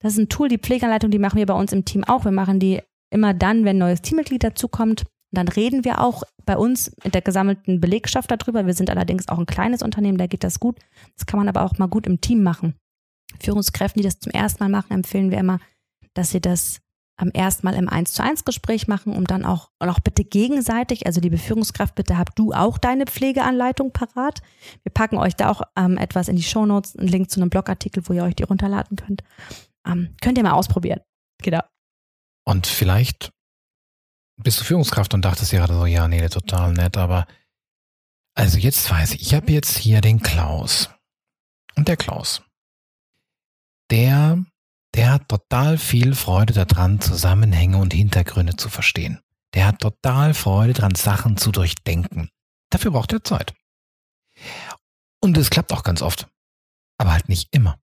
das 0.02 0.14
ist 0.14 0.20
ein 0.20 0.30
Tool, 0.30 0.50
die 0.50 0.58
Pflegeanleitung, 0.58 1.12
die 1.12 1.20
machen 1.20 1.38
wir 1.38 1.46
bei 1.46 1.54
uns 1.54 1.72
im 1.72 1.86
Team 1.86 2.04
auch. 2.04 2.26
Wir 2.26 2.32
machen 2.32 2.60
die 2.60 2.82
immer 3.12 3.34
dann, 3.34 3.64
wenn 3.64 3.78
ein 3.78 3.80
neues 3.80 4.02
Teammitglied 4.02 4.44
dazukommt. 4.44 5.06
Dann 5.32 5.48
reden 5.48 5.86
wir 5.86 6.02
auch 6.02 6.24
bei 6.46 6.58
uns 6.58 6.92
mit 7.04 7.14
der 7.14 7.22
gesammelten 7.22 7.80
Belegschaft 7.80 8.32
darüber. 8.32 8.66
Wir 8.66 8.74
sind 8.74 8.90
allerdings 8.90 9.30
auch 9.30 9.38
ein 9.38 9.46
kleines 9.46 9.82
Unternehmen, 9.82 10.18
da 10.18 10.28
geht 10.28 10.44
das 10.44 10.60
gut. 10.60 10.80
Das 11.16 11.26
kann 11.26 11.38
man 11.38 11.48
aber 11.48 11.64
auch 11.64 11.78
mal 11.78 11.88
gut 11.88 12.08
im 12.08 12.20
Team 12.20 12.44
machen. 12.44 12.76
Führungskräften, 13.42 14.02
die 14.02 14.08
das 14.08 14.20
zum 14.20 14.32
ersten 14.32 14.64
Mal 14.64 14.70
machen, 14.70 14.94
empfehlen 14.94 15.32
wir 15.32 15.38
immer, 15.38 15.60
dass 16.14 16.32
sie 16.32 16.42
das 16.42 16.82
am 17.20 17.30
ersten 17.32 17.66
Mal 17.66 17.76
im 17.76 17.90
1 17.90 18.14
zu 18.14 18.24
1 18.24 18.46
Gespräch 18.46 18.88
machen, 18.88 19.14
um 19.14 19.26
dann 19.26 19.46
auch, 19.46 19.72
und 19.80 19.90
auch 19.90 20.00
bitte 20.00 20.24
gegenseitig, 20.24 21.06
also 21.06 21.20
liebe 21.20 21.38
Führungskraft, 21.38 21.96
bitte 21.96 22.18
habt 22.18 22.40
du 22.40 22.54
auch 22.54 22.78
deine 22.78 23.06
Pflegeanleitung 23.06 23.92
parat. 23.92 24.42
Wir 24.84 24.94
packen 24.94 25.18
euch 25.18 25.36
da 25.36 25.50
auch 25.50 25.62
ähm, 25.76 25.98
etwas 25.98 26.30
in 26.30 26.38
die 26.38 26.44
Show 26.44 26.66
Notes, 26.66 26.96
einen 26.96 27.10
Link 27.10 27.30
zu 27.30 27.42
einem 27.42 27.50
Blogartikel, 27.50 28.04
wo 28.08 28.14
ihr 28.14 28.24
euch 28.24 28.36
die 28.36 28.44
runterladen 28.44 28.96
könnt. 28.96 29.24
Ähm, 29.86 30.16
könnt 30.22 30.38
ihr 30.38 30.44
mal 30.44 30.54
ausprobieren. 30.54 31.02
Genau. 31.44 31.62
Und 32.46 32.68
vielleicht 32.68 33.32
bist 34.38 34.62
du 34.62 34.64
Führungskraft 34.64 35.14
und 35.14 35.24
dachtest 35.24 35.52
dir 35.52 35.60
gerade 35.60 35.74
so, 35.74 35.86
ja, 35.86 36.08
nee, 36.08 36.26
total 36.30 36.72
nett, 36.72 36.96
aber 36.96 37.28
also 38.34 38.58
jetzt 38.58 38.90
weiß 38.90 39.16
ich, 39.16 39.22
ich 39.22 39.34
habe 39.34 39.52
jetzt 39.52 39.78
hier 39.78 40.00
den 40.00 40.22
Klaus. 40.22 40.90
Und 41.76 41.88
der 41.90 41.98
Klaus, 41.98 42.42
der 43.92 44.44
der 44.96 45.12
hat 45.12 45.30
total 45.30 45.78
viel 45.78 46.16
Freude 46.16 46.54
daran, 46.54 47.00
Zusammenhänge 47.00 47.78
und 47.78 47.94
Hintergründe 47.94 48.56
zu 48.56 48.70
verstehen. 48.70 49.22
Der 49.54 49.68
hat 49.68 49.80
total 49.80 50.34
Freude 50.34 50.74
daran, 50.74 50.96
Sachen 50.96 51.38
zu 51.38 51.52
durchdenken. 51.52 52.30
Dafür 52.70 52.92
braucht 52.92 53.14
er 53.14 53.24
Zeit. 53.24 53.54
Und 55.22 55.38
es 55.38 55.50
klappt 55.50 55.74
auch 55.74 55.84
ganz 55.84 56.02
oft. 56.02 56.28
Aber 56.98 57.14
halt 57.14 57.30
nicht 57.30 57.54
immer. 57.54 57.80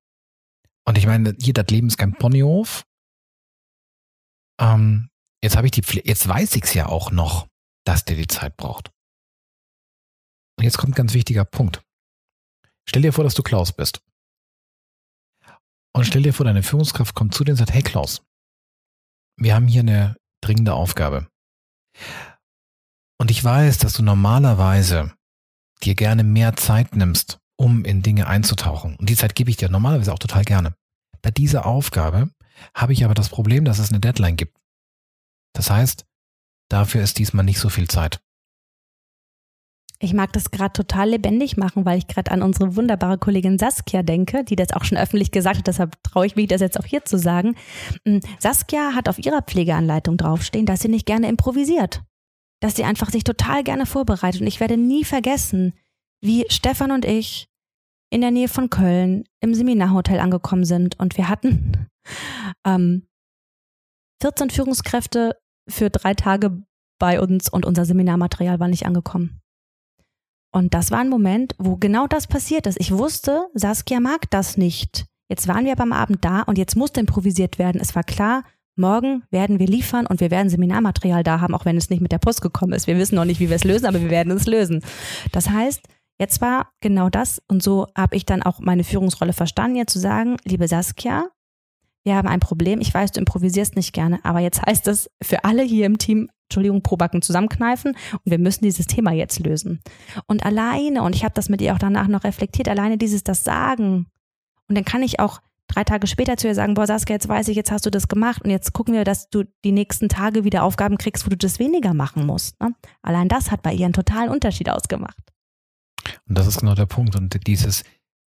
Und 0.85 0.99
ich 0.99 1.07
meine, 1.07 1.37
hier, 1.41 1.55
das 1.55 1.67
Leben 1.69 1.89
ist 1.89 1.97
kein 1.97 2.15
Ponyhof. 2.15 2.85
Ähm, 4.61 5.11
jetzt 5.43 5.57
habe 5.57 5.67
ich 5.67 5.73
die 5.73 5.83
Pfle 5.83 6.03
jetzt 6.05 6.29
weiß 6.29 6.55
ich 6.57 6.65
es 6.65 6.75
ja 6.75 6.87
auch 6.87 7.11
noch, 7.11 7.49
dass 7.85 8.05
der 8.05 8.17
die 8.17 8.27
Zeit 8.27 8.57
braucht. 8.57 8.91
Und 10.59 10.65
jetzt 10.65 10.79
kommt 10.79 10.93
ein 10.93 10.97
ganz 10.97 11.15
wichtiger 11.15 11.45
Punkt. 11.45 11.83
Stell 12.89 13.03
dir 13.03 13.13
vor, 13.13 13.25
dass 13.25 13.35
du 13.35 13.43
Klaus 13.43 13.73
bist. 13.73 14.01
Und 15.97 16.05
stell 16.05 16.21
dir 16.21 16.35
vor, 16.35 16.45
deine 16.45 16.63
Führungskraft 16.63 17.15
kommt 17.15 17.35
zu 17.35 17.43
dir 17.43 17.53
und 17.53 17.57
sagt, 17.57 17.73
hey 17.73 17.81
Klaus, 17.81 18.23
wir 19.39 19.55
haben 19.55 19.67
hier 19.67 19.81
eine 19.81 20.15
dringende 20.43 20.75
Aufgabe. 20.75 21.27
Und 23.19 23.31
ich 23.31 23.43
weiß, 23.43 23.79
dass 23.79 23.95
du 23.95 24.03
normalerweise 24.03 25.15
dir 25.83 25.95
gerne 25.95 26.23
mehr 26.23 26.55
Zeit 26.55 26.95
nimmst, 26.95 27.39
um 27.57 27.87
in 27.87 28.03
Dinge 28.03 28.27
einzutauchen. 28.27 28.97
Und 28.97 29.09
die 29.09 29.17
Zeit 29.17 29.35
gebe 29.35 29.49
ich 29.49 29.57
dir 29.57 29.71
normalerweise 29.71 30.13
auch 30.13 30.19
total 30.19 30.45
gerne. 30.45 30.75
Bei 31.23 31.31
dieser 31.31 31.65
Aufgabe 31.65 32.31
habe 32.75 32.93
ich 32.93 33.03
aber 33.03 33.15
das 33.15 33.31
Problem, 33.31 33.65
dass 33.65 33.79
es 33.79 33.89
eine 33.89 34.01
Deadline 34.01 34.37
gibt. 34.37 34.59
Das 35.55 35.71
heißt, 35.71 36.05
dafür 36.69 37.03
ist 37.03 37.19
diesmal 37.19 37.47
nicht 37.47 37.59
so 37.59 37.71
viel 37.71 37.89
Zeit. 37.89 38.21
Ich 39.99 40.13
mag 40.13 40.33
das 40.33 40.51
gerade 40.51 40.73
total 40.73 41.11
lebendig 41.11 41.57
machen, 41.57 41.85
weil 41.87 41.99
ich 41.99 42.07
gerade 42.07 42.31
an 42.31 42.43
unsere 42.43 42.77
wunderbare 42.77 43.17
Kollegin 43.17 43.59
Saskia 43.59 44.03
denke, 44.03 44.45
die 44.45 44.57
das 44.57 44.73
auch 44.73 44.85
schon 44.85 44.99
öffentlich 44.99 45.31
gesagt 45.31 45.59
hat, 45.59 45.67
deshalb 45.67 46.03
traue 46.03 46.27
ich 46.27 46.37
mich 46.37 46.49
das 46.49 46.61
jetzt 46.61 46.79
auch 46.79 46.85
hier 46.85 47.05
zu 47.05 47.19
sagen. 47.19 47.57
Mm, 48.05 48.19
Saskia 48.39 48.95
hat 48.95 49.09
auf 49.09 49.19
ihrer 49.19 49.43
Pflegeanleitung 49.43 50.19
draufstehen, 50.19 50.67
dass 50.67 50.81
sie 50.81 50.89
nicht 50.89 51.07
gerne 51.07 51.29
improvisiert. 51.29 52.03
Dass 52.61 52.77
sie 52.77 52.85
einfach 52.85 53.11
sich 53.11 53.25
total 53.25 53.65
gerne 53.65 53.87
vorbereitet. 53.87 54.43
Und 54.43 54.47
ich 54.47 54.61
werde 54.61 54.77
nie 54.77 55.05
vergessen, 55.05 55.73
wie 56.21 56.45
Stefan 56.49 56.91
und 56.91 57.05
ich 57.05 57.49
in 58.11 58.21
der 58.21 58.31
Nähe 58.31 58.49
von 58.49 58.71
Köln 58.71 59.25
im 59.41 59.55
Seminarhotel 59.55 60.19
angekommen 60.19 60.65
sind 60.65 60.99
und 60.99 61.17
wir 61.17 61.29
hatten 61.29 61.89
ähm, 62.67 63.07
14 64.23 64.51
Führungskräfte 64.51 65.37
für 65.69 65.91
drei 65.91 66.15
Tage 66.15 66.63
bei 66.99 67.21
uns 67.21 67.49
und 67.49 67.67
unser 67.67 67.85
Seminarmaterial 67.85 68.61
war 68.61 68.69
nicht 68.69 68.87
angekommen. 68.87 69.43
Und 70.53 70.75
das 70.75 70.91
war 70.91 71.01
ein 71.01 71.09
Moment, 71.09 71.55
wo 71.59 71.77
genau 71.77 72.07
das 72.07 72.27
passiert 72.27 72.67
ist. 72.67 72.81
Ich 72.81 72.93
wusste, 72.93 73.47
Saskia 73.55 74.01
mag 74.01 74.31
das 74.31 74.57
nicht. 74.57 75.07
Jetzt 75.29 75.49
waren 75.49 75.65
wir 75.65 75.77
beim 75.77 75.93
Abend 75.93 76.25
da 76.25 76.43
und 76.43 76.57
jetzt 76.57 76.77
musste 76.77 77.01
improvisiert 77.01 77.59
werden. 77.59 77.81
Es 77.81 77.95
war 77.95 78.05
klar, 78.05 78.45
morgen 78.77 79.25
werden 79.31 79.59
wir 79.59 79.67
liefern 79.67 80.07
und 80.07 80.21
wir 80.21 80.31
werden 80.31 80.51
Seminarmaterial 80.51 81.23
da 81.23 81.41
haben, 81.41 81.55
auch 81.55 81.65
wenn 81.65 81.77
es 81.77 81.91
nicht 81.91 82.01
mit 82.01 82.13
der 82.13 82.19
Post 82.19 82.43
gekommen 82.43 82.73
ist. 82.73 82.87
Wir 82.87 82.97
wissen 82.97 83.17
noch 83.17 83.25
nicht, 83.25 83.41
wie 83.41 83.49
wir 83.49 83.57
es 83.57 83.65
lösen, 83.65 83.87
aber 83.87 84.01
wir 84.01 84.11
werden 84.11 84.33
es 84.33 84.47
lösen. 84.47 84.83
Das 85.33 85.51
heißt, 85.51 85.83
jetzt 86.19 86.41
war 86.41 86.71
genau 86.81 87.09
das 87.11 87.43
und 87.49 87.63
so 87.63 87.87
habe 87.97 88.17
ich 88.17 88.25
dann 88.25 88.43
auch 88.43 88.61
meine 88.61 88.85
Führungsrolle 88.85 89.33
verstanden, 89.33 89.77
jetzt 89.77 89.93
zu 89.93 89.99
sagen, 89.99 90.37
liebe 90.45 90.69
Saskia, 90.69 91.29
wir 92.05 92.15
haben 92.15 92.29
ein 92.29 92.41
Problem. 92.41 92.81
Ich 92.81 92.95
weiß, 92.95 93.13
du 93.13 93.21
improvisierst 93.21 93.75
nicht 93.75 93.93
gerne, 93.93 94.21
aber 94.23 94.39
jetzt 94.39 94.63
heißt 94.63 94.87
es 94.87 95.11
für 95.21 95.45
alle 95.45 95.65
hier 95.65 95.87
im 95.87 95.99
Team 95.99 96.31
Entschuldigung, 96.49 96.83
Probacken 96.83 97.23
zusammenkneifen 97.23 97.97
und 98.13 98.31
wir 98.31 98.39
müssen 98.39 98.65
dieses 98.65 98.87
Thema 98.87 99.13
jetzt 99.13 99.41
lösen. 99.41 99.81
Und 100.27 100.45
alleine, 100.45 101.03
und 101.03 101.15
ich 101.15 101.25
habe 101.25 101.35
das 101.35 101.49
mit 101.49 101.61
ihr 101.61 101.75
auch 101.75 101.79
danach 101.79 102.07
noch 102.07 102.25
reflektiert, 102.25 102.69
alleine 102.69 102.99
dieses 102.99 103.25
das 103.25 103.45
Sagen. 103.45 104.07
Und 104.69 104.77
dann 104.77 104.85
kann 104.85 105.03
ich 105.03 105.19
auch 105.19 105.41
drei 105.67 105.83
Tage 105.83 106.07
später 106.07 106.37
zu 106.37 106.47
ihr 106.47 106.55
sagen, 106.55 106.75
boah, 106.75 106.87
Saskia, 106.87 107.15
jetzt 107.15 107.29
weiß 107.29 107.49
ich, 107.49 107.57
jetzt 107.57 107.73
hast 107.73 107.85
du 107.85 107.91
das 107.91 108.07
gemacht 108.07 108.43
und 108.43 108.51
jetzt 108.51 108.73
gucken 108.73 108.95
wir, 108.95 109.03
dass 109.03 109.29
du 109.29 109.45
die 109.65 109.73
nächsten 109.73 110.09
Tage 110.09 110.45
wieder 110.45 110.63
Aufgaben 110.63 110.99
kriegst, 110.99 111.27
wo 111.27 111.31
du 111.31 111.37
das 111.37 111.59
weniger 111.59 111.95
machen 111.95 112.25
musst. 112.25 112.61
Ne? 112.61 112.75
Allein 113.03 113.29
das 113.29 113.51
hat 113.51 113.63
bei 113.63 113.73
ihr 113.73 113.85
einen 113.85 113.93
totalen 113.93 114.31
Unterschied 114.31 114.71
ausgemacht. 114.71 115.19
Und 116.29 116.39
das 116.39 116.47
ist 116.47 116.61
genau 116.61 116.77
der 116.77 116.87
Punkt. 116.87 117.17
Und 117.17 117.45
dieses, 117.49 117.83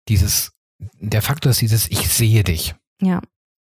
dieses, 0.07 0.53
der 0.99 1.21
Faktor 1.21 1.49
ist 1.49 1.59
dieses, 1.59 1.91
ich 1.91 2.07
sehe 2.07 2.45
dich. 2.45 2.75
Ja 3.01 3.19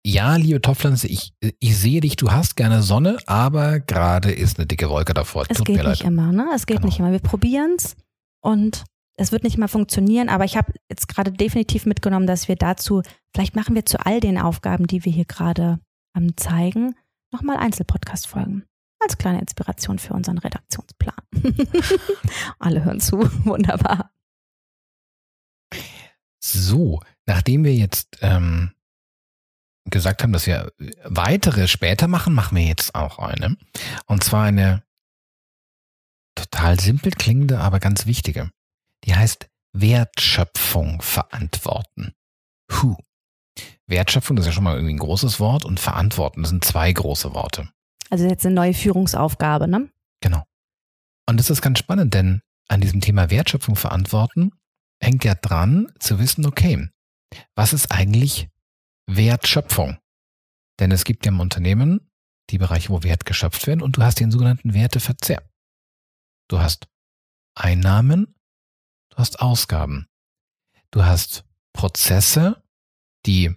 ja, 0.07 0.37
liebe 0.37 0.61
Topfpflanze, 0.61 1.07
ich, 1.09 1.33
ich 1.59 1.77
sehe 1.77 1.99
dich, 1.99 2.15
du 2.15 2.31
hast 2.31 2.55
gerne 2.55 2.81
Sonne, 2.81 3.17
aber 3.25 3.81
gerade 3.81 4.31
ist 4.31 4.57
eine 4.57 4.65
dicke 4.65 4.89
Wolke 4.89 5.13
davor. 5.13 5.43
Es 5.49 5.57
Tut 5.57 5.65
geht 5.65 5.83
nicht 5.83 6.05
immer, 6.05 6.31
ne? 6.31 6.47
Es 6.55 6.65
geht 6.65 6.77
genau. 6.77 6.87
nicht 6.87 6.99
immer. 6.99 7.11
Wir 7.11 7.19
probieren 7.19 7.75
es 7.75 7.97
und 8.41 8.85
es 9.17 9.33
wird 9.33 9.43
nicht 9.43 9.57
immer 9.57 9.67
funktionieren, 9.67 10.29
aber 10.29 10.45
ich 10.45 10.55
habe 10.55 10.71
jetzt 10.89 11.09
gerade 11.09 11.33
definitiv 11.33 11.85
mitgenommen, 11.85 12.25
dass 12.25 12.47
wir 12.47 12.55
dazu, 12.55 13.01
vielleicht 13.35 13.57
machen 13.57 13.75
wir 13.75 13.85
zu 13.85 13.99
all 14.05 14.21
den 14.21 14.37
Aufgaben, 14.37 14.87
die 14.87 15.03
wir 15.03 15.11
hier 15.11 15.25
gerade 15.25 15.77
ähm, 16.15 16.37
zeigen, 16.37 16.95
nochmal 17.33 17.57
Einzelpodcast-Folgen. 17.57 18.63
Als 18.99 19.17
kleine 19.17 19.41
Inspiration 19.41 19.99
für 19.99 20.13
unseren 20.13 20.37
Redaktionsplan. 20.37 21.21
Alle 22.59 22.85
hören 22.85 23.01
zu. 23.01 23.17
Wunderbar. 23.43 24.11
So, 26.39 27.01
nachdem 27.25 27.65
wir 27.65 27.75
jetzt 27.75 28.19
ähm, 28.21 28.71
gesagt 29.89 30.23
haben, 30.23 30.33
dass 30.33 30.47
wir 30.47 30.71
weitere 31.03 31.67
später 31.67 32.07
machen, 32.07 32.33
machen 32.33 32.57
wir 32.57 32.65
jetzt 32.65 32.95
auch 32.95 33.19
eine. 33.19 33.57
Und 34.05 34.23
zwar 34.23 34.45
eine 34.45 34.83
total 36.35 36.79
simpel 36.79 37.11
klingende, 37.11 37.59
aber 37.59 37.79
ganz 37.79 38.05
wichtige. 38.05 38.51
Die 39.05 39.15
heißt 39.15 39.49
Wertschöpfung 39.73 41.01
verantworten. 41.01 42.13
Huh. 42.71 42.95
Wertschöpfung, 43.87 44.35
das 44.35 44.45
ist 44.45 44.47
ja 44.47 44.53
schon 44.53 44.63
mal 44.63 44.75
irgendwie 44.75 44.93
ein 44.93 44.99
großes 44.99 45.39
Wort 45.39 45.65
und 45.65 45.79
verantworten, 45.79 46.41
das 46.41 46.49
sind 46.49 46.65
zwei 46.65 46.91
große 46.91 47.33
Worte. 47.33 47.69
Also 48.09 48.27
jetzt 48.27 48.45
eine 48.45 48.55
neue 48.55 48.73
Führungsaufgabe, 48.73 49.67
ne? 49.67 49.89
Genau. 50.21 50.43
Und 51.27 51.39
das 51.39 51.49
ist 51.49 51.61
ganz 51.61 51.79
spannend, 51.79 52.13
denn 52.13 52.41
an 52.67 52.81
diesem 52.81 53.01
Thema 53.01 53.29
Wertschöpfung 53.29 53.75
verantworten 53.75 54.51
hängt 55.01 55.23
ja 55.23 55.35
dran 55.35 55.91
zu 55.99 56.19
wissen, 56.19 56.45
okay, 56.45 56.89
was 57.55 57.73
ist 57.73 57.91
eigentlich 57.91 58.49
Wertschöpfung. 59.07 59.97
Denn 60.79 60.91
es 60.91 61.05
gibt 61.05 61.25
ja 61.25 61.31
im 61.31 61.39
Unternehmen 61.39 62.11
die 62.49 62.57
Bereiche, 62.57 62.89
wo 62.89 63.03
Wert 63.03 63.25
geschöpft 63.25 63.67
werden 63.67 63.81
und 63.81 63.97
du 63.97 64.03
hast 64.03 64.19
den 64.19 64.31
sogenannten 64.31 64.73
Werteverzehr. 64.73 65.43
Du 66.47 66.59
hast 66.59 66.87
Einnahmen, 67.55 68.35
du 69.09 69.17
hast 69.17 69.39
Ausgaben. 69.39 70.07
Du 70.91 71.03
hast 71.03 71.43
Prozesse, 71.73 72.63
die 73.25 73.53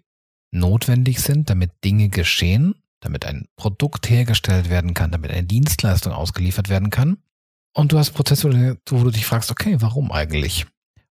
notwendig 0.50 1.20
sind, 1.20 1.48
damit 1.50 1.84
Dinge 1.84 2.08
geschehen, 2.08 2.82
damit 3.00 3.24
ein 3.24 3.48
Produkt 3.56 4.10
hergestellt 4.10 4.68
werden 4.68 4.94
kann, 4.94 5.12
damit 5.12 5.30
eine 5.30 5.44
Dienstleistung 5.44 6.12
ausgeliefert 6.12 6.68
werden 6.68 6.90
kann. 6.90 7.22
Und 7.72 7.92
du 7.92 7.98
hast 7.98 8.10
Prozesse, 8.10 8.78
wo 8.88 9.04
du 9.04 9.10
dich 9.10 9.26
fragst, 9.26 9.50
okay, 9.52 9.80
warum 9.80 10.10
eigentlich? 10.10 10.66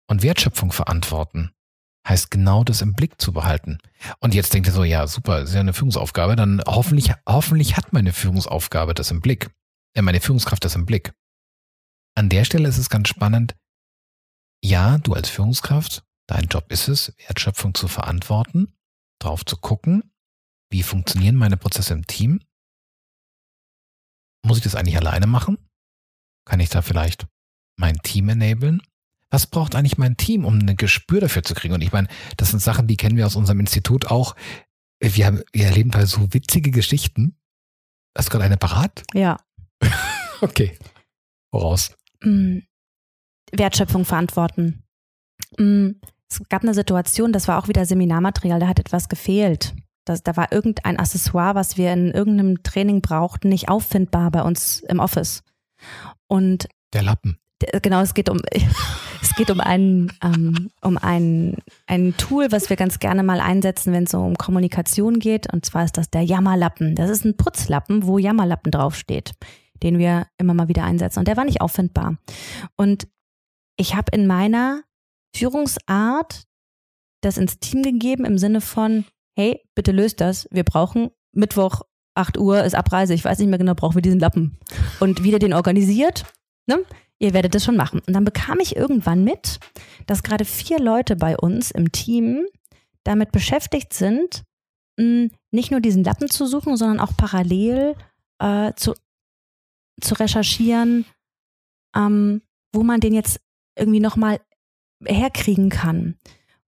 Und 0.07 0.23
Wertschöpfung 0.23 0.73
verantworten 0.73 1.51
heißt 2.07 2.31
genau 2.31 2.63
das 2.63 2.81
im 2.81 2.93
Blick 2.93 3.19
zu 3.21 3.33
behalten. 3.33 3.77
Und 4.19 4.33
jetzt 4.33 4.53
denkt 4.53 4.67
ihr 4.67 4.73
so, 4.73 4.83
ja, 4.83 5.05
super, 5.07 5.41
ist 5.41 5.53
ja 5.53 5.59
eine 5.59 5.73
Führungsaufgabe, 5.73 6.35
dann 6.35 6.61
hoffentlich, 6.65 7.11
hoffentlich 7.27 7.77
hat 7.77 7.93
meine 7.93 8.13
Führungsaufgabe 8.13 8.93
das 8.93 9.11
im 9.11 9.21
Blick. 9.21 9.51
Ja, 9.95 10.01
meine 10.01 10.21
Führungskraft 10.21 10.63
das 10.63 10.75
im 10.75 10.85
Blick. 10.85 11.13
An 12.15 12.29
der 12.29 12.45
Stelle 12.45 12.67
ist 12.67 12.77
es 12.77 12.89
ganz 12.89 13.09
spannend. 13.09 13.55
Ja, 14.63 14.97
du 14.97 15.13
als 15.13 15.29
Führungskraft, 15.29 16.03
dein 16.27 16.47
Job 16.47 16.71
ist 16.71 16.87
es, 16.87 17.13
Wertschöpfung 17.17 17.73
zu 17.73 17.87
verantworten, 17.87 18.75
drauf 19.19 19.45
zu 19.45 19.57
gucken, 19.57 20.11
wie 20.71 20.83
funktionieren 20.83 21.35
meine 21.35 21.57
Prozesse 21.57 21.93
im 21.93 22.05
Team? 22.05 22.41
Muss 24.45 24.57
ich 24.57 24.63
das 24.63 24.75
eigentlich 24.75 24.97
alleine 24.97 25.27
machen? 25.27 25.57
Kann 26.45 26.59
ich 26.59 26.69
da 26.69 26.81
vielleicht 26.81 27.27
mein 27.77 27.97
Team 28.01 28.29
enablen? 28.29 28.81
Was 29.31 29.47
braucht 29.47 29.75
eigentlich 29.75 29.97
mein 29.97 30.17
Team, 30.17 30.45
um 30.45 30.59
ein 30.59 30.75
Gespür 30.75 31.21
dafür 31.21 31.43
zu 31.43 31.53
kriegen? 31.53 31.73
Und 31.73 31.81
ich 31.81 31.91
meine, 31.91 32.07
das 32.37 32.49
sind 32.49 32.61
Sachen, 32.61 32.87
die 32.87 32.97
kennen 32.97 33.15
wir 33.15 33.25
aus 33.25 33.35
unserem 33.35 33.59
Institut 33.59 34.07
auch. 34.07 34.35
Wir, 34.99 35.25
haben, 35.25 35.41
wir 35.53 35.65
erleben 35.65 35.91
da 35.91 36.05
so 36.05 36.33
witzige 36.33 36.71
Geschichten. 36.71 37.35
Hast 38.17 38.29
du 38.29 38.31
gerade 38.31 38.45
eine 38.45 38.57
parat? 38.57 39.03
Ja. 39.13 39.37
okay. 40.41 40.77
Woraus? 41.51 41.95
Mm. 42.21 42.59
Wertschöpfung 43.53 44.03
verantworten. 44.03 44.83
Mm. 45.57 45.91
Es 46.29 46.41
gab 46.49 46.63
eine 46.63 46.73
Situation, 46.73 47.33
das 47.33 47.47
war 47.47 47.57
auch 47.57 47.67
wieder 47.67 47.85
Seminarmaterial, 47.85 48.59
da 48.59 48.67
hat 48.67 48.79
etwas 48.79 49.09
gefehlt. 49.09 49.73
Das, 50.05 50.21
da 50.21 50.35
war 50.37 50.51
irgendein 50.51 50.97
Accessoire, 50.97 51.55
was 51.55 51.77
wir 51.77 51.91
in 51.93 52.11
irgendeinem 52.11 52.61
Training 52.61 53.01
brauchten, 53.01 53.49
nicht 53.49 53.69
auffindbar 53.69 54.31
bei 54.31 54.43
uns 54.43 54.81
im 54.81 54.99
Office. 54.99 55.43
Und 56.27 56.67
der 56.93 57.03
Lappen. 57.03 57.39
Genau, 57.81 58.01
es 58.01 58.13
geht 58.13 58.29
um 58.29 58.39
es 59.21 59.35
geht 59.35 59.51
um 59.51 59.59
ein 59.59 60.11
ähm, 60.23 60.71
um 60.81 60.97
ein 60.97 61.57
ein 61.87 62.15
Tool, 62.17 62.51
was 62.51 62.69
wir 62.69 62.77
ganz 62.77 62.99
gerne 62.99 63.23
mal 63.23 63.41
einsetzen, 63.41 63.93
wenn 63.93 64.05
es 64.05 64.11
so 64.11 64.19
um 64.19 64.35
Kommunikation 64.35 65.19
geht. 65.19 65.51
Und 65.51 65.65
zwar 65.65 65.83
ist 65.85 65.97
das 65.97 66.09
der 66.09 66.21
Jammerlappen. 66.21 66.95
Das 66.95 67.09
ist 67.09 67.25
ein 67.25 67.37
Putzlappen, 67.37 68.05
wo 68.05 68.17
Jammerlappen 68.17 68.71
draufsteht, 68.71 69.33
den 69.83 69.97
wir 69.97 70.27
immer 70.37 70.53
mal 70.53 70.67
wieder 70.67 70.83
einsetzen. 70.83 71.19
Und 71.19 71.27
der 71.27 71.37
war 71.37 71.45
nicht 71.45 71.61
auffindbar. 71.61 72.17
Und 72.75 73.07
ich 73.77 73.95
habe 73.95 74.11
in 74.13 74.27
meiner 74.27 74.83
Führungsart 75.35 76.43
das 77.21 77.37
ins 77.37 77.59
Team 77.59 77.83
gegeben 77.83 78.25
im 78.25 78.37
Sinne 78.37 78.61
von, 78.61 79.05
hey, 79.37 79.61
bitte 79.75 79.91
löst 79.91 80.21
das. 80.21 80.47
Wir 80.51 80.63
brauchen 80.63 81.11
Mittwoch 81.33 81.81
8 82.15 82.37
Uhr 82.37 82.63
ist 82.63 82.75
Abreise. 82.75 83.13
Ich 83.13 83.23
weiß 83.23 83.39
nicht 83.39 83.49
mehr 83.49 83.57
genau, 83.57 83.75
brauchen 83.75 83.95
wir 83.95 84.01
diesen 84.01 84.19
Lappen. 84.19 84.57
Und 84.99 85.23
wie 85.23 85.31
der 85.31 85.39
den 85.39 85.53
organisiert, 85.53 86.25
ne? 86.67 86.79
Ihr 87.19 87.33
werdet 87.33 87.53
es 87.55 87.65
schon 87.65 87.75
machen. 87.75 88.01
Und 88.07 88.13
dann 88.13 88.23
bekam 88.23 88.59
ich 88.59 88.75
irgendwann 88.75 89.23
mit, 89.23 89.59
dass 90.07 90.23
gerade 90.23 90.45
vier 90.45 90.79
Leute 90.79 91.15
bei 91.15 91.37
uns 91.37 91.71
im 91.71 91.91
Team 91.91 92.45
damit 93.03 93.31
beschäftigt 93.31 93.93
sind, 93.93 94.43
nicht 94.97 95.71
nur 95.71 95.79
diesen 95.79 96.03
Lappen 96.03 96.29
zu 96.29 96.45
suchen, 96.45 96.75
sondern 96.75 96.99
auch 96.99 97.15
parallel 97.15 97.95
äh, 98.39 98.73
zu, 98.75 98.93
zu 100.01 100.13
recherchieren, 100.15 101.05
ähm, 101.95 102.41
wo 102.73 102.83
man 102.83 102.99
den 102.99 103.13
jetzt 103.13 103.39
irgendwie 103.77 104.01
nochmal 104.01 104.41
herkriegen 105.05 105.69
kann. 105.69 106.17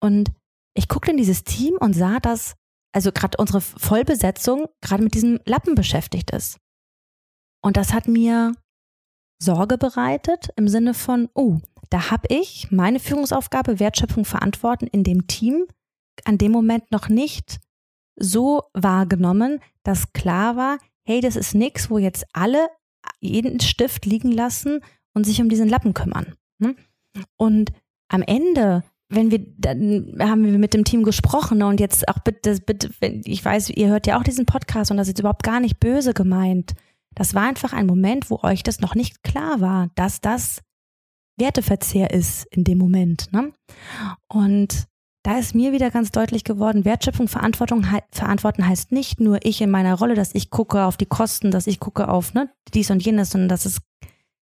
Und 0.01 0.31
ich 0.75 0.89
guckte 0.89 1.11
in 1.11 1.17
dieses 1.17 1.43
Team 1.45 1.75
und 1.81 1.95
sah, 1.95 2.21
dass 2.21 2.55
also 2.93 3.11
gerade 3.11 3.39
unsere 3.39 3.61
Vollbesetzung 3.61 4.67
gerade 4.81 5.03
mit 5.03 5.15
diesem 5.15 5.41
Lappen 5.45 5.75
beschäftigt 5.75 6.31
ist. 6.31 6.59
Und 7.63 7.77
das 7.77 7.93
hat 7.93 8.07
mir 8.07 8.55
Sorge 9.43 9.79
bereitet 9.79 10.49
im 10.57 10.69
Sinne 10.69 10.95
von, 10.95 11.29
oh, 11.35 11.59
da 11.91 12.11
habe 12.11 12.29
ich 12.29 12.71
meine 12.71 13.01
Führungsaufgabe, 13.01 13.81
Wertschöpfung 13.81 14.25
verantworten 14.25 14.87
in 14.87 15.05
dem 15.05 15.27
Team 15.27 15.67
an 16.25 16.39
dem 16.39 16.53
Moment 16.53 16.91
noch 16.91 17.09
nicht 17.09 17.59
so 18.17 18.65
wahrgenommen, 18.75 19.61
dass 19.83 20.13
klar 20.13 20.57
war, 20.57 20.79
hey, 21.05 21.21
das 21.21 21.37
ist 21.37 21.55
nichts, 21.55 21.91
wo 21.91 21.99
jetzt 21.99 22.25
alle 22.33 22.69
jeden 23.21 23.61
Stift 23.61 24.07
liegen 24.07 24.31
lassen 24.31 24.81
und 25.15 25.25
sich 25.25 25.41
um 25.41 25.49
diesen 25.49 25.69
Lappen 25.69 25.95
kümmern. 25.95 26.35
Ne? 26.59 26.77
Und 27.37 27.73
am 28.09 28.23
Ende 28.23 28.85
wenn 29.15 29.31
wir, 29.31 29.41
dann 29.59 30.17
haben 30.19 30.45
wir 30.45 30.59
mit 30.59 30.75
dem 30.75 30.85
Team 30.85 31.03
gesprochen 31.03 31.63
und 31.63 31.81
jetzt 31.81 32.09
auch 32.09 32.19
bitte, 32.21 32.59
bitte, 32.61 32.91
ich 33.25 33.45
weiß, 33.45 33.71
ihr 33.71 33.89
hört 33.89 34.07
ja 34.07 34.19
auch 34.19 34.23
diesen 34.23 34.47
Podcast 34.47 34.91
und 34.91 34.97
das 34.97 35.09
ist 35.09 35.19
überhaupt 35.19 35.43
gar 35.43 35.61
nicht 35.61 35.79
böse 35.79 36.15
gemeint. 36.15 36.73
Das 37.15 37.35
war 37.35 37.43
einfach 37.43 37.73
ein 37.73 37.87
Moment, 37.87 38.31
wo 38.31 38.41
euch 38.43 38.63
das 38.63 38.81
noch 38.81 38.95
nicht 38.95 39.23
klar 39.23 39.61
war, 39.61 39.91
dass 39.95 40.21
das 40.21 40.61
Werteverzehr 41.39 42.11
ist 42.11 42.47
in 42.51 42.65
dem 42.65 42.79
Moment. 42.79 43.33
Ne? 43.33 43.53
Und 44.29 44.87
da 45.25 45.39
ist 45.39 45.55
mir 45.55 45.73
wieder 45.73 45.91
ganz 45.91 46.11
deutlich 46.11 46.43
geworden, 46.43 46.85
Wertschöpfung, 46.85 47.29
Verantwortung, 47.29 47.87
verantworten 48.11 48.67
heißt 48.67 48.91
nicht 48.91 49.21
nur 49.21 49.45
ich 49.45 49.61
in 49.61 49.71
meiner 49.71 49.95
Rolle, 49.95 50.15
dass 50.15 50.35
ich 50.35 50.51
gucke 50.51 50.83
auf 50.85 50.97
die 50.97 51.07
Kosten, 51.07 51.51
dass 51.51 51.69
ich 51.69 51.79
gucke 51.79 52.09
auf 52.09 52.35
ne, 52.35 52.51
dies 52.75 52.91
und 52.91 53.05
jenes, 53.05 53.31
sondern 53.31 53.49
dass 53.49 53.65
es 53.65 53.79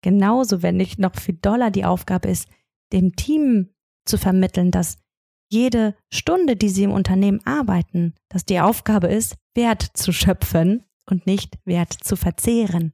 genauso, 0.03 0.63
wenn 0.63 0.77
nicht 0.77 0.99
noch 0.99 1.17
viel 1.17 1.35
doller 1.35 1.71
die 1.71 1.85
Aufgabe 1.85 2.29
ist, 2.29 2.49
dem 2.93 3.17
Team 3.17 3.71
zu 4.05 4.17
vermitteln, 4.17 4.71
dass 4.71 4.99
jede 5.51 5.97
Stunde, 6.13 6.55
die 6.55 6.69
sie 6.69 6.85
im 6.85 6.93
Unternehmen 6.93 7.45
arbeiten, 7.45 8.15
dass 8.29 8.45
die 8.45 8.61
Aufgabe 8.61 9.09
ist, 9.09 9.37
Wert 9.57 9.83
zu 9.95 10.13
schöpfen 10.13 10.85
und 11.11 11.27
nicht 11.27 11.59
Wert 11.65 11.93
zu 11.93 12.17
verzehren. 12.17 12.93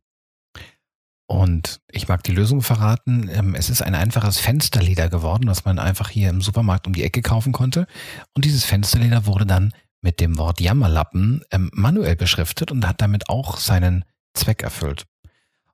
Und 1.28 1.80
ich 1.90 2.06
mag 2.06 2.22
die 2.22 2.32
Lösung 2.32 2.62
verraten. 2.62 3.28
Ähm, 3.32 3.54
es 3.54 3.68
ist 3.68 3.82
ein 3.82 3.94
einfaches 3.96 4.38
Fensterleder 4.38 5.08
geworden, 5.08 5.48
was 5.48 5.64
man 5.64 5.78
einfach 5.78 6.08
hier 6.08 6.30
im 6.30 6.40
Supermarkt 6.40 6.86
um 6.86 6.92
die 6.92 7.02
Ecke 7.02 7.20
kaufen 7.20 7.52
konnte. 7.52 7.86
Und 8.34 8.44
dieses 8.44 8.64
Fensterleder 8.64 9.26
wurde 9.26 9.44
dann 9.44 9.72
mit 10.02 10.20
dem 10.20 10.38
Wort 10.38 10.60
Jammerlappen 10.60 11.42
ähm, 11.50 11.70
manuell 11.72 12.14
beschriftet 12.14 12.70
und 12.70 12.86
hat 12.86 13.00
damit 13.00 13.28
auch 13.28 13.58
seinen 13.58 14.04
Zweck 14.34 14.62
erfüllt. 14.62 15.06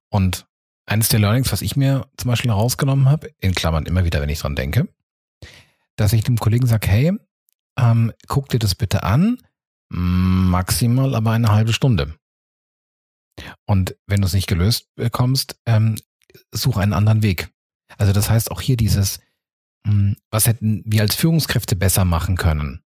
Und 0.09 0.47
eines 0.87 1.09
der 1.11 1.21
Learnings, 1.21 1.53
was 1.53 1.61
ich 1.61 1.77
mir 1.77 2.07
zum 2.17 2.31
Beispiel 2.31 2.51
rausgenommen 2.51 3.11
habe, 3.11 3.31
in 3.41 3.55
Klammern 3.55 3.85
immer 3.85 4.05
wieder, 4.05 4.23
wenn 4.23 4.31
ich 4.31 4.41
dran 4.41 4.57
denke, 4.57 4.89
dass 5.97 6.15
ich 6.15 6.25
dem 6.25 6.39
Kollegen 6.39 6.67
sage, 6.67 6.89
hey, 6.89 7.13
ähm, 7.79 8.13
guck 8.27 8.49
dir 8.49 8.59
das 8.59 8.75
bitte 8.75 9.03
an, 9.03 9.39
maximal 9.91 11.15
aber 11.15 11.33
eine 11.33 11.53
halbe 11.53 11.75
Stunde. 11.75 12.15
Und 13.67 13.97
wenn 14.07 14.21
du 14.21 14.27
es 14.27 14.35
nicht 14.35 14.47
gelöst 14.47 14.89
bekommst, 14.95 15.57
ähm, 15.67 15.97
such 16.53 16.77
einen 16.77 16.93
anderen 16.93 17.23
Weg. 17.23 17.51
Also 17.99 18.13
das 18.13 18.31
heißt 18.31 18.51
auch 18.51 18.61
hier 18.61 18.77
dieses, 18.77 19.21
mh, 19.85 19.93
hm, 19.93 20.17
was 20.31 20.47
hätten 20.47 20.83
wir 20.85 21.03
als 21.03 21.15
Führungskräfte 21.15 21.77
besser 21.77 22.05
machen 22.05 22.37
können, 22.37 22.83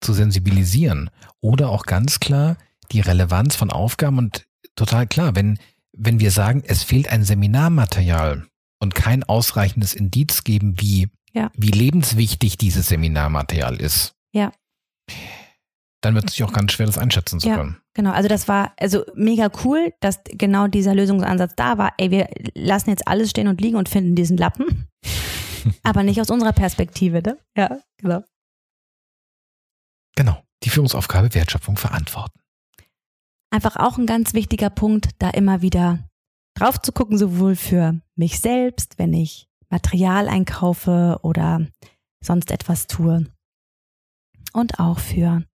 zu 0.00 0.12
sensibilisieren 0.12 1.10
oder 1.40 1.70
auch 1.70 1.84
ganz 1.84 2.20
klar 2.20 2.56
die 2.92 3.00
Relevanz 3.00 3.56
von 3.56 3.70
Aufgaben 3.70 4.18
und 4.18 4.46
total 4.76 5.06
klar, 5.06 5.34
wenn, 5.34 5.58
wenn 5.92 6.20
wir 6.20 6.30
sagen, 6.30 6.62
es 6.66 6.82
fehlt 6.82 7.08
ein 7.08 7.24
Seminarmaterial 7.24 8.46
und 8.80 8.94
kein 8.94 9.24
ausreichendes 9.24 9.94
Indiz 9.94 10.44
geben, 10.44 10.80
wie 10.80 11.08
ja. 11.32 11.50
wie 11.54 11.70
lebenswichtig 11.70 12.58
dieses 12.58 12.88
Seminarmaterial 12.88 13.76
ist. 13.76 14.14
Ja. 14.32 14.52
Dann 16.00 16.14
wird 16.14 16.26
es 16.26 16.32
sich 16.32 16.44
auch 16.44 16.52
ganz 16.52 16.72
schwer, 16.72 16.86
das 16.86 16.98
einschätzen 16.98 17.40
zu 17.40 17.48
ja, 17.48 17.56
können. 17.56 17.80
Genau, 17.94 18.12
also 18.12 18.28
das 18.28 18.46
war 18.46 18.72
also 18.78 19.04
mega 19.14 19.50
cool, 19.64 19.92
dass 20.00 20.20
genau 20.24 20.68
dieser 20.68 20.94
Lösungsansatz 20.94 21.54
da 21.56 21.76
war. 21.76 21.92
Ey, 21.98 22.10
wir 22.10 22.28
lassen 22.54 22.90
jetzt 22.90 23.08
alles 23.08 23.30
stehen 23.30 23.48
und 23.48 23.60
liegen 23.60 23.76
und 23.76 23.88
finden 23.88 24.14
diesen 24.14 24.36
Lappen. 24.36 24.88
Aber 25.82 26.04
nicht 26.04 26.20
aus 26.20 26.30
unserer 26.30 26.52
Perspektive, 26.52 27.20
ne? 27.22 27.38
Ja, 27.56 27.80
genau. 27.96 28.22
Genau. 30.14 30.42
Die 30.62 30.70
Führungsaufgabe 30.70 31.34
Wertschöpfung 31.34 31.76
verantworten. 31.76 32.38
Einfach 33.50 33.76
auch 33.76 33.98
ein 33.98 34.06
ganz 34.06 34.34
wichtiger 34.34 34.70
Punkt, 34.70 35.10
da 35.18 35.30
immer 35.30 35.62
wieder 35.62 36.08
drauf 36.54 36.80
zu 36.80 36.92
gucken, 36.92 37.18
sowohl 37.18 37.56
für 37.56 38.00
mich 38.14 38.40
selbst, 38.40 38.98
wenn 38.98 39.12
ich 39.12 39.48
Material 39.70 40.28
einkaufe 40.28 41.18
oder 41.22 41.66
sonst 42.24 42.50
etwas 42.50 42.86
tue. 42.86 43.26
Und 44.52 44.80
auch 44.80 44.98
für 44.98 45.44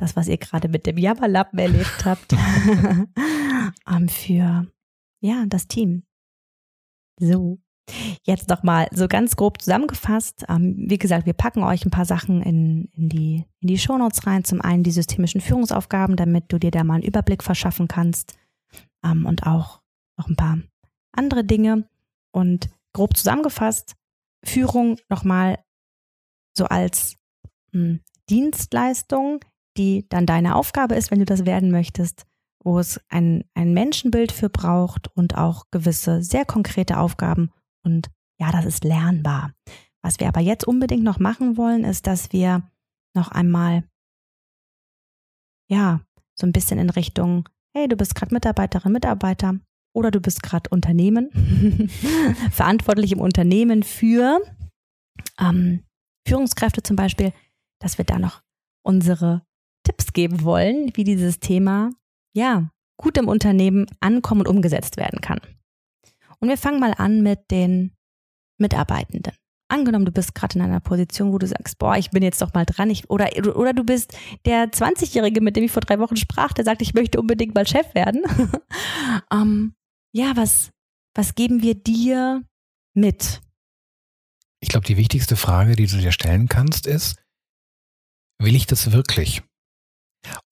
das, 0.00 0.16
was 0.16 0.28
ihr 0.28 0.38
gerade 0.38 0.68
mit 0.68 0.86
dem 0.86 0.98
Jammerlappen 0.98 1.58
erlebt 1.58 2.04
habt, 2.04 2.32
ähm, 3.88 4.08
für 4.08 4.66
ja, 5.20 5.44
das 5.46 5.68
Team. 5.68 6.04
So. 7.18 7.58
Jetzt 8.22 8.48
nochmal 8.48 8.86
so 8.92 9.08
ganz 9.08 9.34
grob 9.34 9.60
zusammengefasst. 9.60 10.44
Ähm, 10.48 10.76
wie 10.78 10.98
gesagt, 10.98 11.26
wir 11.26 11.32
packen 11.32 11.64
euch 11.64 11.84
ein 11.84 11.90
paar 11.90 12.04
Sachen 12.04 12.40
in, 12.40 12.88
in 12.96 13.08
die, 13.08 13.44
in 13.60 13.68
die 13.68 13.78
Shownotes 13.78 14.26
rein. 14.26 14.44
Zum 14.44 14.60
einen 14.60 14.84
die 14.84 14.92
systemischen 14.92 15.40
Führungsaufgaben, 15.40 16.16
damit 16.16 16.52
du 16.52 16.58
dir 16.58 16.70
da 16.70 16.84
mal 16.84 16.94
einen 16.94 17.02
Überblick 17.02 17.42
verschaffen 17.42 17.88
kannst. 17.88 18.38
Ähm, 19.04 19.26
und 19.26 19.44
auch 19.44 19.80
noch 20.16 20.28
ein 20.28 20.36
paar 20.36 20.58
andere 21.12 21.44
Dinge. 21.44 21.88
Und 22.30 22.70
grob 22.92 23.16
zusammengefasst, 23.16 23.96
Führung 24.44 24.98
nochmal 25.08 25.58
so 26.56 26.66
als 26.66 27.16
mh, 27.72 27.80
hm, 27.80 28.00
Dienstleistung, 28.28 29.40
die 29.76 30.06
dann 30.08 30.26
deine 30.26 30.56
Aufgabe 30.56 30.94
ist, 30.94 31.10
wenn 31.10 31.20
du 31.20 31.24
das 31.24 31.46
werden 31.46 31.70
möchtest, 31.70 32.26
wo 32.62 32.78
es 32.78 33.00
ein, 33.08 33.44
ein 33.54 33.72
Menschenbild 33.72 34.32
für 34.32 34.50
braucht 34.50 35.08
und 35.16 35.36
auch 35.36 35.64
gewisse 35.70 36.22
sehr 36.22 36.44
konkrete 36.44 36.98
Aufgaben. 36.98 37.50
Und 37.84 38.10
ja, 38.38 38.52
das 38.52 38.66
ist 38.66 38.84
lernbar. 38.84 39.52
Was 40.02 40.20
wir 40.20 40.28
aber 40.28 40.40
jetzt 40.40 40.66
unbedingt 40.66 41.02
noch 41.02 41.18
machen 41.18 41.56
wollen, 41.56 41.84
ist, 41.84 42.06
dass 42.06 42.32
wir 42.32 42.70
noch 43.14 43.28
einmal, 43.28 43.84
ja, 45.70 46.00
so 46.34 46.46
ein 46.46 46.52
bisschen 46.52 46.78
in 46.78 46.90
Richtung, 46.90 47.48
hey, 47.74 47.86
du 47.88 47.96
bist 47.96 48.14
gerade 48.14 48.34
Mitarbeiterin, 48.34 48.92
Mitarbeiter 48.92 49.58
oder 49.94 50.10
du 50.10 50.20
bist 50.20 50.42
gerade 50.42 50.70
Unternehmen, 50.70 51.30
verantwortlich 52.50 53.12
im 53.12 53.20
Unternehmen 53.20 53.82
für 53.82 54.40
ähm, 55.38 55.84
Führungskräfte 56.26 56.82
zum 56.82 56.96
Beispiel, 56.96 57.32
dass 57.80 57.98
wir 57.98 58.04
da 58.04 58.18
noch 58.18 58.42
unsere 58.82 59.42
Tipps 59.84 60.12
geben 60.12 60.42
wollen, 60.44 60.90
wie 60.94 61.04
dieses 61.04 61.40
Thema, 61.40 61.90
ja, 62.34 62.70
gut 62.96 63.16
im 63.16 63.28
Unternehmen 63.28 63.86
ankommen 64.00 64.42
und 64.42 64.48
umgesetzt 64.48 64.96
werden 64.96 65.20
kann. 65.20 65.40
Und 66.38 66.48
wir 66.48 66.58
fangen 66.58 66.80
mal 66.80 66.94
an 66.96 67.22
mit 67.22 67.50
den 67.50 67.92
Mitarbeitenden. 68.58 69.34
Angenommen, 69.68 70.04
du 70.04 70.12
bist 70.12 70.34
gerade 70.34 70.58
in 70.58 70.64
einer 70.64 70.80
Position, 70.80 71.32
wo 71.32 71.38
du 71.38 71.46
sagst, 71.46 71.78
boah, 71.78 71.96
ich 71.96 72.10
bin 72.10 72.22
jetzt 72.22 72.42
doch 72.42 72.52
mal 72.54 72.66
dran. 72.66 72.90
Ich, 72.90 73.08
oder, 73.08 73.30
oder 73.56 73.72
du 73.72 73.84
bist 73.84 74.16
der 74.44 74.70
20-Jährige, 74.70 75.40
mit 75.40 75.54
dem 75.54 75.64
ich 75.64 75.70
vor 75.70 75.82
drei 75.82 75.98
Wochen 76.00 76.16
sprach, 76.16 76.52
der 76.52 76.64
sagt, 76.64 76.82
ich 76.82 76.92
möchte 76.92 77.20
unbedingt 77.20 77.54
mal 77.54 77.66
Chef 77.66 77.94
werden. 77.94 78.24
um, 78.24 78.50
ähm, 79.32 79.74
ja, 80.12 80.32
was, 80.34 80.70
was 81.14 81.36
geben 81.36 81.62
wir 81.62 81.74
dir 81.74 82.42
mit? 82.94 83.40
Ich 84.60 84.68
glaube, 84.68 84.86
die 84.86 84.96
wichtigste 84.96 85.36
Frage, 85.36 85.76
die 85.76 85.86
du 85.86 85.98
dir 85.98 86.12
stellen 86.12 86.48
kannst, 86.48 86.86
ist, 86.86 87.22
will 88.38 88.56
ich 88.56 88.66
das 88.66 88.90
wirklich? 88.92 89.42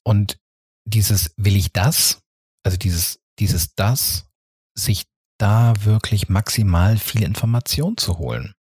Und 0.08 0.38
dieses, 0.86 1.34
will 1.36 1.54
ich 1.54 1.74
das? 1.74 2.22
Also 2.64 2.78
dieses, 2.78 3.20
dieses 3.38 3.74
das, 3.74 4.30
sich 4.74 5.04
da 5.38 5.74
wirklich 5.84 6.30
maximal 6.30 6.96
viel 6.96 7.22
Information 7.22 7.98
zu 7.98 8.16
holen. 8.16 8.54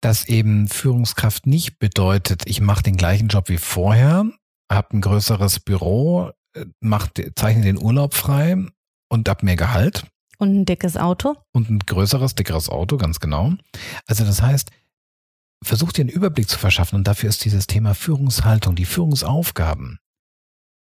Dass 0.00 0.26
eben 0.26 0.68
Führungskraft 0.68 1.46
nicht 1.46 1.78
bedeutet, 1.78 2.44
ich 2.46 2.62
mache 2.62 2.82
den 2.82 2.96
gleichen 2.96 3.28
Job 3.28 3.50
wie 3.50 3.58
vorher, 3.58 4.24
habe 4.72 4.96
ein 4.96 5.02
größeres 5.02 5.60
Büro, 5.60 6.30
äh, 6.56 6.64
mach, 6.80 7.08
zeichne 7.36 7.64
den 7.64 7.76
Urlaub 7.78 8.14
frei 8.14 8.56
und 9.10 9.28
ab 9.28 9.42
mehr 9.42 9.56
Gehalt. 9.56 10.06
Und 10.38 10.60
ein 10.60 10.64
dickes 10.64 10.96
Auto. 10.96 11.36
Und 11.52 11.68
ein 11.68 11.80
größeres, 11.80 12.34
dickeres 12.34 12.70
Auto, 12.70 12.96
ganz 12.96 13.20
genau. 13.20 13.52
Also 14.06 14.24
das 14.24 14.40
heißt, 14.40 14.70
versuch 15.64 15.92
dir 15.92 16.02
einen 16.02 16.10
Überblick 16.10 16.48
zu 16.48 16.58
verschaffen 16.58 16.96
und 16.96 17.06
dafür 17.06 17.28
ist 17.28 17.44
dieses 17.44 17.66
Thema 17.66 17.94
Führungshaltung, 17.94 18.76
die 18.76 18.84
Führungsaufgaben, 18.84 19.98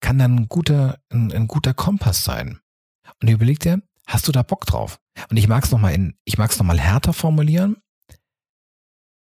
kann 0.01 0.19
dann 0.19 0.35
ein 0.35 0.47
guter, 0.47 0.99
ein, 1.09 1.31
ein 1.31 1.47
guter 1.47 1.73
Kompass 1.73 2.23
sein. 2.23 2.59
Und 3.21 3.29
überleg 3.29 3.59
dir, 3.59 3.81
hast 4.05 4.27
du 4.27 4.31
da 4.31 4.43
Bock 4.43 4.65
drauf? 4.65 4.99
Und 5.29 5.37
ich 5.37 5.47
mag 5.47 5.63
es 5.63 5.71
nochmal 5.71 5.93
in, 5.93 6.17
ich 6.23 6.37
mag 6.37 6.51
es 6.51 6.59
nochmal 6.59 6.79
härter 6.79 7.13
formulieren. 7.13 7.77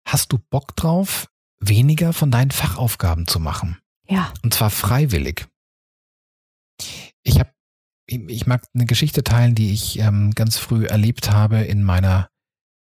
Hast 0.07 0.33
du 0.33 0.39
Bock 0.39 0.75
drauf, 0.77 1.29
weniger 1.61 2.13
von 2.13 2.31
deinen 2.31 2.51
Fachaufgaben 2.51 3.27
zu 3.27 3.39
machen? 3.39 3.79
Ja. 4.09 4.33
Und 4.43 4.55
zwar 4.55 4.71
freiwillig. 4.71 5.47
Ich 7.23 7.39
habe, 7.39 7.53
ich 8.07 8.47
mag 8.47 8.65
eine 8.75 8.87
Geschichte 8.87 9.23
teilen, 9.23 9.55
die 9.55 9.73
ich 9.73 9.99
ähm, 9.99 10.33
ganz 10.33 10.59
früh 10.59 10.87
erlebt 10.87 11.31
habe 11.31 11.61
in 11.61 11.83
meiner, 11.83 12.31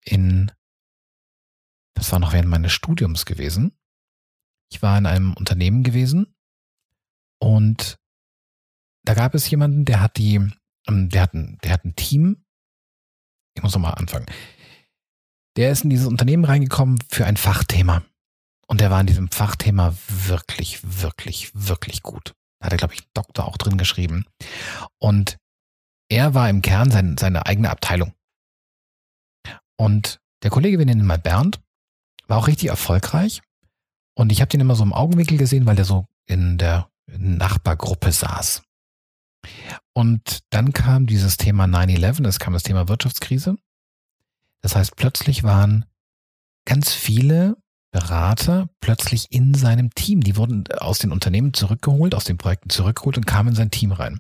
in, 0.04 0.52
das 1.94 2.12
war 2.12 2.20
noch 2.20 2.34
während 2.34 2.50
meines 2.50 2.72
Studiums 2.72 3.26
gewesen. 3.26 3.78
Ich 4.72 4.82
war 4.82 4.98
in 4.98 5.06
einem 5.06 5.34
Unternehmen 5.34 5.84
gewesen 5.84 6.36
und 7.40 8.00
da 9.04 9.14
gab 9.14 9.36
es 9.36 9.50
jemanden, 9.50 9.86
der 9.86 10.00
hat 10.00 10.18
die, 10.18 10.36
ähm, 10.88 11.10
der 11.10 11.22
hat 11.22 11.34
ein, 11.34 11.58
der 11.64 11.74
hat 11.74 11.86
ein 11.86 11.96
Team. 11.96 12.46
Ich 13.56 13.62
muss 13.62 13.74
nochmal 13.74 13.96
anfangen. 13.96 14.26
Der 15.56 15.72
ist 15.72 15.84
in 15.84 15.90
dieses 15.90 16.08
Unternehmen 16.08 16.46
reingekommen 16.46 17.00
für 17.10 17.26
ein 17.26 17.38
Fachthema. 17.38 18.04
Und 18.68 18.82
der 18.82 18.90
war 18.90 19.02
in 19.02 19.08
diesem 19.08 19.30
Fachthema 19.30 19.94
wirklich, 20.08 20.80
wirklich, 20.84 21.52
wirklich 21.54 22.02
gut. 22.02 22.34
Da 22.60 22.68
hat 22.68 22.74
er, 22.74 22.78
glaube 22.78 22.94
ich, 22.94 23.08
Doktor 23.14 23.46
auch 23.46 23.58
drin 23.58 23.78
geschrieben. 23.78 24.26
Und 24.98 25.38
er 26.10 26.34
war 26.34 26.50
im 26.50 26.62
Kern 26.62 26.90
sein, 26.90 27.18
seine 27.18 27.46
eigene 27.46 27.70
Abteilung. 27.70 28.14
Und 29.76 30.22
der 30.44 30.50
Kollege, 30.50 30.80
wir 30.80 30.86
nennen 30.86 31.02
ihn 31.02 31.06
mal 31.06 31.20
Bernd, 31.20 31.62
war 32.28 32.38
auch 32.38 32.48
richtig 32.48 32.70
erfolgreich. 32.70 33.42
Und 34.16 34.32
ich 34.32 34.42
habe 34.42 34.50
den 34.50 34.62
immer 34.62 34.76
so 34.76 34.84
im 34.84 34.94
Augenwinkel 34.94 35.38
gesehen, 35.38 35.66
weil 35.66 35.76
der 35.76 35.86
so 35.86 36.08
in 36.26 36.58
der 36.58 36.90
Nachbargruppe 37.08 38.12
saß. 38.12 38.64
Und 39.94 40.40
dann 40.50 40.74
kam 40.74 41.06
dieses 41.06 41.38
Thema 41.38 41.66
9-11, 41.66 42.28
es 42.28 42.40
kam 42.40 42.54
das 42.54 42.64
Thema 42.64 42.88
Wirtschaftskrise. 42.88 43.56
Das 44.62 44.76
heißt, 44.76 44.96
plötzlich 44.96 45.44
waren 45.44 45.86
ganz 46.66 46.94
viele 46.94 47.58
Berater 47.92 48.70
plötzlich 48.80 49.32
in 49.32 49.54
seinem 49.54 49.94
Team. 49.94 50.22
Die 50.22 50.36
wurden 50.38 50.64
aus 50.80 51.00
den 51.00 51.12
Unternehmen 51.12 51.54
zurückgeholt, 51.54 52.16
aus 52.16 52.24
den 52.24 52.38
Projekten 52.38 52.70
zurückgeholt 52.70 53.18
und 53.18 53.28
kamen 53.28 53.50
in 53.50 53.56
sein 53.56 53.72
Team 53.72 53.92
rein. 53.92 54.20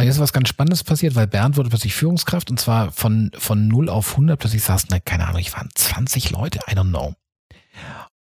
Und 0.00 0.06
jetzt 0.06 0.14
ist 0.14 0.22
was 0.22 0.32
ganz 0.32 0.48
Spannendes 0.48 0.82
passiert, 0.82 1.14
weil 1.14 1.26
Bernd 1.26 1.58
wurde 1.58 1.68
plötzlich 1.68 1.94
Führungskraft 1.94 2.50
und 2.50 2.58
zwar 2.58 2.90
von, 2.90 3.30
von 3.36 3.68
0 3.68 3.90
auf 3.90 4.12
100. 4.12 4.40
Plötzlich 4.40 4.62
saßen 4.62 4.88
da, 4.88 4.98
keine 4.98 5.26
Ahnung, 5.26 5.42
ich 5.42 5.52
waren 5.52 5.68
20 5.74 6.30
Leute, 6.30 6.58
I 6.70 6.74
don't 6.74 6.88
know. 6.88 7.14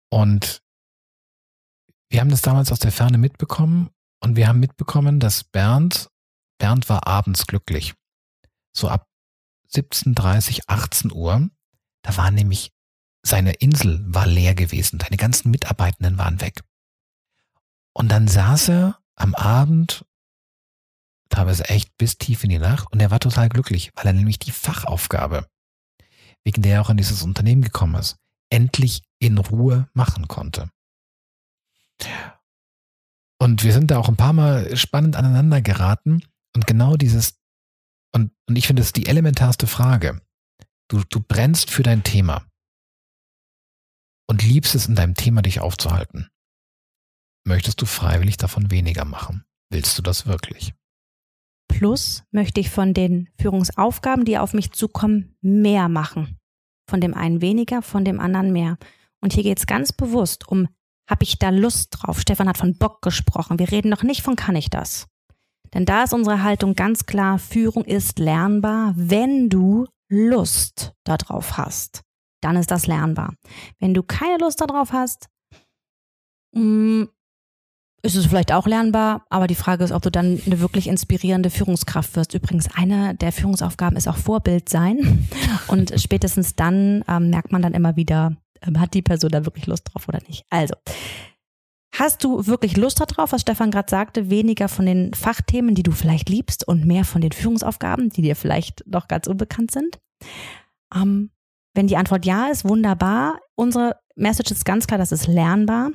Und 0.09 0.63
wir 2.11 2.21
haben 2.21 2.31
das 2.31 2.43
damals 2.43 2.71
aus 2.71 2.79
der 2.79 2.93
Ferne 2.93 3.19
mitbekommen 3.19 3.91
und 4.21 4.37
wir 4.37 4.47
haben 4.47 4.61
mitbekommen, 4.61 5.19
dass 5.19 5.43
Bernd, 5.43 6.11
Bernd 6.59 6.89
war 6.89 7.09
abends 7.09 7.49
glücklich. 7.49 7.95
So 8.73 8.89
ab 8.89 9.09
17.30, 9.73 10.69
18 10.69 11.11
Uhr, 11.11 11.51
da 12.03 12.17
war 12.17 12.31
nämlich 12.31 12.71
seine 13.27 13.55
Insel 13.55 14.01
war 14.07 14.29
leer 14.29 14.55
gewesen, 14.55 15.01
seine 15.01 15.17
ganzen 15.17 15.51
Mitarbeitenden 15.51 16.19
waren 16.19 16.41
weg. 16.41 16.61
Und 17.93 18.13
dann 18.13 18.29
saß 18.29 18.69
er 18.69 19.01
am 19.17 19.35
Abend, 19.35 20.05
teilweise 21.35 21.69
echt 21.69 21.97
bis 21.99 22.17
tief 22.19 22.45
in 22.45 22.51
die 22.51 22.59
Nacht, 22.59 22.91
und 22.93 23.01
er 23.01 23.11
war 23.11 23.21
total 23.21 23.49
glücklich, 23.49 23.91
weil 23.95 24.07
er 24.07 24.13
nämlich 24.13 24.39
die 24.39 24.53
Fachaufgabe, 24.53 25.49
wegen 26.45 26.63
der 26.63 26.75
er 26.75 26.81
auch 26.83 26.91
in 26.91 26.97
dieses 26.97 27.23
Unternehmen 27.23 27.63
gekommen 27.63 27.97
ist, 27.97 28.17
endlich 28.51 29.03
in 29.19 29.39
Ruhe 29.39 29.89
machen 29.95 30.29
konnte. 30.29 30.71
Und 33.41 33.63
wir 33.63 33.73
sind 33.73 33.91
da 33.91 33.99
auch 33.99 34.09
ein 34.09 34.17
paar 34.17 34.33
Mal 34.33 34.77
spannend 34.77 35.17
aneinander 35.17 35.61
geraten. 35.61 36.25
Und 36.55 36.67
genau 36.67 36.97
dieses, 36.97 37.41
und, 38.15 38.33
und 38.49 38.57
ich 38.57 38.67
finde, 38.67 38.81
das 38.81 38.89
ist 38.89 38.97
die 38.97 39.07
elementarste 39.07 39.67
Frage. 39.67 40.21
Du, 40.89 41.03
du 41.05 41.21
brennst 41.21 41.71
für 41.71 41.83
dein 41.83 42.05
Thema 42.05 42.47
und 44.29 44.43
liebst 44.43 44.75
es 44.75 44.87
in 44.87 44.95
deinem 44.95 45.15
Thema 45.15 45.43
dich 45.43 45.61
aufzuhalten. 45.61 46.31
Möchtest 47.47 47.83
du 47.83 47.87
freiwillig 47.87 48.37
davon 48.37 48.71
weniger 48.71 49.05
machen? 49.05 49.45
Willst 49.71 49.99
du 49.99 50.03
das 50.03 50.27
wirklich? 50.27 50.75
Plus 51.69 52.25
möchte 52.31 52.61
ich 52.61 52.71
von 52.71 52.95
den 52.95 53.29
Führungsaufgaben, 53.41 54.25
die 54.25 54.39
auf 54.39 54.55
mich 54.55 54.73
zukommen, 54.73 55.37
mehr 55.41 55.89
machen. 55.89 56.39
Von 56.89 57.01
dem 57.01 57.15
einen 57.15 57.41
weniger, 57.41 57.83
von 57.83 58.05
dem 58.05 58.21
anderen 58.21 58.53
mehr. 58.53 58.79
Und 59.21 59.33
hier 59.33 59.43
geht 59.43 59.59
es 59.59 59.67
ganz 59.67 59.93
bewusst 59.93 60.49
um 60.49 60.69
habe 61.09 61.25
ich 61.25 61.39
da 61.39 61.51
Lust 61.51 61.91
drauf? 61.91 62.21
Stefan 62.21 62.49
hat 62.49 62.59
von 62.59 62.77
Bock 62.77 63.03
gesprochen. 63.03 63.59
Wir 63.59 63.71
reden 63.71 63.89
noch 63.89 64.03
nicht 64.03 64.23
von 64.23 64.37
kann 64.37 64.57
ich 64.57 64.71
das? 64.71 65.07
Denn 65.73 65.85
da 65.85 66.05
ist 66.05 66.15
unsere 66.15 66.43
Haltung 66.43 66.75
ganz 66.75 67.05
klar, 67.05 67.39
Führung 67.39 67.85
ist 67.85 68.19
lernbar, 68.19 68.95
wenn 68.97 69.51
du 69.51 69.87
Lust 70.09 70.95
darauf 71.05 71.57
hast. 71.57 72.03
Dann 72.41 72.57
ist 72.57 72.71
das 72.71 72.87
lernbar. 72.87 73.35
Wenn 73.81 73.95
du 73.95 74.03
keine 74.03 74.39
Lust 74.39 74.61
darauf 74.61 74.93
hast, 74.93 75.29
mm, 76.53 77.05
ist 78.05 78.17
es 78.17 78.27
vielleicht 78.27 78.53
auch 78.53 78.67
lernbar, 78.67 79.25
aber 79.31 79.47
die 79.47 79.55
Frage 79.55 79.83
ist, 79.83 79.91
ob 79.91 80.03
du 80.03 80.11
dann 80.11 80.39
eine 80.45 80.61
wirklich 80.61 80.89
inspirierende 80.89 81.49
Führungskraft 81.49 82.17
wirst. 82.17 82.35
Übrigens, 82.35 82.69
eine 82.75 83.15
der 83.15 83.33
Führungsaufgaben 83.33 83.97
ist 83.97 84.09
auch 84.09 84.19
Vorbild 84.19 84.69
sein. 84.69 85.27
Und 85.69 85.99
spätestens 85.99 86.55
dann 86.55 87.03
ähm, 87.09 87.31
merkt 87.31 87.51
man 87.51 87.63
dann 87.63 87.73
immer 87.73 87.97
wieder, 87.97 88.37
ähm, 88.61 88.79
hat 88.79 88.93
die 88.93 89.01
Person 89.01 89.31
da 89.31 89.47
wirklich 89.47 89.67
Lust 89.67 89.89
drauf 89.91 90.07
oder 90.07 90.19
nicht? 90.29 90.45
Also, 90.51 90.75
hast 91.97 92.23
du 92.23 92.47
wirklich 92.47 92.77
Lust 92.77 93.01
darauf, 93.01 93.33
was 93.33 93.41
Stefan 93.41 93.71
gerade 93.71 93.89
sagte, 93.89 94.29
weniger 94.29 94.69
von 94.69 94.85
den 94.85 95.15
Fachthemen, 95.15 95.75
die 95.75 95.83
du 95.83 95.93
vielleicht 95.93 96.29
liebst 96.29 96.69
und 96.69 96.85
mehr 96.85 97.05
von 97.07 97.23
den 97.23 97.33
Führungsaufgaben, 97.33 98.11
die 98.11 98.21
dir 98.21 98.37
vielleicht 98.37 98.85
noch 98.87 99.09
ganz 99.09 99.27
unbekannt 99.29 99.71
sind? 99.71 99.99
Ähm, 100.95 101.31
wenn 101.73 101.87
die 101.87 101.97
Antwort 101.97 102.27
ja 102.27 102.49
ist, 102.49 102.69
wunderbar. 102.69 103.41
Unsere 103.57 103.97
Message 104.15 104.51
ist 104.51 104.67
ganz 104.67 104.87
klar, 104.87 104.99
das 104.99 105.11
ist 105.11 105.27
lernbar. 105.27 105.91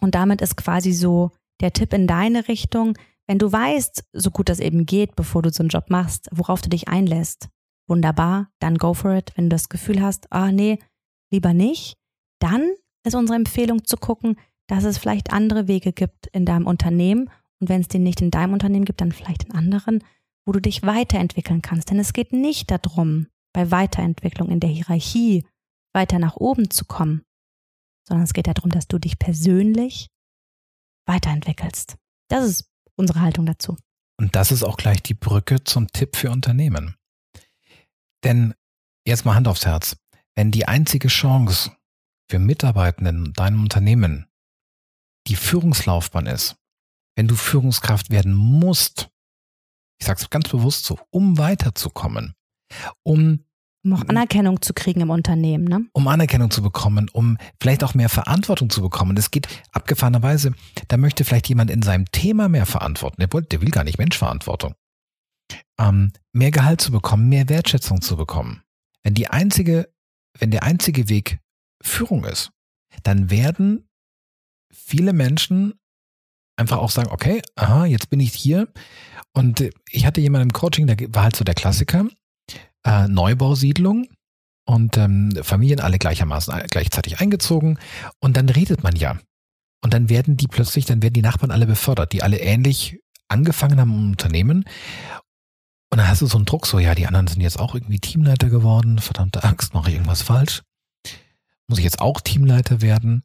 Und 0.00 0.14
damit 0.14 0.40
ist 0.40 0.56
quasi 0.56 0.92
so 0.92 1.30
der 1.60 1.72
Tipp 1.72 1.92
in 1.92 2.06
deine 2.06 2.48
Richtung, 2.48 2.98
wenn 3.26 3.38
du 3.38 3.50
weißt, 3.50 4.04
so 4.12 4.30
gut 4.30 4.48
das 4.48 4.60
eben 4.60 4.84
geht, 4.86 5.14
bevor 5.16 5.42
du 5.42 5.50
so 5.50 5.62
einen 5.62 5.68
Job 5.68 5.90
machst, 5.90 6.28
worauf 6.32 6.60
du 6.60 6.68
dich 6.68 6.88
einlässt, 6.88 7.48
wunderbar, 7.88 8.48
dann 8.58 8.78
go 8.78 8.94
for 8.94 9.14
it. 9.14 9.32
Wenn 9.36 9.44
du 9.44 9.54
das 9.54 9.68
Gefühl 9.68 10.02
hast, 10.02 10.30
ah 10.32 10.50
nee, 10.50 10.78
lieber 11.30 11.54
nicht, 11.54 11.94
dann 12.40 12.68
ist 13.04 13.14
unsere 13.14 13.36
Empfehlung 13.36 13.84
zu 13.84 13.96
gucken, 13.96 14.36
dass 14.66 14.84
es 14.84 14.98
vielleicht 14.98 15.32
andere 15.32 15.68
Wege 15.68 15.92
gibt 15.92 16.26
in 16.28 16.44
deinem 16.44 16.66
Unternehmen 16.66 17.30
und 17.60 17.68
wenn 17.68 17.80
es 17.80 17.88
den 17.88 18.02
nicht 18.02 18.20
in 18.20 18.30
deinem 18.30 18.54
Unternehmen 18.54 18.84
gibt, 18.84 19.00
dann 19.00 19.12
vielleicht 19.12 19.44
in 19.44 19.52
anderen, 19.52 20.02
wo 20.44 20.52
du 20.52 20.60
dich 20.60 20.82
weiterentwickeln 20.82 21.62
kannst. 21.62 21.90
Denn 21.90 21.98
es 22.00 22.12
geht 22.12 22.32
nicht 22.32 22.70
darum, 22.70 23.28
bei 23.52 23.70
Weiterentwicklung 23.70 24.50
in 24.50 24.60
der 24.60 24.70
Hierarchie 24.70 25.44
weiter 25.92 26.18
nach 26.18 26.36
oben 26.36 26.70
zu 26.70 26.84
kommen, 26.84 27.22
sondern 28.06 28.24
es 28.24 28.32
geht 28.32 28.46
darum, 28.46 28.70
dass 28.70 28.88
du 28.88 28.98
dich 28.98 29.18
persönlich 29.18 30.08
weiterentwickelst. 31.06 31.96
Das 32.28 32.44
ist 32.44 32.68
unsere 32.96 33.20
Haltung 33.20 33.46
dazu. 33.46 33.76
Und 34.18 34.36
das 34.36 34.52
ist 34.52 34.62
auch 34.62 34.76
gleich 34.76 35.02
die 35.02 35.14
Brücke 35.14 35.64
zum 35.64 35.88
Tipp 35.88 36.16
für 36.16 36.30
Unternehmen. 36.30 36.96
Denn 38.24 38.54
jetzt 39.06 39.24
mal 39.24 39.34
Hand 39.34 39.48
aufs 39.48 39.66
Herz. 39.66 39.96
Wenn 40.34 40.50
die 40.50 40.66
einzige 40.66 41.08
Chance 41.08 41.76
für 42.30 42.38
Mitarbeitenden 42.38 43.26
in 43.26 43.32
deinem 43.32 43.62
Unternehmen 43.62 44.28
die 45.26 45.36
Führungslaufbahn 45.36 46.26
ist, 46.26 46.56
wenn 47.16 47.28
du 47.28 47.34
Führungskraft 47.34 48.10
werden 48.10 48.32
musst, 48.32 49.10
ich 49.98 50.06
sage 50.06 50.20
es 50.20 50.30
ganz 50.30 50.48
bewusst 50.48 50.84
so, 50.84 50.98
um 51.10 51.38
weiterzukommen, 51.38 52.34
um 53.02 53.44
um 53.84 53.94
auch 53.94 54.08
Anerkennung 54.08 54.62
zu 54.62 54.74
kriegen 54.74 55.00
im 55.00 55.10
Unternehmen, 55.10 55.64
ne? 55.64 55.84
Um 55.92 56.06
Anerkennung 56.08 56.50
zu 56.50 56.62
bekommen, 56.62 57.08
um 57.12 57.36
vielleicht 57.60 57.82
auch 57.82 57.94
mehr 57.94 58.08
Verantwortung 58.08 58.70
zu 58.70 58.80
bekommen. 58.80 59.16
Es 59.16 59.30
geht 59.30 59.48
abgefahrenerweise, 59.72 60.52
da 60.88 60.96
möchte 60.96 61.24
vielleicht 61.24 61.48
jemand 61.48 61.70
in 61.70 61.82
seinem 61.82 62.06
Thema 62.12 62.48
mehr 62.48 62.66
verantworten. 62.66 63.16
Der, 63.20 63.32
will, 63.32 63.42
der 63.42 63.60
will 63.60 63.70
gar 63.70 63.84
nicht 63.84 63.98
Menschverantwortung. 63.98 64.74
Ähm, 65.78 66.12
mehr 66.32 66.50
Gehalt 66.50 66.80
zu 66.80 66.92
bekommen, 66.92 67.28
mehr 67.28 67.48
Wertschätzung 67.48 68.00
zu 68.00 68.16
bekommen. 68.16 68.62
Wenn 69.02 69.14
die 69.14 69.28
einzige, 69.28 69.92
wenn 70.38 70.50
der 70.50 70.62
einzige 70.62 71.08
Weg 71.08 71.40
Führung 71.82 72.24
ist, 72.24 72.52
dann 73.02 73.30
werden 73.30 73.88
viele 74.72 75.12
Menschen 75.12 75.74
einfach 76.56 76.78
auch 76.78 76.90
sagen, 76.90 77.10
okay, 77.10 77.42
aha, 77.56 77.86
jetzt 77.86 78.10
bin 78.10 78.20
ich 78.20 78.32
hier. 78.32 78.68
Und 79.32 79.70
ich 79.90 80.06
hatte 80.06 80.20
jemanden 80.20 80.50
im 80.50 80.52
Coaching, 80.52 80.86
der 80.86 80.96
war 81.14 81.24
halt 81.24 81.36
so 81.36 81.44
der 81.44 81.54
Klassiker, 81.54 82.06
äh, 82.84 83.08
Neubausiedlung 83.08 84.08
und 84.64 84.96
ähm, 84.96 85.32
Familien 85.42 85.80
alle 85.80 85.98
gleichermaßen 85.98 86.54
äh, 86.54 86.66
gleichzeitig 86.70 87.20
eingezogen. 87.20 87.78
Und 88.20 88.36
dann 88.36 88.48
redet 88.48 88.82
man 88.82 88.96
ja. 88.96 89.18
Und 89.82 89.92
dann 89.94 90.08
werden 90.08 90.36
die 90.36 90.46
plötzlich, 90.46 90.84
dann 90.84 91.02
werden 91.02 91.14
die 91.14 91.22
Nachbarn 91.22 91.50
alle 91.50 91.66
befördert, 91.66 92.12
die 92.12 92.22
alle 92.22 92.38
ähnlich 92.38 93.00
angefangen 93.28 93.80
haben 93.80 93.92
im 93.92 94.10
Unternehmen. 94.10 94.64
Und 95.90 95.98
dann 95.98 96.08
hast 96.08 96.22
du 96.22 96.26
so 96.26 96.38
einen 96.38 96.46
Druck, 96.46 96.66
so, 96.66 96.78
ja, 96.78 96.94
die 96.94 97.06
anderen 97.06 97.26
sind 97.26 97.40
jetzt 97.40 97.58
auch 97.58 97.74
irgendwie 97.74 97.98
Teamleiter 97.98 98.48
geworden. 98.48 98.98
Verdammte 98.98 99.44
Angst, 99.44 99.74
mache 99.74 99.90
ich 99.90 99.96
irgendwas 99.96 100.22
falsch? 100.22 100.62
Muss 101.66 101.78
ich 101.78 101.84
jetzt 101.84 102.00
auch 102.00 102.20
Teamleiter 102.20 102.80
werden? 102.80 103.24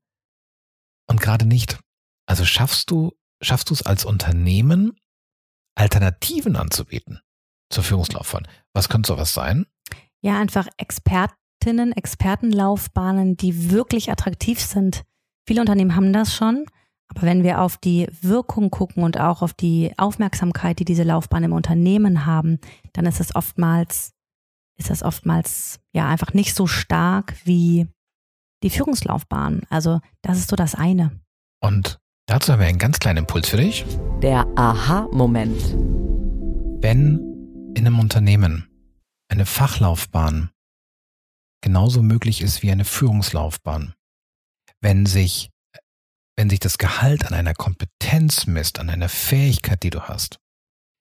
Und 1.08 1.22
gerade 1.22 1.45
nicht. 1.45 1.80
Also 2.26 2.43
schaffst 2.43 2.91
du, 2.91 3.14
schaffst 3.41 3.70
du 3.70 3.74
es 3.74 3.84
als 3.84 4.03
Unternehmen, 4.03 4.97
Alternativen 5.76 6.55
anzubieten 6.55 7.22
zur 7.70 7.84
Führungslaufbahn? 7.84 8.47
Was 8.74 8.89
könnte 8.89 9.07
sowas 9.07 9.34
sein? 9.34 9.65
Ja, 10.22 10.39
einfach 10.39 10.68
Expertinnen, 10.78 11.91
Expertenlaufbahnen, 11.91 13.38
die 13.38 13.72
wirklich 13.72 14.11
attraktiv 14.11 14.59
sind. 14.59 15.03
Viele 15.47 15.61
Unternehmen 15.61 15.95
haben 15.95 16.13
das 16.13 16.36
schon. 16.36 16.65
Aber 17.09 17.22
wenn 17.22 17.43
wir 17.43 17.61
auf 17.61 17.78
die 17.78 18.07
Wirkung 18.22 18.70
gucken 18.70 19.03
und 19.03 19.18
auch 19.18 19.41
auf 19.41 19.53
die 19.53 19.93
Aufmerksamkeit, 19.97 20.80
die 20.80 20.86
diese 20.86 21.03
Laufbahn 21.03 21.43
im 21.43 21.53
Unternehmen 21.53 22.26
haben, 22.26 22.59
dann 22.93 23.05
ist 23.05 23.22
es 23.22 23.34
oftmals, 23.34 24.13
ist 24.78 24.89
das 24.89 25.03
oftmals 25.03 25.80
ja 25.93 26.07
einfach 26.07 26.34
nicht 26.34 26.53
so 26.53 26.68
stark 26.68 27.36
wie 27.45 27.88
die 28.63 28.70
Führungslaufbahn. 28.70 29.61
Also 29.70 30.01
das 30.22 30.38
ist 30.38 30.49
so 30.49 30.55
das 30.55 30.76
eine. 30.76 31.11
Und 31.61 31.99
dazu 32.26 32.51
haben 32.51 32.59
wir 32.59 32.68
einen 32.68 32.78
ganz 32.78 32.99
kleinen 32.99 33.20
Impuls 33.20 33.49
für 33.49 33.57
dich. 33.57 33.86
Der 34.22 34.45
Aha-Moment. 34.57 35.76
Wenn 36.82 37.36
in 37.78 37.86
einem 37.86 37.99
Unternehmen 37.99 38.67
eine 39.30 39.45
Fachlaufbahn 39.45 40.49
genauso 41.61 42.01
möglich 42.01 42.41
ist 42.41 42.63
wie 42.63 42.71
eine 42.71 42.86
Führungslaufbahn, 42.86 43.93
wenn 44.82 45.05
sich, 45.05 45.51
wenn 46.36 46.49
sich 46.49 46.59
das 46.59 46.80
Gehalt 46.80 47.25
an 47.25 47.34
einer 47.34 47.53
Kompetenz 47.53 48.47
misst, 48.47 48.80
an 48.80 48.89
einer 48.89 49.09
Fähigkeit, 49.09 49.84
die 49.84 49.91
du 49.91 50.01
hast, 50.01 50.39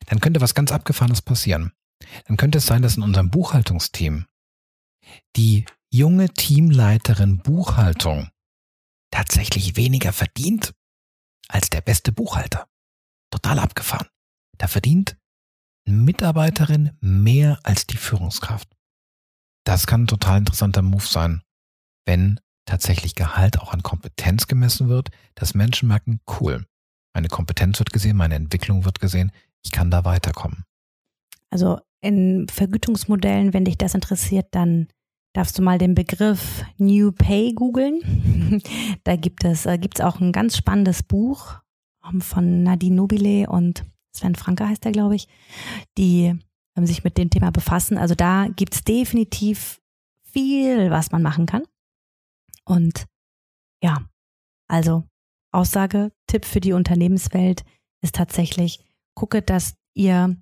dann 0.06 0.20
könnte 0.20 0.42
was 0.42 0.54
ganz 0.54 0.70
Abgefahrenes 0.70 1.22
passieren. 1.22 1.72
Dann 2.26 2.36
könnte 2.36 2.58
es 2.58 2.66
sein, 2.66 2.82
dass 2.82 2.98
in 2.98 3.02
unserem 3.02 3.30
Buchhaltungsteam 3.30 4.26
die 5.34 5.64
junge 5.90 6.28
Teamleiterin 6.28 7.38
Buchhaltung 7.38 8.28
tatsächlich 9.10 9.76
weniger 9.76 10.12
verdient 10.12 10.74
als 11.48 11.70
der 11.70 11.80
beste 11.80 12.12
Buchhalter. 12.12 12.68
Total 13.30 13.58
abgefahren. 13.58 14.08
Da 14.58 14.68
verdient 14.68 15.16
Mitarbeiterin 15.86 16.92
mehr 17.00 17.58
als 17.62 17.86
die 17.86 17.96
Führungskraft. 17.96 18.68
Das 19.64 19.86
kann 19.86 20.02
ein 20.02 20.06
total 20.06 20.38
interessanter 20.38 20.82
Move 20.82 21.06
sein, 21.06 21.42
wenn 22.04 22.40
tatsächlich 22.66 23.14
Gehalt 23.14 23.60
auch 23.60 23.72
an 23.72 23.82
Kompetenz 23.82 24.46
gemessen 24.46 24.88
wird, 24.88 25.10
dass 25.34 25.54
Menschen 25.54 25.88
merken, 25.88 26.20
cool, 26.40 26.66
meine 27.14 27.28
Kompetenz 27.28 27.78
wird 27.78 27.92
gesehen, 27.92 28.16
meine 28.16 28.34
Entwicklung 28.34 28.84
wird 28.84 29.00
gesehen, 29.00 29.32
ich 29.64 29.72
kann 29.72 29.90
da 29.90 30.04
weiterkommen. 30.04 30.64
Also 31.50 31.80
in 32.00 32.46
Vergütungsmodellen, 32.48 33.54
wenn 33.54 33.64
dich 33.64 33.78
das 33.78 33.94
interessiert, 33.94 34.48
dann 34.50 34.88
darfst 35.32 35.58
du 35.58 35.62
mal 35.62 35.78
den 35.78 35.94
Begriff 35.94 36.64
New 36.78 37.12
Pay 37.12 37.54
googeln. 37.54 38.62
da 39.04 39.16
gibt 39.16 39.44
es 39.44 39.66
äh, 39.66 39.78
gibt's 39.78 40.00
auch 40.00 40.20
ein 40.20 40.32
ganz 40.32 40.56
spannendes 40.56 41.02
Buch 41.02 41.58
ähm, 42.08 42.20
von 42.20 42.62
Nadine 42.62 42.96
Nobile 42.96 43.48
und 43.48 43.84
Sven 44.16 44.34
Franke 44.34 44.68
heißt 44.68 44.84
er, 44.86 44.92
glaube 44.92 45.16
ich, 45.16 45.28
die 45.98 46.34
ähm, 46.76 46.86
sich 46.86 47.04
mit 47.04 47.18
dem 47.18 47.30
Thema 47.30 47.50
befassen. 47.50 47.98
Also 47.98 48.14
da 48.14 48.48
gibt 48.48 48.74
es 48.74 48.84
definitiv 48.84 49.80
viel, 50.22 50.90
was 50.90 51.12
man 51.12 51.22
machen 51.22 51.46
kann. 51.46 51.64
Und 52.64 53.06
ja, 53.82 54.04
also 54.68 55.04
Aussage, 55.52 56.12
Tipp 56.26 56.44
für 56.44 56.60
die 56.60 56.72
Unternehmenswelt 56.72 57.64
ist 58.02 58.14
tatsächlich, 58.14 58.80
gucke, 59.14 59.40
dass 59.42 59.74
ihr 59.94 60.36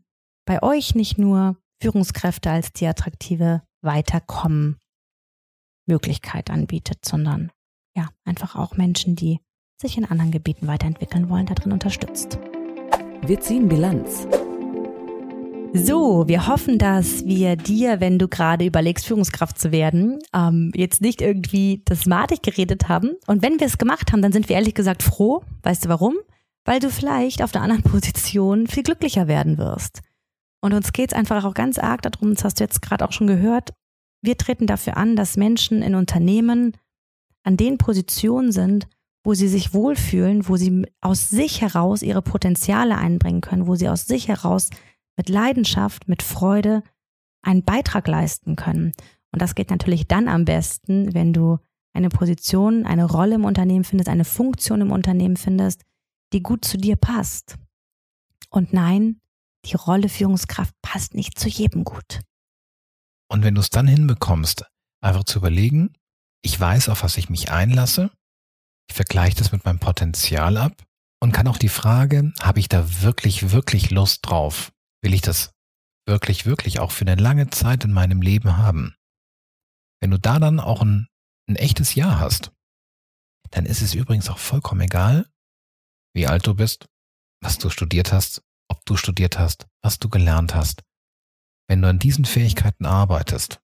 bei 0.45 0.63
euch 0.63 0.95
nicht 0.95 1.19
nur 1.19 1.57
Führungskräfte 1.81 2.51
als 2.51 2.73
die 2.73 2.87
attraktive 2.87 3.63
Weiterkommen 3.83 4.79
Möglichkeit 5.87 6.51
anbietet, 6.51 7.05
sondern 7.05 7.53
ja, 7.95 8.09
einfach 8.25 8.57
auch 8.57 8.77
Menschen, 8.77 9.17
die 9.17 9.41
sich 9.81 9.99
in 9.99 10.05
anderen 10.05 10.31
Gebieten 10.31 10.67
weiterentwickeln 10.67 11.29
wollen, 11.29 11.47
darin 11.47 11.73
unterstützt. 11.73 12.39
Wir 13.27 13.41
ziehen 13.41 13.69
Bilanz. 13.69 14.29
So, 15.73 16.29
wir 16.29 16.47
hoffen, 16.47 16.79
dass 16.79 17.25
wir 17.25 17.57
dir, 17.57 17.99
wenn 18.01 18.19
du 18.19 18.29
gerade 18.29 18.67
überlegst, 18.67 19.07
Führungskraft 19.07 19.59
zu 19.59 19.73
werden, 19.73 20.19
ähm, 20.35 20.73
jetzt 20.75 21.01
nicht 21.01 21.23
irgendwie 21.23 21.81
das 21.87 22.05
madig 22.05 22.43
geredet 22.43 22.91
haben. 22.91 23.13
Und 23.27 23.43
wenn 23.43 23.59
wir 23.59 23.67
es 23.67 23.79
gemacht 23.79 24.13
haben, 24.13 24.21
dann 24.21 24.33
sind 24.33 24.51
wir 24.51 24.57
ehrlich 24.57 24.75
gesagt 24.75 25.03
froh. 25.03 25.43
Weißt 25.63 25.87
du 25.87 25.89
warum? 25.89 26.17
Weil 26.67 26.81
du 26.81 26.91
vielleicht 26.91 27.43
auf 27.43 27.55
einer 27.55 27.65
anderen 27.65 27.83
Position 27.91 28.67
viel 28.67 28.83
glücklicher 28.83 29.27
werden 29.27 29.57
wirst. 29.57 30.03
Und 30.61 30.75
uns 30.75 30.93
geht 30.93 31.13
es 31.13 31.19
einfach 31.19 31.45
auch 31.45 31.55
ganz 31.55 31.79
arg 31.79 32.03
darum, 32.03 32.35
das 32.35 32.45
hast 32.45 32.61
du 32.61 32.65
jetzt 32.65 32.83
gerade 32.83 33.07
auch 33.07 33.13
schon 33.13 33.27
gehört, 33.27 33.71
wir 34.21 34.37
treten 34.39 34.67
dafür 34.67 34.97
an, 34.97 35.17
dass 35.17 35.37
Menschen 35.37 35.83
in 35.83 35.95
Unternehmen 35.95 36.77
an 37.43 37.57
den 37.57 37.79
Positionen 37.79 38.53
sind, 38.53 38.87
wo 39.25 39.35
sie 39.35 39.49
sich 39.49 39.73
wohlfühlen, 39.73 40.49
wo 40.49 40.57
sie 40.57 40.87
aus 41.01 41.31
sich 41.31 41.63
heraus 41.63 42.03
ihre 42.03 42.23
Potenziale 42.23 42.97
einbringen 42.97 43.41
können, 43.41 43.67
wo 43.67 43.75
sie 43.75 43.89
aus 43.89 44.07
sich 44.07 44.29
heraus 44.29 44.69
mit 45.17 45.29
Leidenschaft, 45.29 46.09
mit 46.09 46.23
Freude 46.23 46.83
einen 47.43 47.65
Beitrag 47.65 48.07
leisten 48.07 48.55
können. 48.55 48.93
Und 49.33 49.43
das 49.43 49.55
geht 49.55 49.71
natürlich 49.71 50.07
dann 50.07 50.29
am 50.29 50.45
besten, 50.45 51.15
wenn 51.15 51.33
du 51.33 51.59
eine 51.95 52.11
Position, 52.11 52.87
eine 52.87 53.05
Rolle 53.05 53.37
im 53.37 53.45
Unternehmen 53.45 53.85
findest, 53.85 54.09
eine 54.09 54.25
Funktion 54.25 54.81
im 54.81 54.93
Unternehmen 54.93 55.37
findest, 55.37 55.83
die 56.33 56.43
gut 56.43 56.65
zu 56.65 56.77
dir 56.77 56.97
passt. 56.97 57.57
Und 58.51 58.73
nein, 58.73 59.21
die 59.65 59.75
Rolle 59.75 60.09
Führungskraft 60.09 60.75
passt 60.83 61.15
nicht 61.15 61.39
zu 61.39 61.49
jedem 61.49 61.85
gut. 61.85 62.21
Und 63.29 63.43
wenn 63.43 63.55
du 63.55 63.61
es 63.61 63.71
dann 63.71 63.87
hinbekommst, 63.87 64.67
einfach 65.01 65.25
zu 65.25 65.39
überlegen, 65.39 65.95
ich 66.43 66.59
weiß, 66.59 66.89
auf 66.89 67.03
was 67.03 67.17
ich 67.17 67.31
mich 67.31 67.51
einlasse, 67.51 68.11
ich 68.89 68.95
vergleiche 68.95 69.37
das 69.37 69.53
mit 69.53 69.65
meinem 69.65 69.79
Potenzial 69.79 70.57
ab 70.57 70.85
und 71.21 71.33
kann 71.33 71.49
auch 71.49 71.59
die 71.59 71.69
Frage, 71.69 72.33
habe 72.41 72.61
ich 72.61 72.69
da 72.69 73.03
wirklich, 73.03 73.51
wirklich 73.51 73.91
Lust 73.91 74.27
drauf? 74.27 74.73
Will 75.03 75.15
ich 75.15 75.23
das 75.23 75.53
wirklich, 76.07 76.47
wirklich 76.47 76.81
auch 76.81 76.91
für 76.91 77.07
eine 77.07 77.21
lange 77.21 77.51
Zeit 77.51 77.85
in 77.85 77.93
meinem 77.93 78.23
Leben 78.23 78.57
haben? 78.57 78.95
Wenn 80.01 80.11
du 80.11 80.19
da 80.19 80.39
dann 80.39 80.61
auch 80.61 80.83
ein, 80.83 81.09
ein 81.49 81.57
echtes 81.57 81.95
Ja 81.95 82.19
hast, 82.19 82.53
dann 83.51 83.67
ist 83.67 83.81
es 83.81 83.95
übrigens 83.95 84.29
auch 84.29 84.39
vollkommen 84.39 84.83
egal, 84.83 85.27
wie 86.15 86.27
alt 86.27 86.47
du 86.47 86.55
bist, 86.55 86.87
was 87.41 87.59
du 87.59 87.71
studiert 87.71 88.13
hast, 88.13 88.43
ob 88.69 88.85
du 88.85 88.97
studiert 88.97 89.39
hast, 89.39 89.67
was 89.83 89.99
du 89.99 90.09
gelernt 90.09 90.55
hast. 90.55 90.83
Wenn 91.69 91.81
du 91.81 91.89
an 91.89 91.99
diesen 91.99 92.25
Fähigkeiten 92.25 92.85
arbeitest, 92.85 93.61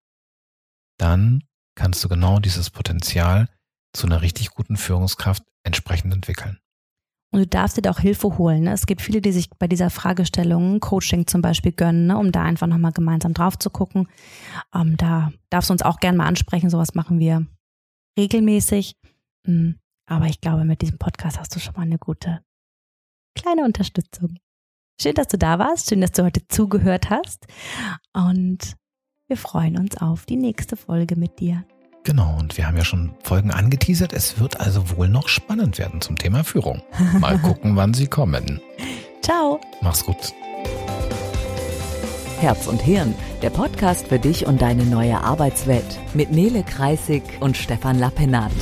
dann 0.98 1.44
kannst 1.76 2.02
du 2.04 2.08
genau 2.08 2.38
dieses 2.38 2.70
Potenzial 2.70 3.48
zu 3.92 4.06
einer 4.06 4.22
richtig 4.22 4.50
guten 4.50 4.76
Führungskraft 4.76 5.42
entsprechend 5.64 6.12
entwickeln. 6.12 6.58
Und 7.32 7.40
du 7.40 7.46
darfst 7.46 7.76
dir 7.76 7.82
da 7.82 7.90
auch 7.90 8.00
Hilfe 8.00 8.38
holen. 8.38 8.64
Ne? 8.64 8.72
Es 8.72 8.86
gibt 8.86 9.02
viele, 9.02 9.20
die 9.20 9.30
sich 9.30 9.50
bei 9.50 9.68
dieser 9.68 9.88
Fragestellung 9.88 10.80
Coaching 10.80 11.28
zum 11.28 11.42
Beispiel 11.42 11.72
gönnen, 11.72 12.08
ne? 12.08 12.18
um 12.18 12.32
da 12.32 12.42
einfach 12.42 12.66
nochmal 12.66 12.92
gemeinsam 12.92 13.34
drauf 13.34 13.56
zu 13.56 13.70
gucken. 13.70 14.08
Ähm, 14.74 14.96
da 14.96 15.32
darfst 15.48 15.70
du 15.70 15.72
uns 15.72 15.82
auch 15.82 16.00
gerne 16.00 16.18
mal 16.18 16.26
ansprechen. 16.26 16.70
Sowas 16.70 16.94
machen 16.94 17.20
wir 17.20 17.46
regelmäßig. 18.18 18.96
Hm, 19.46 19.78
aber 20.06 20.26
ich 20.26 20.40
glaube, 20.40 20.64
mit 20.64 20.82
diesem 20.82 20.98
Podcast 20.98 21.38
hast 21.38 21.54
du 21.54 21.60
schon 21.60 21.74
mal 21.74 21.82
eine 21.82 21.98
gute 21.98 22.40
kleine 23.36 23.64
Unterstützung. 23.64 24.38
Schön, 25.00 25.14
dass 25.14 25.28
du 25.28 25.38
da 25.38 25.60
warst. 25.60 25.88
Schön, 25.88 26.00
dass 26.00 26.12
du 26.12 26.24
heute 26.24 26.46
zugehört 26.48 27.10
hast. 27.10 27.46
Und 28.12 28.76
wir 29.28 29.36
freuen 29.36 29.78
uns 29.78 29.96
auf 29.96 30.26
die 30.26 30.36
nächste 30.36 30.76
Folge 30.76 31.14
mit 31.14 31.38
dir. 31.38 31.64
Genau, 32.04 32.36
und 32.38 32.56
wir 32.56 32.66
haben 32.66 32.76
ja 32.76 32.84
schon 32.84 33.10
Folgen 33.22 33.50
angeteasert. 33.50 34.12
Es 34.12 34.40
wird 34.40 34.58
also 34.58 34.96
wohl 34.96 35.08
noch 35.08 35.28
spannend 35.28 35.78
werden 35.78 36.00
zum 36.00 36.16
Thema 36.16 36.44
Führung. 36.44 36.82
Mal 37.18 37.38
gucken, 37.42 37.76
wann 37.76 37.92
sie 37.92 38.06
kommen. 38.06 38.60
Ciao. 39.22 39.60
Mach's 39.82 40.04
gut. 40.04 40.32
Herz 42.40 42.66
und 42.66 42.80
Hirn, 42.80 43.14
der 43.42 43.50
Podcast 43.50 44.08
für 44.08 44.18
dich 44.18 44.46
und 44.46 44.62
deine 44.62 44.84
neue 44.84 45.20
Arbeitswelt 45.20 45.98
mit 46.14 46.30
Nele 46.32 46.62
Kreisig 46.62 47.22
und 47.40 47.54
Stefan 47.54 47.98
Lappenat. 47.98 48.52